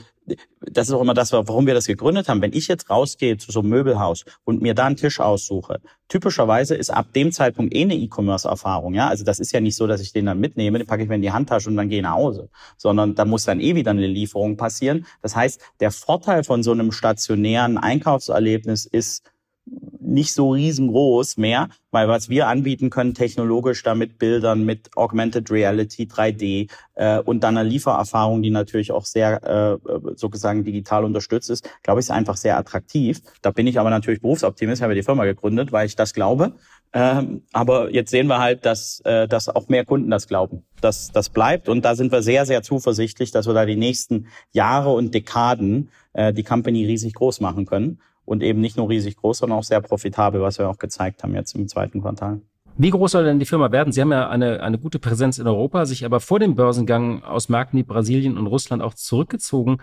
das 0.60 0.88
ist 0.88 0.94
auch 0.94 1.02
immer 1.02 1.14
das, 1.14 1.32
warum 1.32 1.66
wir 1.66 1.74
das 1.74 1.86
gegründet 1.86 2.28
haben. 2.28 2.40
Wenn 2.40 2.52
ich 2.52 2.68
jetzt 2.68 2.88
rausgehe 2.88 3.36
zu 3.36 3.50
so 3.50 3.60
einem 3.60 3.70
Möbelhaus 3.70 4.24
und 4.44 4.62
mir 4.62 4.74
da 4.74 4.86
einen 4.86 4.96
Tisch 4.96 5.20
aussuche, 5.20 5.80
typischerweise 6.08 6.74
ist 6.76 6.90
ab 6.90 7.12
dem 7.12 7.32
Zeitpunkt 7.32 7.74
eh 7.74 7.82
eine 7.82 7.96
E-Commerce-Erfahrung. 7.96 8.94
Ja, 8.94 9.08
also 9.08 9.24
das 9.24 9.40
ist 9.40 9.52
ja 9.52 9.60
nicht 9.60 9.76
so, 9.76 9.86
dass 9.86 10.00
ich 10.00 10.12
den 10.12 10.26
dann 10.26 10.38
mitnehme, 10.38 10.78
den 10.78 10.86
packe 10.86 11.02
ich 11.02 11.08
mir 11.08 11.16
in 11.16 11.22
die 11.22 11.32
Handtasche 11.32 11.68
und 11.68 11.76
dann 11.76 11.88
gehe 11.88 12.02
nach 12.02 12.14
Hause, 12.14 12.48
sondern 12.76 13.14
da 13.14 13.24
muss 13.24 13.44
dann 13.44 13.60
eh 13.60 13.74
wieder 13.74 13.90
eine 13.90 14.06
Lieferung 14.06 14.56
passieren. 14.56 15.06
Das 15.22 15.34
heißt, 15.34 15.60
der 15.80 15.90
Vorteil 15.90 16.44
von 16.44 16.62
so 16.62 16.72
einem 16.72 16.92
stationären 16.92 17.76
Einkaufserlebnis 17.76 18.86
ist, 18.86 19.24
nicht 19.64 20.32
so 20.32 20.50
riesengroß 20.50 21.36
mehr, 21.36 21.68
weil 21.90 22.08
was 22.08 22.28
wir 22.28 22.48
anbieten 22.48 22.90
können 22.90 23.14
technologisch 23.14 23.82
da 23.82 23.94
mit 23.94 24.18
Bildern, 24.18 24.64
mit 24.64 24.90
Augmented 24.96 25.50
Reality, 25.50 26.04
3D 26.04 26.68
äh, 26.94 27.20
und 27.20 27.44
dann 27.44 27.56
eine 27.56 27.68
Liefererfahrung, 27.68 28.42
die 28.42 28.50
natürlich 28.50 28.92
auch 28.92 29.04
sehr 29.04 29.42
äh, 29.44 29.78
sozusagen 30.16 30.64
digital 30.64 31.04
unterstützt 31.04 31.50
ist, 31.50 31.68
glaube 31.82 32.00
ich, 32.00 32.06
ist 32.06 32.10
einfach 32.10 32.36
sehr 32.36 32.58
attraktiv. 32.58 33.22
Da 33.40 33.52
bin 33.52 33.66
ich 33.66 33.78
aber 33.78 33.90
natürlich 33.90 34.20
Berufsoptimist, 34.20 34.82
habe 34.82 34.94
die 34.94 35.02
Firma 35.02 35.24
gegründet, 35.24 35.72
weil 35.72 35.86
ich 35.86 35.96
das 35.96 36.12
glaube. 36.12 36.52
Ähm, 36.92 37.42
aber 37.52 37.90
jetzt 37.90 38.10
sehen 38.10 38.26
wir 38.26 38.38
halt, 38.38 38.66
dass, 38.66 39.00
äh, 39.04 39.26
dass 39.26 39.48
auch 39.48 39.68
mehr 39.68 39.84
Kunden 39.84 40.10
das 40.10 40.28
glauben. 40.28 40.64
dass 40.82 41.12
das 41.12 41.30
bleibt 41.30 41.68
und 41.68 41.84
da 41.84 41.94
sind 41.94 42.10
wir 42.12 42.22
sehr, 42.22 42.44
sehr 42.44 42.62
zuversichtlich, 42.62 43.30
dass 43.30 43.46
wir 43.46 43.54
da 43.54 43.64
die 43.64 43.76
nächsten 43.76 44.26
Jahre 44.50 44.90
und 44.90 45.14
Dekaden 45.14 45.90
äh, 46.12 46.32
die 46.32 46.42
Company 46.42 46.84
riesig 46.84 47.14
groß 47.14 47.40
machen 47.40 47.64
können 47.64 48.00
und 48.32 48.42
eben 48.42 48.60
nicht 48.60 48.78
nur 48.78 48.88
riesig 48.88 49.16
groß, 49.16 49.38
sondern 49.38 49.58
auch 49.58 49.62
sehr 49.62 49.82
profitabel, 49.82 50.40
was 50.40 50.58
wir 50.58 50.68
auch 50.68 50.78
gezeigt 50.78 51.22
haben 51.22 51.34
jetzt 51.34 51.54
im 51.54 51.68
zweiten 51.68 52.00
Quartal. 52.00 52.40
Wie 52.78 52.88
groß 52.88 53.12
soll 53.12 53.24
denn 53.24 53.38
die 53.38 53.44
Firma 53.44 53.70
werden? 53.70 53.92
Sie 53.92 54.00
haben 54.00 54.10
ja 54.10 54.30
eine, 54.30 54.62
eine 54.62 54.78
gute 54.78 54.98
Präsenz 54.98 55.38
in 55.38 55.46
Europa, 55.46 55.84
sich 55.84 56.06
aber 56.06 56.18
vor 56.18 56.38
dem 56.38 56.54
Börsengang 56.54 57.22
aus 57.22 57.50
Märkten 57.50 57.78
wie 57.78 57.82
Brasilien 57.82 58.38
und 58.38 58.46
Russland 58.46 58.82
auch 58.82 58.94
zurückgezogen. 58.94 59.82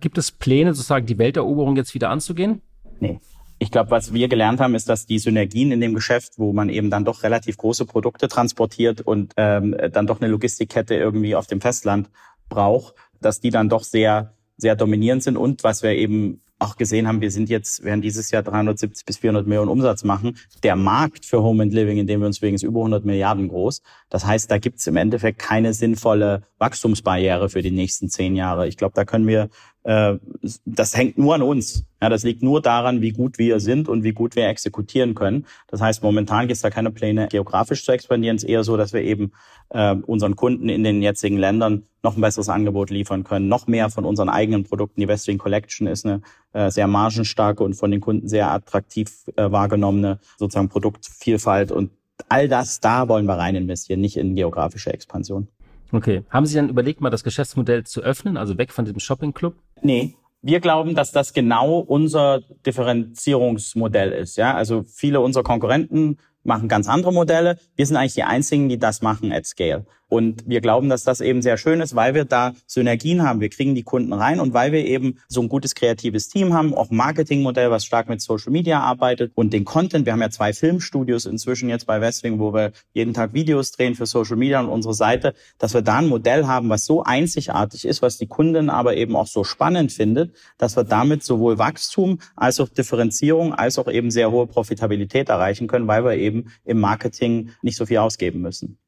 Gibt 0.00 0.18
es 0.18 0.32
Pläne, 0.32 0.74
sozusagen 0.74 1.06
die 1.06 1.18
Welteroberung 1.18 1.76
jetzt 1.76 1.94
wieder 1.94 2.10
anzugehen? 2.10 2.62
Nee. 2.98 3.20
Ich 3.60 3.70
glaube, 3.70 3.92
was 3.92 4.12
wir 4.12 4.26
gelernt 4.26 4.58
haben, 4.58 4.74
ist, 4.74 4.88
dass 4.88 5.06
die 5.06 5.20
Synergien 5.20 5.70
in 5.70 5.80
dem 5.80 5.94
Geschäft, 5.94 6.32
wo 6.38 6.52
man 6.52 6.68
eben 6.70 6.90
dann 6.90 7.04
doch 7.04 7.22
relativ 7.22 7.56
große 7.56 7.86
Produkte 7.86 8.26
transportiert 8.26 9.02
und 9.02 9.32
ähm, 9.36 9.76
dann 9.92 10.08
doch 10.08 10.20
eine 10.20 10.28
Logistikkette 10.28 10.96
irgendwie 10.96 11.36
auf 11.36 11.46
dem 11.46 11.60
Festland 11.60 12.10
braucht, 12.48 12.96
dass 13.20 13.38
die 13.38 13.50
dann 13.50 13.68
doch 13.68 13.84
sehr, 13.84 14.34
sehr 14.56 14.74
dominierend 14.74 15.22
sind. 15.22 15.36
Und 15.36 15.62
was 15.62 15.84
wir 15.84 15.92
eben 15.92 16.40
auch 16.64 16.76
gesehen 16.76 17.06
haben, 17.06 17.20
wir 17.20 17.30
sind 17.30 17.48
jetzt, 17.48 17.84
werden 17.84 18.00
dieses 18.00 18.30
Jahr 18.30 18.42
370 18.42 19.04
bis 19.04 19.18
400 19.18 19.46
Millionen 19.46 19.70
Umsatz 19.70 20.04
machen. 20.04 20.36
Der 20.62 20.76
Markt 20.76 21.26
für 21.26 21.42
Home 21.42 21.62
and 21.62 21.72
Living, 21.72 21.98
in 21.98 22.06
dem 22.06 22.20
wir 22.20 22.26
uns 22.26 22.40
bewegen, 22.40 22.56
ist 22.56 22.62
über 22.62 22.80
100 22.80 23.04
Milliarden 23.04 23.48
groß. 23.48 23.82
Das 24.10 24.26
heißt, 24.26 24.50
da 24.50 24.58
gibt 24.58 24.80
es 24.80 24.86
im 24.86 24.96
Endeffekt 24.96 25.38
keine 25.38 25.74
sinnvolle 25.74 26.42
Wachstumsbarriere 26.58 27.48
für 27.48 27.62
die 27.62 27.70
nächsten 27.70 28.08
zehn 28.08 28.36
Jahre. 28.36 28.66
Ich 28.66 28.76
glaube, 28.76 28.94
da 28.94 29.04
können 29.04 29.26
wir 29.26 29.50
äh, 29.84 30.16
das 30.64 30.96
hängt 30.96 31.18
nur 31.18 31.34
an 31.34 31.42
uns. 31.42 31.84
Ja, 32.02 32.08
das 32.08 32.24
liegt 32.24 32.42
nur 32.42 32.60
daran, 32.60 33.00
wie 33.00 33.12
gut 33.12 33.38
wir 33.38 33.60
sind 33.60 33.88
und 33.88 34.02
wie 34.02 34.12
gut 34.12 34.36
wir 34.36 34.48
exekutieren 34.48 35.14
können. 35.14 35.46
Das 35.68 35.80
heißt, 35.80 36.02
momentan 36.02 36.48
gibt 36.48 36.56
es 36.56 36.60
da 36.62 36.70
keine 36.70 36.90
Pläne, 36.90 37.28
geografisch 37.28 37.84
zu 37.84 37.92
expandieren. 37.92 38.36
Es 38.36 38.44
ist 38.44 38.50
eher 38.50 38.64
so, 38.64 38.76
dass 38.76 38.92
wir 38.92 39.02
eben 39.02 39.32
äh, 39.70 39.94
unseren 39.94 40.36
Kunden 40.36 40.68
in 40.68 40.84
den 40.84 41.02
jetzigen 41.02 41.38
Ländern 41.38 41.84
noch 42.02 42.16
ein 42.16 42.20
besseres 42.20 42.48
Angebot 42.48 42.90
liefern 42.90 43.24
können, 43.24 43.48
noch 43.48 43.66
mehr 43.66 43.88
von 43.88 44.04
unseren 44.04 44.28
eigenen 44.28 44.64
Produkten. 44.64 45.00
Die 45.00 45.08
Westwing 45.08 45.38
Collection 45.38 45.86
ist 45.86 46.04
eine 46.04 46.20
äh, 46.52 46.70
sehr 46.70 46.86
margenstarke 46.86 47.62
und 47.64 47.74
von 47.74 47.90
den 47.90 48.00
Kunden 48.00 48.28
sehr 48.28 48.50
attraktiv 48.50 49.24
äh, 49.36 49.50
wahrgenommene 49.50 50.18
sozusagen 50.38 50.68
Produktvielfalt 50.68 51.72
und 51.72 51.90
all 52.28 52.48
das, 52.48 52.80
da 52.80 53.08
wollen 53.08 53.26
wir 53.26 53.34
rein 53.34 53.56
investieren, 53.56 54.00
nicht 54.00 54.16
in 54.16 54.34
geografische 54.36 54.92
Expansion. 54.92 55.48
Okay. 55.92 56.24
Haben 56.30 56.46
Sie 56.46 56.56
dann 56.56 56.68
überlegt, 56.68 57.00
mal 57.00 57.10
das 57.10 57.22
Geschäftsmodell 57.22 57.84
zu 57.84 58.00
öffnen, 58.00 58.36
also 58.36 58.58
weg 58.58 58.72
von 58.72 58.84
diesem 58.84 59.00
Shopping-Club? 59.00 59.54
Nee. 59.84 60.16
Wir 60.40 60.60
glauben, 60.60 60.94
dass 60.94 61.12
das 61.12 61.32
genau 61.32 61.78
unser 61.78 62.40
Differenzierungsmodell 62.66 64.12
ist. 64.12 64.36
Ja, 64.36 64.54
also 64.54 64.82
viele 64.82 65.20
unserer 65.20 65.42
Konkurrenten 65.42 66.18
machen 66.42 66.68
ganz 66.68 66.88
andere 66.88 67.12
Modelle. 67.12 67.58
Wir 67.76 67.86
sind 67.86 67.96
eigentlich 67.96 68.14
die 68.14 68.24
einzigen, 68.24 68.68
die 68.68 68.78
das 68.78 69.00
machen 69.00 69.32
at 69.32 69.46
scale. 69.46 69.86
Und 70.14 70.44
wir 70.46 70.60
glauben, 70.60 70.88
dass 70.90 71.02
das 71.02 71.20
eben 71.20 71.42
sehr 71.42 71.56
schön 71.56 71.80
ist, 71.80 71.96
weil 71.96 72.14
wir 72.14 72.24
da 72.24 72.54
Synergien 72.68 73.24
haben. 73.24 73.40
Wir 73.40 73.48
kriegen 73.48 73.74
die 73.74 73.82
Kunden 73.82 74.12
rein 74.12 74.38
und 74.38 74.54
weil 74.54 74.70
wir 74.70 74.86
eben 74.86 75.18
so 75.26 75.40
ein 75.40 75.48
gutes 75.48 75.74
kreatives 75.74 76.28
Team 76.28 76.54
haben, 76.54 76.72
auch 76.72 76.92
ein 76.92 76.96
Marketingmodell, 76.96 77.72
was 77.72 77.84
stark 77.84 78.08
mit 78.08 78.22
Social 78.22 78.52
Media 78.52 78.78
arbeitet 78.78 79.32
und 79.34 79.52
den 79.52 79.64
Content. 79.64 80.06
Wir 80.06 80.12
haben 80.12 80.20
ja 80.20 80.30
zwei 80.30 80.52
Filmstudios 80.52 81.26
inzwischen 81.26 81.68
jetzt 81.68 81.88
bei 81.88 82.00
Westwing, 82.00 82.38
wo 82.38 82.54
wir 82.54 82.70
jeden 82.92 83.12
Tag 83.12 83.34
Videos 83.34 83.72
drehen 83.72 83.96
für 83.96 84.06
Social 84.06 84.36
Media 84.36 84.60
und 84.60 84.68
unsere 84.68 84.94
Seite, 84.94 85.34
dass 85.58 85.74
wir 85.74 85.82
da 85.82 85.98
ein 85.98 86.06
Modell 86.06 86.46
haben, 86.46 86.68
was 86.68 86.84
so 86.84 87.02
einzigartig 87.02 87.84
ist, 87.84 88.00
was 88.00 88.16
die 88.16 88.28
Kundin 88.28 88.70
aber 88.70 88.96
eben 88.96 89.16
auch 89.16 89.26
so 89.26 89.42
spannend 89.42 89.90
findet, 89.90 90.32
dass 90.58 90.76
wir 90.76 90.84
damit 90.84 91.24
sowohl 91.24 91.58
Wachstum 91.58 92.20
als 92.36 92.60
auch 92.60 92.68
Differenzierung 92.68 93.52
als 93.52 93.80
auch 93.80 93.88
eben 93.88 94.12
sehr 94.12 94.30
hohe 94.30 94.46
Profitabilität 94.46 95.28
erreichen 95.28 95.66
können, 95.66 95.88
weil 95.88 96.04
wir 96.04 96.14
eben 96.14 96.52
im 96.64 96.78
Marketing 96.78 97.50
nicht 97.62 97.76
so 97.76 97.84
viel 97.84 97.98
ausgeben 97.98 98.40
müssen. 98.40 98.78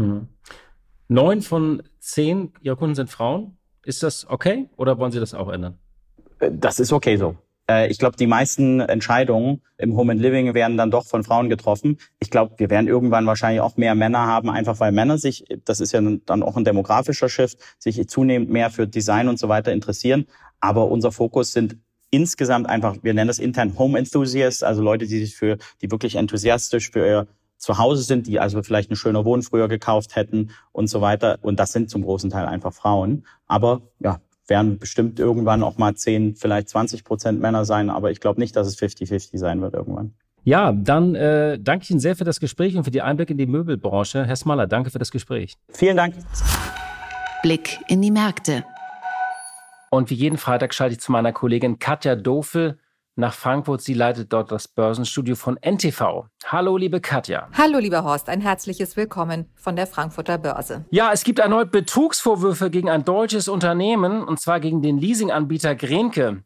Hm. 0.00 0.28
Neun 1.08 1.42
von 1.42 1.82
zehn 1.98 2.52
Ihrer 2.62 2.76
Kunden 2.76 2.94
sind 2.94 3.10
Frauen. 3.10 3.56
Ist 3.84 4.02
das 4.02 4.26
okay 4.28 4.68
oder 4.76 4.98
wollen 4.98 5.12
Sie 5.12 5.20
das 5.20 5.34
auch 5.34 5.48
ändern? 5.48 5.78
Das 6.38 6.80
ist 6.80 6.92
okay 6.92 7.16
so. 7.16 7.36
Äh, 7.68 7.90
ich 7.90 7.98
glaube, 7.98 8.16
die 8.16 8.26
meisten 8.26 8.80
Entscheidungen 8.80 9.62
im 9.76 9.96
Home 9.96 10.12
and 10.12 10.20
Living 10.20 10.54
werden 10.54 10.76
dann 10.76 10.90
doch 10.90 11.04
von 11.06 11.22
Frauen 11.22 11.50
getroffen. 11.50 11.98
Ich 12.18 12.30
glaube, 12.30 12.54
wir 12.58 12.70
werden 12.70 12.88
irgendwann 12.88 13.26
wahrscheinlich 13.26 13.60
auch 13.60 13.76
mehr 13.76 13.94
Männer 13.94 14.26
haben, 14.26 14.50
einfach 14.50 14.80
weil 14.80 14.92
Männer 14.92 15.18
sich, 15.18 15.44
das 15.64 15.80
ist 15.80 15.92
ja 15.92 16.00
dann 16.00 16.42
auch 16.42 16.56
ein 16.56 16.64
demografischer 16.64 17.28
Shift, 17.28 17.58
sich 17.78 18.08
zunehmend 18.08 18.50
mehr 18.50 18.70
für 18.70 18.86
Design 18.86 19.28
und 19.28 19.38
so 19.38 19.48
weiter 19.48 19.72
interessieren. 19.72 20.26
Aber 20.60 20.88
unser 20.88 21.12
Fokus 21.12 21.52
sind 21.52 21.76
insgesamt 22.10 22.68
einfach, 22.68 22.96
wir 23.02 23.14
nennen 23.14 23.28
das 23.28 23.38
intern 23.38 23.78
Home 23.78 23.98
Enthusiasts, 23.98 24.62
also 24.62 24.82
Leute, 24.82 25.06
die 25.06 25.18
sich 25.18 25.36
für, 25.36 25.58
die 25.80 25.90
wirklich 25.90 26.16
enthusiastisch 26.16 26.90
für 26.90 27.06
ihr 27.06 27.26
Zuhause 27.60 28.02
sind, 28.02 28.26
die 28.26 28.40
also 28.40 28.62
vielleicht 28.62 28.90
eine 28.90 28.96
schöne 28.96 29.24
Wohnung 29.24 29.42
früher 29.42 29.68
gekauft 29.68 30.16
hätten 30.16 30.50
und 30.72 30.88
so 30.88 31.00
weiter. 31.00 31.38
Und 31.42 31.60
das 31.60 31.72
sind 31.72 31.90
zum 31.90 32.02
großen 32.02 32.30
Teil 32.30 32.46
einfach 32.46 32.72
Frauen. 32.72 33.26
Aber 33.46 33.82
ja, 34.00 34.18
werden 34.48 34.78
bestimmt 34.78 35.20
irgendwann 35.20 35.62
auch 35.62 35.78
mal 35.78 35.94
10, 35.94 36.36
vielleicht 36.36 36.70
20 36.70 37.04
Prozent 37.04 37.40
Männer 37.40 37.64
sein. 37.64 37.90
Aber 37.90 38.10
ich 38.10 38.20
glaube 38.20 38.40
nicht, 38.40 38.56
dass 38.56 38.66
es 38.66 38.78
50-50 38.78 39.38
sein 39.38 39.60
wird 39.60 39.74
irgendwann. 39.74 40.14
Ja, 40.42 40.72
dann 40.72 41.14
äh, 41.14 41.58
danke 41.60 41.84
ich 41.84 41.90
Ihnen 41.90 42.00
sehr 42.00 42.16
für 42.16 42.24
das 42.24 42.40
Gespräch 42.40 42.76
und 42.76 42.84
für 42.84 42.90
die 42.90 43.02
Einblicke 43.02 43.32
in 43.32 43.38
die 43.38 43.46
Möbelbranche. 43.46 44.24
Herr 44.24 44.36
Smaller, 44.36 44.66
danke 44.66 44.90
für 44.90 44.98
das 44.98 45.10
Gespräch. 45.10 45.56
Vielen 45.68 45.98
Dank. 45.98 46.14
Blick 47.42 47.78
in 47.88 48.00
die 48.00 48.10
Märkte. 48.10 48.64
Und 49.90 50.08
wie 50.08 50.14
jeden 50.14 50.38
Freitag 50.38 50.72
schalte 50.72 50.94
ich 50.94 51.00
zu 51.00 51.12
meiner 51.12 51.32
Kollegin 51.32 51.78
Katja 51.78 52.16
Dofel 52.16 52.78
nach 53.16 53.34
Frankfurt. 53.34 53.82
Sie 53.82 53.94
leitet 53.94 54.32
dort 54.32 54.50
das 54.50 54.68
Börsenstudio 54.68 55.36
von 55.36 55.56
NTV. 55.56 56.26
Hallo, 56.46 56.76
liebe 56.76 57.00
Katja. 57.00 57.48
Hallo, 57.56 57.78
lieber 57.78 58.04
Horst. 58.04 58.28
Ein 58.28 58.40
herzliches 58.40 58.96
Willkommen 58.96 59.50
von 59.54 59.76
der 59.76 59.86
Frankfurter 59.86 60.38
Börse. 60.38 60.84
Ja, 60.90 61.12
es 61.12 61.24
gibt 61.24 61.38
erneut 61.38 61.70
Betrugsvorwürfe 61.70 62.70
gegen 62.70 62.88
ein 62.88 63.04
deutsches 63.04 63.48
Unternehmen, 63.48 64.24
und 64.24 64.40
zwar 64.40 64.60
gegen 64.60 64.82
den 64.82 64.98
Leasinganbieter 64.98 65.74
Grenke. 65.74 66.42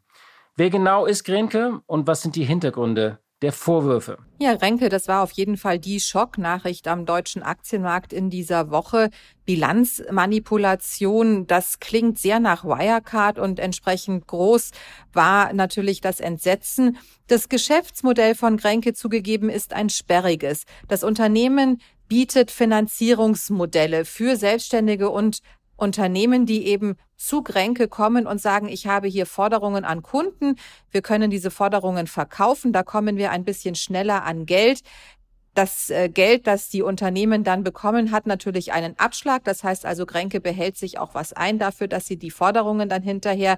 Wer 0.55 0.69
genau 0.69 1.05
ist 1.05 1.23
Grenke 1.23 1.81
und 1.85 2.07
was 2.07 2.21
sind 2.21 2.35
die 2.35 2.45
Hintergründe 2.45 3.19
der 3.41 3.51
Vorwürfe. 3.51 4.17
Ja, 4.39 4.51
Renke, 4.51 4.89
das 4.89 5.07
war 5.07 5.21
auf 5.21 5.31
jeden 5.31 5.57
Fall 5.57 5.77
die 5.77 5.99
Schocknachricht 5.99 6.87
am 6.87 7.05
deutschen 7.05 7.43
Aktienmarkt 7.43 8.13
in 8.13 8.29
dieser 8.29 8.71
Woche. 8.71 9.09
Bilanzmanipulation, 9.45 11.45
das 11.45 11.79
klingt 11.79 12.17
sehr 12.17 12.39
nach 12.39 12.63
Wirecard 12.63 13.37
und 13.37 13.59
entsprechend 13.59 14.25
groß 14.27 14.71
war 15.13 15.53
natürlich 15.53 16.01
das 16.01 16.19
Entsetzen. 16.19 16.97
Das 17.27 17.49
Geschäftsmodell 17.49 18.35
von 18.35 18.57
Grenke 18.57 18.93
zugegeben 18.93 19.49
ist 19.49 19.73
ein 19.73 19.89
sperriges. 19.89 20.63
Das 20.87 21.03
Unternehmen 21.03 21.81
bietet 22.07 22.51
Finanzierungsmodelle 22.51 24.05
für 24.05 24.37
Selbstständige 24.37 25.09
und 25.09 25.41
Unternehmen, 25.77 26.45
die 26.45 26.67
eben 26.67 26.95
zu 27.17 27.43
Gränke 27.43 27.87
kommen 27.87 28.27
und 28.27 28.41
sagen, 28.41 28.67
ich 28.67 28.87
habe 28.87 29.07
hier 29.07 29.25
Forderungen 29.25 29.85
an 29.85 30.01
Kunden, 30.01 30.55
wir 30.91 31.01
können 31.01 31.29
diese 31.29 31.51
Forderungen 31.51 32.07
verkaufen, 32.07 32.73
da 32.73 32.83
kommen 32.83 33.17
wir 33.17 33.31
ein 33.31 33.45
bisschen 33.45 33.75
schneller 33.75 34.23
an 34.23 34.45
Geld. 34.45 34.81
Das 35.53 35.89
äh, 35.89 36.09
Geld, 36.09 36.47
das 36.47 36.67
die 36.67 36.81
Unternehmen 36.81 37.45
dann 37.45 37.63
bekommen, 37.63 38.11
hat 38.11 38.27
natürlich 38.27 38.73
einen 38.73 38.99
Abschlag. 38.99 39.45
Das 39.45 39.63
heißt 39.63 39.85
also, 39.85 40.05
Grenke 40.05 40.41
behält 40.41 40.75
sich 40.75 40.99
auch 40.99 41.15
was 41.15 41.31
ein 41.31 41.59
dafür, 41.59 41.87
dass 41.87 42.05
sie 42.05 42.17
die 42.17 42.29
Forderungen 42.29 42.89
dann 42.89 43.01
hinterher 43.01 43.57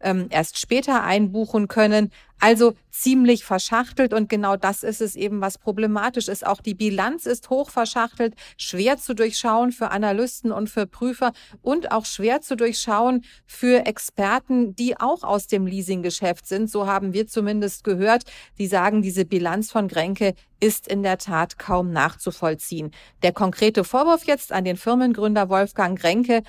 ähm, 0.00 0.26
erst 0.30 0.58
später 0.58 1.04
einbuchen 1.04 1.68
können. 1.68 2.10
Also 2.38 2.74
ziemlich 2.90 3.44
verschachtelt 3.44 4.12
und 4.12 4.28
genau 4.28 4.56
das 4.56 4.82
ist 4.82 5.00
es 5.00 5.16
eben, 5.16 5.40
was 5.40 5.58
problematisch 5.58 6.28
ist. 6.28 6.46
Auch 6.46 6.60
die 6.60 6.74
Bilanz 6.74 7.26
ist 7.26 7.50
hoch 7.50 7.70
verschachtelt, 7.70 8.34
schwer 8.56 8.98
zu 8.98 9.14
durchschauen 9.14 9.72
für 9.72 9.90
Analysten 9.90 10.52
und 10.52 10.68
für 10.68 10.86
Prüfer 10.86 11.32
und 11.62 11.92
auch 11.92 12.04
schwer 12.04 12.42
zu 12.42 12.56
durchschauen 12.56 13.24
für 13.46 13.86
Experten, 13.86 14.76
die 14.76 14.98
auch 14.98 15.24
aus 15.24 15.46
dem 15.46 15.66
Leasinggeschäft 15.66 16.46
sind. 16.46 16.70
So 16.70 16.86
haben 16.86 17.14
wir 17.14 17.26
zumindest 17.26 17.84
gehört. 17.84 18.24
Die 18.58 18.66
sagen, 18.66 19.02
diese 19.02 19.24
Bilanz 19.24 19.70
von 19.70 19.88
Grenke 19.88 20.34
ist 20.60 20.88
in 20.88 21.02
der 21.02 21.18
Tat 21.18 21.58
kaum 21.58 21.90
nachzuvollziehen. 21.90 22.92
Der 23.22 23.32
konkrete 23.32 23.84
Vorwurf 23.84 24.24
jetzt 24.24 24.52
an 24.52 24.64
den 24.64 24.76
Firmengründer 24.76 25.48
Wolfgang 25.48 25.98
Grenke, 25.98 26.42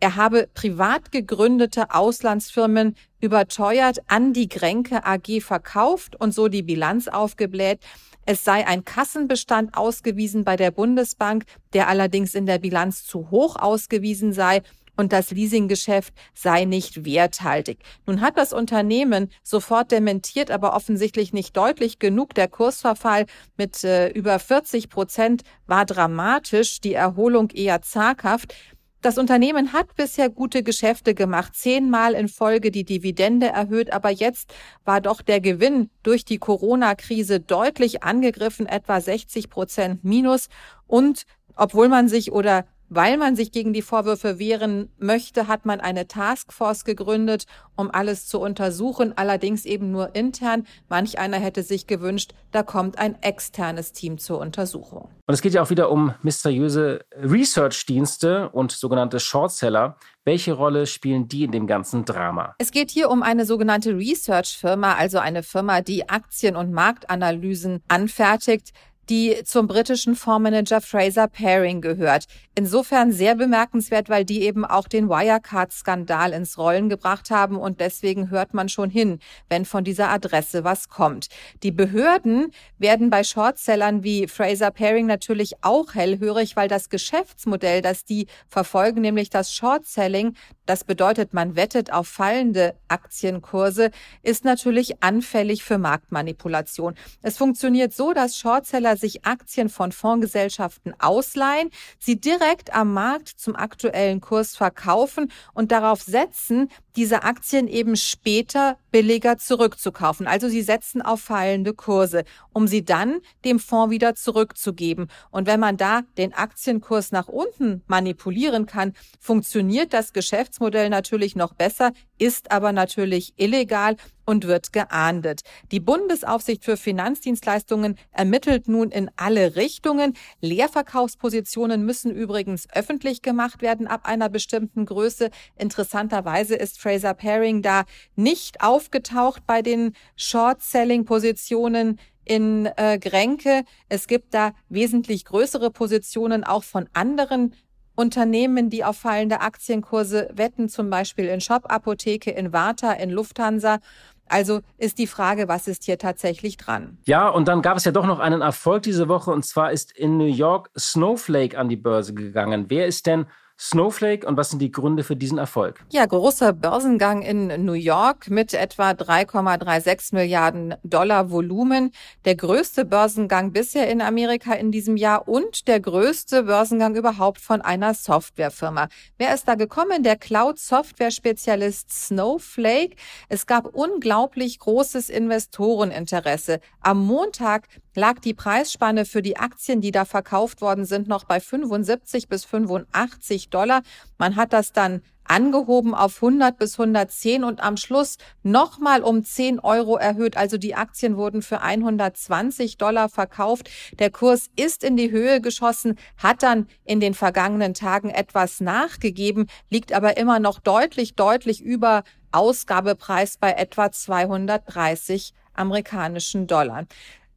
er 0.00 0.16
habe 0.16 0.48
privat 0.54 1.10
gegründete 1.10 1.92
Auslandsfirmen 1.92 2.94
überteuert 3.20 3.98
an 4.06 4.32
die 4.32 4.48
Grenke 4.48 5.04
AG 5.04 5.40
verkauft 5.40 6.14
und 6.20 6.32
so 6.32 6.48
die 6.48 6.62
Bilanz 6.62 7.08
aufgebläht. 7.08 7.80
Es 8.24 8.44
sei 8.44 8.66
ein 8.66 8.84
Kassenbestand 8.84 9.76
ausgewiesen 9.76 10.44
bei 10.44 10.56
der 10.56 10.70
Bundesbank, 10.70 11.44
der 11.72 11.88
allerdings 11.88 12.34
in 12.34 12.46
der 12.46 12.58
Bilanz 12.58 13.04
zu 13.04 13.30
hoch 13.30 13.56
ausgewiesen 13.56 14.32
sei 14.32 14.62
und 14.98 15.12
das 15.12 15.30
Leasinggeschäft 15.30 16.12
sei 16.34 16.64
nicht 16.64 17.04
werthaltig. 17.04 17.78
Nun 18.04 18.20
hat 18.20 18.36
das 18.36 18.52
Unternehmen 18.52 19.30
sofort 19.42 19.92
dementiert, 19.92 20.50
aber 20.50 20.74
offensichtlich 20.74 21.32
nicht 21.32 21.56
deutlich 21.56 21.98
genug. 22.00 22.34
Der 22.34 22.48
Kursverfall 22.48 23.26
mit 23.56 23.82
äh, 23.84 24.08
über 24.08 24.38
40 24.38 24.90
Prozent 24.90 25.42
war 25.66 25.86
dramatisch, 25.86 26.80
die 26.80 26.94
Erholung 26.94 27.50
eher 27.50 27.80
zaghaft. 27.80 28.54
Das 29.00 29.16
Unternehmen 29.16 29.72
hat 29.72 29.94
bisher 29.94 30.28
gute 30.28 30.64
Geschäfte 30.64 31.14
gemacht, 31.14 31.54
zehnmal 31.54 32.14
in 32.14 32.26
Folge 32.26 32.72
die 32.72 32.84
Dividende 32.84 33.46
erhöht, 33.46 33.92
aber 33.92 34.10
jetzt 34.10 34.52
war 34.84 35.00
doch 35.00 35.22
der 35.22 35.40
Gewinn 35.40 35.90
durch 36.02 36.24
die 36.24 36.38
Corona-Krise 36.38 37.38
deutlich 37.38 38.02
angegriffen, 38.02 38.66
etwa 38.66 39.00
60 39.00 39.50
Prozent 39.50 40.02
minus. 40.02 40.48
Und 40.88 41.26
obwohl 41.54 41.88
man 41.88 42.08
sich 42.08 42.32
oder 42.32 42.66
weil 42.88 43.16
man 43.16 43.36
sich 43.36 43.52
gegen 43.52 43.72
die 43.72 43.82
Vorwürfe 43.82 44.38
wehren 44.38 44.90
möchte, 44.98 45.48
hat 45.48 45.66
man 45.66 45.80
eine 45.80 46.08
Taskforce 46.08 46.84
gegründet, 46.84 47.44
um 47.76 47.90
alles 47.90 48.26
zu 48.26 48.40
untersuchen, 48.40 49.12
allerdings 49.16 49.64
eben 49.64 49.90
nur 49.90 50.14
intern. 50.14 50.66
Manch 50.88 51.18
einer 51.18 51.38
hätte 51.38 51.62
sich 51.62 51.86
gewünscht, 51.86 52.32
da 52.50 52.62
kommt 52.62 52.98
ein 52.98 53.20
externes 53.22 53.92
Team 53.92 54.18
zur 54.18 54.38
Untersuchung. 54.40 55.10
Und 55.26 55.34
es 55.34 55.42
geht 55.42 55.52
ja 55.52 55.62
auch 55.62 55.70
wieder 55.70 55.90
um 55.90 56.14
mysteriöse 56.22 57.04
Research-Dienste 57.16 58.48
und 58.48 58.72
sogenannte 58.72 59.20
Shortseller. 59.20 59.96
Welche 60.24 60.52
Rolle 60.52 60.86
spielen 60.86 61.28
die 61.28 61.44
in 61.44 61.52
dem 61.52 61.66
ganzen 61.66 62.04
Drama? 62.04 62.54
Es 62.58 62.70
geht 62.70 62.90
hier 62.90 63.10
um 63.10 63.22
eine 63.22 63.44
sogenannte 63.44 63.96
Research-Firma, 63.96 64.94
also 64.94 65.18
eine 65.18 65.42
Firma, 65.42 65.80
die 65.80 66.08
Aktien- 66.08 66.56
und 66.56 66.72
Marktanalysen 66.72 67.82
anfertigt 67.88 68.72
die 69.08 69.42
zum 69.44 69.66
britischen 69.66 70.14
Fondsmanager 70.14 70.80
Fraser 70.80 71.28
Paring 71.28 71.80
gehört. 71.80 72.26
Insofern 72.54 73.12
sehr 73.12 73.34
bemerkenswert, 73.34 74.08
weil 74.08 74.24
die 74.24 74.42
eben 74.42 74.64
auch 74.64 74.88
den 74.88 75.08
Wirecard-Skandal 75.08 76.32
ins 76.32 76.58
Rollen 76.58 76.88
gebracht 76.88 77.30
haben 77.30 77.56
und 77.56 77.80
deswegen 77.80 78.30
hört 78.30 78.52
man 78.52 78.68
schon 78.68 78.90
hin, 78.90 79.20
wenn 79.48 79.64
von 79.64 79.84
dieser 79.84 80.10
Adresse 80.10 80.64
was 80.64 80.88
kommt. 80.88 81.28
Die 81.62 81.70
Behörden 81.70 82.52
werden 82.78 83.10
bei 83.10 83.24
Shortsellern 83.24 84.02
wie 84.02 84.26
Fraser 84.26 84.70
Paring 84.70 85.06
natürlich 85.06 85.54
auch 85.62 85.94
hellhörig, 85.94 86.56
weil 86.56 86.68
das 86.68 86.88
Geschäftsmodell, 86.88 87.80
das 87.80 88.04
die 88.04 88.26
verfolgen, 88.48 89.00
nämlich 89.00 89.30
das 89.30 89.54
Shortselling, 89.54 90.34
das 90.66 90.84
bedeutet, 90.84 91.32
man 91.32 91.56
wettet 91.56 91.92
auf 91.92 92.08
fallende 92.08 92.74
Aktienkurse, 92.88 93.90
ist 94.22 94.44
natürlich 94.44 95.02
anfällig 95.02 95.64
für 95.64 95.78
Marktmanipulation. 95.78 96.94
Es 97.22 97.38
funktioniert 97.38 97.94
so, 97.94 98.12
dass 98.12 98.36
Shortseller 98.36 98.97
sich 98.98 99.24
Aktien 99.24 99.68
von 99.68 99.92
Fondsgesellschaften 99.92 100.94
ausleihen, 100.98 101.70
sie 101.98 102.20
direkt 102.20 102.74
am 102.74 102.92
Markt 102.92 103.28
zum 103.28 103.56
aktuellen 103.56 104.20
Kurs 104.20 104.56
verkaufen 104.56 105.30
und 105.54 105.72
darauf 105.72 106.02
setzen, 106.02 106.70
diese 106.96 107.22
Aktien 107.22 107.68
eben 107.68 107.96
später 107.96 108.76
billiger 108.90 109.38
zurückzukaufen. 109.38 110.26
Also 110.26 110.48
sie 110.48 110.62
setzen 110.62 111.00
auf 111.00 111.20
fallende 111.20 111.72
Kurse, 111.72 112.24
um 112.52 112.66
sie 112.66 112.84
dann 112.84 113.20
dem 113.44 113.60
Fonds 113.60 113.92
wieder 113.92 114.14
zurückzugeben. 114.14 115.08
Und 115.30 115.46
wenn 115.46 115.60
man 115.60 115.76
da 115.76 116.02
den 116.16 116.34
Aktienkurs 116.34 117.12
nach 117.12 117.28
unten 117.28 117.82
manipulieren 117.86 118.66
kann, 118.66 118.94
funktioniert 119.20 119.92
das 119.92 120.12
Geschäftsmodell 120.12 120.90
natürlich 120.90 121.36
noch 121.36 121.54
besser, 121.54 121.92
ist 122.18 122.50
aber 122.50 122.72
natürlich 122.72 123.34
illegal 123.36 123.96
und 124.24 124.46
wird 124.46 124.72
geahndet. 124.72 125.40
Die 125.72 125.80
Bundesaufsicht 125.80 126.64
für 126.64 126.76
Finanzdienstleistungen 126.76 127.96
ermittelt 128.12 128.68
nun 128.68 128.90
in 128.90 129.10
alle 129.16 129.56
Richtungen. 129.56 130.14
Leerverkaufspositionen 130.42 131.84
müssen 131.84 132.10
übrigens 132.10 132.66
öffentlich 132.74 133.22
gemacht 133.22 133.62
werden 133.62 133.86
ab 133.86 134.02
einer 134.04 134.28
bestimmten 134.28 134.84
Größe. 134.84 135.30
Interessanterweise 135.56 136.56
ist 136.56 136.78
Fraser 136.78 137.14
Paring 137.14 137.62
da 137.62 137.84
nicht 138.16 138.60
aufgetaucht 138.60 139.46
bei 139.46 139.62
den 139.62 139.94
Short-Selling-Positionen 140.16 141.98
in 142.28 142.68
äh, 142.76 142.98
Grenke. 142.98 143.64
Es 143.88 144.06
gibt 144.06 144.34
da 144.34 144.52
wesentlich 144.68 145.24
größere 145.24 145.70
Positionen 145.70 146.44
auch 146.44 146.64
von 146.64 146.88
anderen 146.92 147.54
Unternehmen, 147.98 148.70
die 148.70 148.84
auf 148.84 148.98
fallende 148.98 149.40
Aktienkurse 149.40 150.28
wetten, 150.32 150.68
zum 150.68 150.88
Beispiel 150.88 151.24
in 151.24 151.40
Shop 151.40 151.64
Apotheke, 151.68 152.30
in 152.30 152.52
Warta, 152.52 152.92
in 152.92 153.10
Lufthansa. 153.10 153.80
Also 154.28 154.60
ist 154.76 154.98
die 154.98 155.08
Frage, 155.08 155.48
was 155.48 155.66
ist 155.66 155.82
hier 155.82 155.98
tatsächlich 155.98 156.56
dran? 156.58 156.98
Ja, 157.06 157.28
und 157.28 157.48
dann 157.48 157.60
gab 157.60 157.76
es 157.76 157.84
ja 157.84 157.90
doch 157.90 158.06
noch 158.06 158.20
einen 158.20 158.40
Erfolg 158.40 158.84
diese 158.84 159.08
Woche 159.08 159.32
und 159.32 159.44
zwar 159.44 159.72
ist 159.72 159.90
in 159.90 160.16
New 160.16 160.26
York 160.26 160.70
Snowflake 160.78 161.58
an 161.58 161.68
die 161.68 161.76
Börse 161.76 162.14
gegangen. 162.14 162.66
Wer 162.68 162.86
ist 162.86 163.06
denn 163.06 163.26
Snowflake 163.60 164.24
und 164.24 164.36
was 164.36 164.50
sind 164.50 164.60
die 164.60 164.70
Gründe 164.70 165.02
für 165.02 165.16
diesen 165.16 165.36
Erfolg? 165.36 165.84
Ja, 165.90 166.06
großer 166.06 166.52
Börsengang 166.52 167.22
in 167.22 167.64
New 167.64 167.72
York 167.72 168.30
mit 168.30 168.54
etwa 168.54 168.90
3,36 168.90 170.14
Milliarden 170.14 170.74
Dollar 170.84 171.30
Volumen. 171.30 171.90
Der 172.24 172.36
größte 172.36 172.84
Börsengang 172.84 173.52
bisher 173.52 173.90
in 173.90 174.00
Amerika 174.00 174.54
in 174.54 174.70
diesem 174.70 174.96
Jahr 174.96 175.26
und 175.26 175.66
der 175.66 175.80
größte 175.80 176.44
Börsengang 176.44 176.94
überhaupt 176.94 177.40
von 177.40 177.60
einer 177.60 177.94
Softwarefirma. 177.94 178.88
Wer 179.18 179.34
ist 179.34 179.48
da 179.48 179.56
gekommen? 179.56 180.04
Der 180.04 180.16
Cloud-Software-Spezialist 180.16 181.90
Snowflake. 181.90 182.94
Es 183.28 183.46
gab 183.46 183.74
unglaublich 183.74 184.60
großes 184.60 185.10
Investoreninteresse. 185.10 186.60
Am 186.80 187.04
Montag 187.04 187.66
lag 187.98 188.20
die 188.20 188.32
Preisspanne 188.32 189.04
für 189.04 189.20
die 189.20 189.36
Aktien, 189.36 189.80
die 189.80 189.90
da 189.90 190.04
verkauft 190.04 190.62
worden 190.62 190.86
sind, 190.86 191.08
noch 191.08 191.24
bei 191.24 191.40
75 191.40 192.28
bis 192.28 192.44
85 192.44 193.50
Dollar. 193.50 193.82
Man 194.16 194.36
hat 194.36 194.52
das 194.52 194.72
dann 194.72 195.02
angehoben 195.24 195.94
auf 195.94 196.22
100 196.22 196.56
bis 196.58 196.78
110 196.78 197.44
und 197.44 197.60
am 197.60 197.76
Schluss 197.76 198.16
nochmal 198.42 199.02
um 199.02 199.22
10 199.22 199.60
Euro 199.60 199.96
erhöht. 199.96 200.36
Also 200.36 200.56
die 200.56 200.74
Aktien 200.74 201.16
wurden 201.16 201.42
für 201.42 201.60
120 201.60 202.78
Dollar 202.78 203.08
verkauft. 203.08 203.68
Der 203.98 204.10
Kurs 204.10 204.48
ist 204.56 204.82
in 204.84 204.96
die 204.96 205.10
Höhe 205.10 205.40
geschossen, 205.40 205.98
hat 206.16 206.42
dann 206.42 206.66
in 206.84 207.00
den 207.00 207.12
vergangenen 207.12 207.74
Tagen 207.74 208.08
etwas 208.08 208.60
nachgegeben, 208.60 209.48
liegt 209.68 209.92
aber 209.92 210.16
immer 210.16 210.38
noch 210.38 210.60
deutlich, 210.60 211.14
deutlich 211.14 211.60
über 211.60 212.04
Ausgabepreis 212.32 213.36
bei 213.38 213.52
etwa 213.52 213.90
230 213.90 215.34
amerikanischen 215.58 216.46
Dollar. 216.46 216.86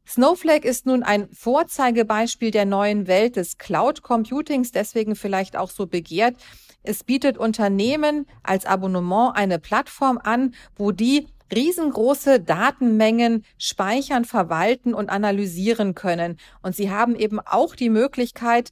Snowflake 0.08 0.68
ist 0.68 0.86
nun 0.86 1.04
ein 1.04 1.30
Vorzeigebeispiel 1.32 2.52
der 2.52 2.66
neuen 2.66 3.08
Welt 3.08 3.36
des 3.36 3.58
Cloud 3.58 4.02
Computings, 4.02 4.72
deswegen 4.72 5.16
vielleicht 5.16 5.56
auch 5.56 5.70
so 5.70 5.88
begehrt. 5.88 6.36
Es 6.84 7.04
bietet 7.04 7.38
Unternehmen 7.38 8.26
als 8.44 8.66
Abonnement 8.66 9.36
eine 9.36 9.60
Plattform 9.60 10.20
an, 10.22 10.54
wo 10.76 10.92
die 10.92 11.28
riesengroße 11.54 12.40
Datenmengen 12.40 13.44
speichern, 13.58 14.26
verwalten 14.26 14.94
und 14.94 15.10
analysieren 15.10 15.96
können. 15.96 16.38
Und 16.62 16.76
sie 16.76 16.90
haben 16.90 17.16
eben 17.16 17.40
auch 17.40 17.76
die 17.76 17.90
Möglichkeit, 17.90 18.72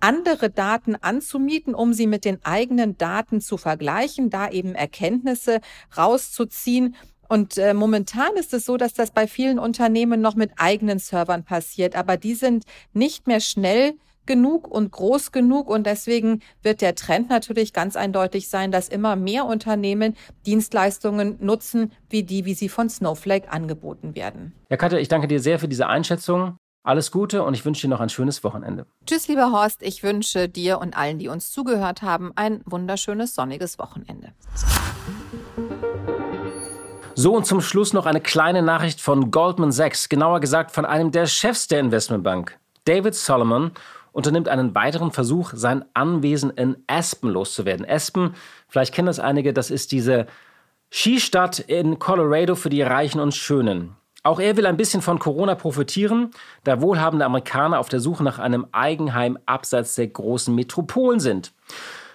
andere 0.00 0.50
Daten 0.50 0.94
anzumieten, 0.96 1.74
um 1.74 1.92
sie 1.92 2.06
mit 2.06 2.24
den 2.24 2.44
eigenen 2.44 2.98
Daten 2.98 3.40
zu 3.40 3.56
vergleichen, 3.56 4.30
da 4.30 4.50
eben 4.50 4.74
Erkenntnisse 4.74 5.60
rauszuziehen 5.96 6.96
und 7.28 7.58
äh, 7.58 7.74
momentan 7.74 8.36
ist 8.36 8.54
es 8.54 8.64
so, 8.64 8.76
dass 8.76 8.94
das 8.94 9.10
bei 9.10 9.26
vielen 9.26 9.58
Unternehmen 9.58 10.20
noch 10.20 10.34
mit 10.34 10.52
eigenen 10.56 10.98
Servern 10.98 11.44
passiert, 11.44 11.96
aber 11.96 12.16
die 12.16 12.34
sind 12.34 12.64
nicht 12.92 13.26
mehr 13.26 13.40
schnell 13.40 13.94
genug 14.26 14.68
und 14.68 14.90
groß 14.90 15.32
genug 15.32 15.70
und 15.70 15.86
deswegen 15.86 16.42
wird 16.62 16.82
der 16.82 16.94
Trend 16.94 17.30
natürlich 17.30 17.72
ganz 17.72 17.96
eindeutig 17.96 18.48
sein, 18.48 18.72
dass 18.72 18.88
immer 18.88 19.16
mehr 19.16 19.46
Unternehmen 19.46 20.16
Dienstleistungen 20.44 21.36
nutzen, 21.40 21.92
wie 22.10 22.24
die, 22.24 22.44
wie 22.44 22.54
sie 22.54 22.68
von 22.68 22.90
Snowflake 22.90 23.50
angeboten 23.50 24.14
werden. 24.14 24.52
Ja, 24.68 24.76
Katja, 24.76 24.98
ich 24.98 25.08
danke 25.08 25.28
dir 25.28 25.40
sehr 25.40 25.58
für 25.58 25.68
diese 25.68 25.86
Einschätzung. 25.86 26.56
Alles 26.82 27.10
Gute 27.10 27.42
und 27.42 27.54
ich 27.54 27.64
wünsche 27.64 27.82
dir 27.82 27.88
noch 27.88 28.00
ein 28.00 28.10
schönes 28.10 28.44
Wochenende. 28.44 28.86
Tschüss, 29.06 29.26
lieber 29.26 29.50
Horst. 29.50 29.82
Ich 29.82 30.04
wünsche 30.04 30.48
dir 30.48 30.78
und 30.78 30.96
allen, 30.96 31.18
die 31.18 31.26
uns 31.26 31.50
zugehört 31.50 32.02
haben, 32.02 32.30
ein 32.36 32.62
wunderschönes 32.64 33.34
sonniges 33.34 33.80
Wochenende. 33.80 34.32
So 37.18 37.34
und 37.34 37.46
zum 37.46 37.62
Schluss 37.62 37.94
noch 37.94 38.04
eine 38.04 38.20
kleine 38.20 38.60
Nachricht 38.60 39.00
von 39.00 39.30
Goldman 39.30 39.72
Sachs, 39.72 40.10
genauer 40.10 40.40
gesagt 40.40 40.70
von 40.70 40.84
einem 40.84 41.12
der 41.12 41.26
Chefs 41.26 41.66
der 41.66 41.80
Investmentbank. 41.80 42.58
David 42.84 43.14
Solomon 43.14 43.70
unternimmt 44.12 44.50
einen 44.50 44.74
weiteren 44.74 45.12
Versuch, 45.12 45.52
sein 45.54 45.86
Anwesen 45.94 46.50
in 46.50 46.76
Aspen 46.86 47.30
loszuwerden. 47.30 47.88
Aspen, 47.88 48.34
vielleicht 48.68 48.92
kennen 48.92 49.06
das 49.06 49.18
einige, 49.18 49.54
das 49.54 49.70
ist 49.70 49.92
diese 49.92 50.26
Skistadt 50.92 51.58
in 51.58 51.98
Colorado 51.98 52.54
für 52.54 52.68
die 52.68 52.82
Reichen 52.82 53.18
und 53.18 53.34
Schönen. 53.34 53.96
Auch 54.22 54.38
er 54.38 54.58
will 54.58 54.66
ein 54.66 54.76
bisschen 54.76 55.00
von 55.00 55.18
Corona 55.18 55.54
profitieren, 55.54 56.32
da 56.64 56.82
wohlhabende 56.82 57.24
Amerikaner 57.24 57.78
auf 57.78 57.88
der 57.88 58.00
Suche 58.00 58.24
nach 58.24 58.38
einem 58.38 58.66
Eigenheim 58.72 59.38
abseits 59.46 59.94
der 59.94 60.08
großen 60.08 60.54
Metropolen 60.54 61.20
sind. 61.20 61.54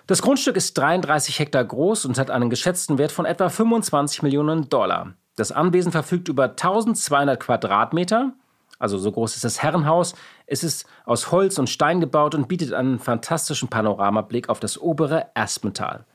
Das 0.07 0.21
Grundstück 0.21 0.57
ist 0.57 0.77
33 0.77 1.39
Hektar 1.39 1.63
groß 1.63 2.05
und 2.05 2.17
hat 2.17 2.31
einen 2.31 2.49
geschätzten 2.49 2.97
Wert 2.97 3.11
von 3.11 3.25
etwa 3.25 3.49
25 3.49 4.23
Millionen 4.23 4.69
Dollar. 4.69 5.13
Das 5.35 5.51
Anwesen 5.51 5.91
verfügt 5.91 6.27
über 6.27 6.49
1200 6.49 7.39
Quadratmeter, 7.39 8.33
also 8.79 8.97
so 8.97 9.11
groß 9.11 9.35
ist 9.35 9.43
das 9.43 9.61
Herrenhaus. 9.61 10.15
Es 10.47 10.63
ist 10.63 10.87
aus 11.05 11.31
Holz 11.31 11.59
und 11.59 11.69
Stein 11.69 11.99
gebaut 11.99 12.33
und 12.33 12.47
bietet 12.47 12.73
einen 12.73 12.97
fantastischen 12.97 13.69
Panoramablick 13.69 14.49
auf 14.49 14.59
das 14.59 14.81
obere 14.81 15.27
Aspental. 15.35 16.05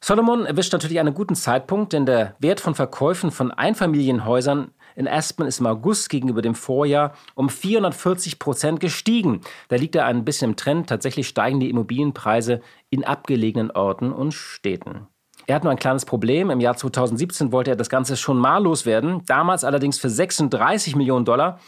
Solomon 0.00 0.46
erwischt 0.46 0.72
natürlich 0.72 0.98
einen 0.98 1.14
guten 1.14 1.36
Zeitpunkt, 1.36 1.92
denn 1.92 2.06
der 2.06 2.34
Wert 2.40 2.58
von 2.60 2.74
Verkäufen 2.74 3.30
von 3.30 3.52
Einfamilienhäusern 3.52 4.72
in 5.00 5.08
Aspen 5.08 5.46
ist 5.46 5.60
im 5.60 5.66
August 5.66 6.10
gegenüber 6.10 6.42
dem 6.42 6.54
Vorjahr 6.54 7.14
um 7.34 7.48
440 7.48 8.38
Prozent 8.38 8.80
gestiegen. 8.80 9.40
Da 9.68 9.76
liegt 9.76 9.96
er 9.96 10.04
ein 10.04 10.26
bisschen 10.26 10.50
im 10.50 10.56
Trend. 10.56 10.90
Tatsächlich 10.90 11.26
steigen 11.26 11.58
die 11.58 11.70
Immobilienpreise 11.70 12.60
in 12.90 13.02
abgelegenen 13.02 13.70
Orten 13.70 14.12
und 14.12 14.34
Städten. 14.34 15.06
Er 15.46 15.54
hat 15.54 15.64
nur 15.64 15.70
ein 15.70 15.78
kleines 15.78 16.04
Problem. 16.04 16.50
Im 16.50 16.60
Jahr 16.60 16.76
2017 16.76 17.50
wollte 17.50 17.70
er 17.70 17.76
das 17.76 17.88
Ganze 17.88 18.16
schon 18.18 18.38
mal 18.38 18.62
loswerden. 18.62 19.22
Damals 19.26 19.64
allerdings 19.64 19.98
für 19.98 20.10
36 20.10 20.94
Millionen 20.96 21.24
Dollar. 21.24 21.58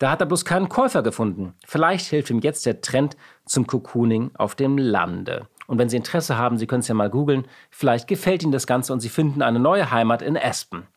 Da 0.00 0.10
hat 0.10 0.20
er 0.20 0.26
bloß 0.26 0.44
keinen 0.44 0.68
Käufer 0.68 1.04
gefunden. 1.04 1.54
Vielleicht 1.64 2.06
hilft 2.06 2.30
ihm 2.30 2.40
jetzt 2.40 2.66
der 2.66 2.80
Trend 2.80 3.16
zum 3.46 3.68
Cocooning 3.68 4.32
auf 4.34 4.56
dem 4.56 4.78
Lande. 4.78 5.46
Und 5.68 5.78
wenn 5.78 5.88
Sie 5.88 5.96
Interesse 5.96 6.36
haben, 6.36 6.58
Sie 6.58 6.66
können 6.66 6.80
es 6.80 6.88
ja 6.88 6.94
mal 6.94 7.08
googeln. 7.08 7.46
Vielleicht 7.70 8.08
gefällt 8.08 8.42
Ihnen 8.42 8.50
das 8.50 8.66
Ganze 8.66 8.92
und 8.92 8.98
Sie 8.98 9.08
finden 9.08 9.42
eine 9.42 9.60
neue 9.60 9.92
Heimat 9.92 10.22
in 10.22 10.36
Aspen. 10.36 10.88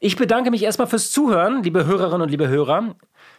Ich 0.00 0.14
bedanke 0.14 0.52
mich 0.52 0.62
erstmal 0.62 0.86
fürs 0.86 1.10
Zuhören, 1.10 1.64
liebe 1.64 1.84
Hörerinnen 1.84 2.22
und 2.22 2.30
liebe 2.30 2.46
Hörer. 2.46 2.94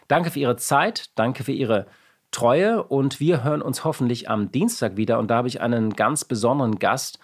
Danke 0.08 0.30
für 0.30 0.40
Ihre 0.40 0.56
Zeit, 0.56 1.06
danke 1.14 1.42
für 1.42 1.52
Ihre 1.52 1.86
Treue 2.32 2.82
und 2.82 3.18
wir 3.18 3.42
hören 3.42 3.62
uns 3.62 3.82
hoffentlich 3.82 4.28
am 4.28 4.52
Dienstag 4.52 4.98
wieder. 4.98 5.18
Und 5.18 5.28
da 5.28 5.36
habe 5.36 5.48
ich 5.48 5.62
einen 5.62 5.94
ganz 5.94 6.26
besonderen 6.26 6.78
Gast 6.78 7.18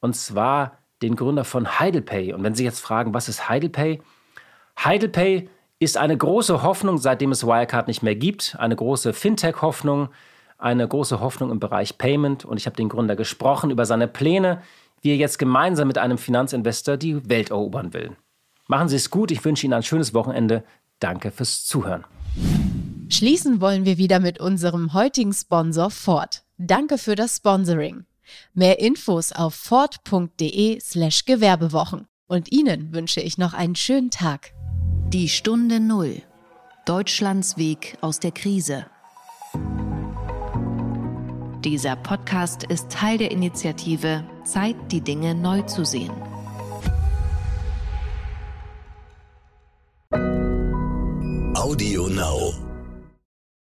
und 0.00 0.16
zwar 0.16 0.78
den 1.00 1.14
Gründer 1.14 1.44
von 1.44 1.78
Heidelpay. 1.78 2.32
Und 2.32 2.42
wenn 2.42 2.56
Sie 2.56 2.64
jetzt 2.64 2.80
fragen, 2.80 3.14
was 3.14 3.28
ist 3.28 3.48
Heidelpay? 3.48 4.02
Heidelpay 4.82 5.48
ist 5.78 5.96
eine 5.96 6.16
große 6.16 6.64
Hoffnung, 6.64 6.98
seitdem 6.98 7.30
es 7.30 7.46
Wirecard 7.46 7.86
nicht 7.86 8.02
mehr 8.02 8.16
gibt, 8.16 8.56
eine 8.58 8.74
große 8.74 9.12
Fintech-Hoffnung, 9.12 10.08
eine 10.58 10.88
große 10.88 11.20
Hoffnung 11.20 11.52
im 11.52 11.60
Bereich 11.60 11.98
Payment. 11.98 12.44
Und 12.44 12.56
ich 12.56 12.66
habe 12.66 12.74
den 12.74 12.88
Gründer 12.88 13.14
gesprochen 13.14 13.70
über 13.70 13.86
seine 13.86 14.08
Pläne, 14.08 14.60
wie 15.02 15.10
er 15.10 15.16
jetzt 15.16 15.38
gemeinsam 15.38 15.86
mit 15.86 15.98
einem 15.98 16.18
Finanzinvestor 16.18 16.96
die 16.96 17.28
Welt 17.28 17.50
erobern 17.50 17.92
will. 17.92 18.16
Machen 18.72 18.88
Sie 18.88 18.96
es 18.96 19.10
gut. 19.10 19.30
Ich 19.30 19.44
wünsche 19.44 19.66
Ihnen 19.66 19.74
ein 19.74 19.82
schönes 19.82 20.14
Wochenende. 20.14 20.64
Danke 20.98 21.30
fürs 21.30 21.66
Zuhören. 21.66 22.06
Schließen 23.10 23.60
wollen 23.60 23.84
wir 23.84 23.98
wieder 23.98 24.18
mit 24.18 24.40
unserem 24.40 24.94
heutigen 24.94 25.34
Sponsor 25.34 25.90
Ford. 25.90 26.42
Danke 26.56 26.96
für 26.96 27.14
das 27.14 27.36
Sponsoring. 27.36 28.06
Mehr 28.54 28.80
Infos 28.80 29.32
auf 29.32 29.54
ford.de/slash 29.54 31.26
Gewerbewochen. 31.26 32.06
Und 32.28 32.50
Ihnen 32.50 32.94
wünsche 32.94 33.20
ich 33.20 33.36
noch 33.36 33.52
einen 33.52 33.76
schönen 33.76 34.10
Tag. 34.10 34.54
Die 35.08 35.28
Stunde 35.28 35.78
Null. 35.78 36.22
Deutschlands 36.86 37.58
Weg 37.58 37.98
aus 38.00 38.20
der 38.20 38.30
Krise. 38.30 38.86
Dieser 41.62 41.96
Podcast 41.96 42.64
ist 42.64 42.90
Teil 42.90 43.18
der 43.18 43.32
Initiative 43.32 44.24
Zeit, 44.44 44.76
die 44.90 45.02
Dinge 45.02 45.34
neu 45.34 45.60
zu 45.60 45.84
sehen. 45.84 46.31
Audio 51.56 52.06
Now. 52.08 52.71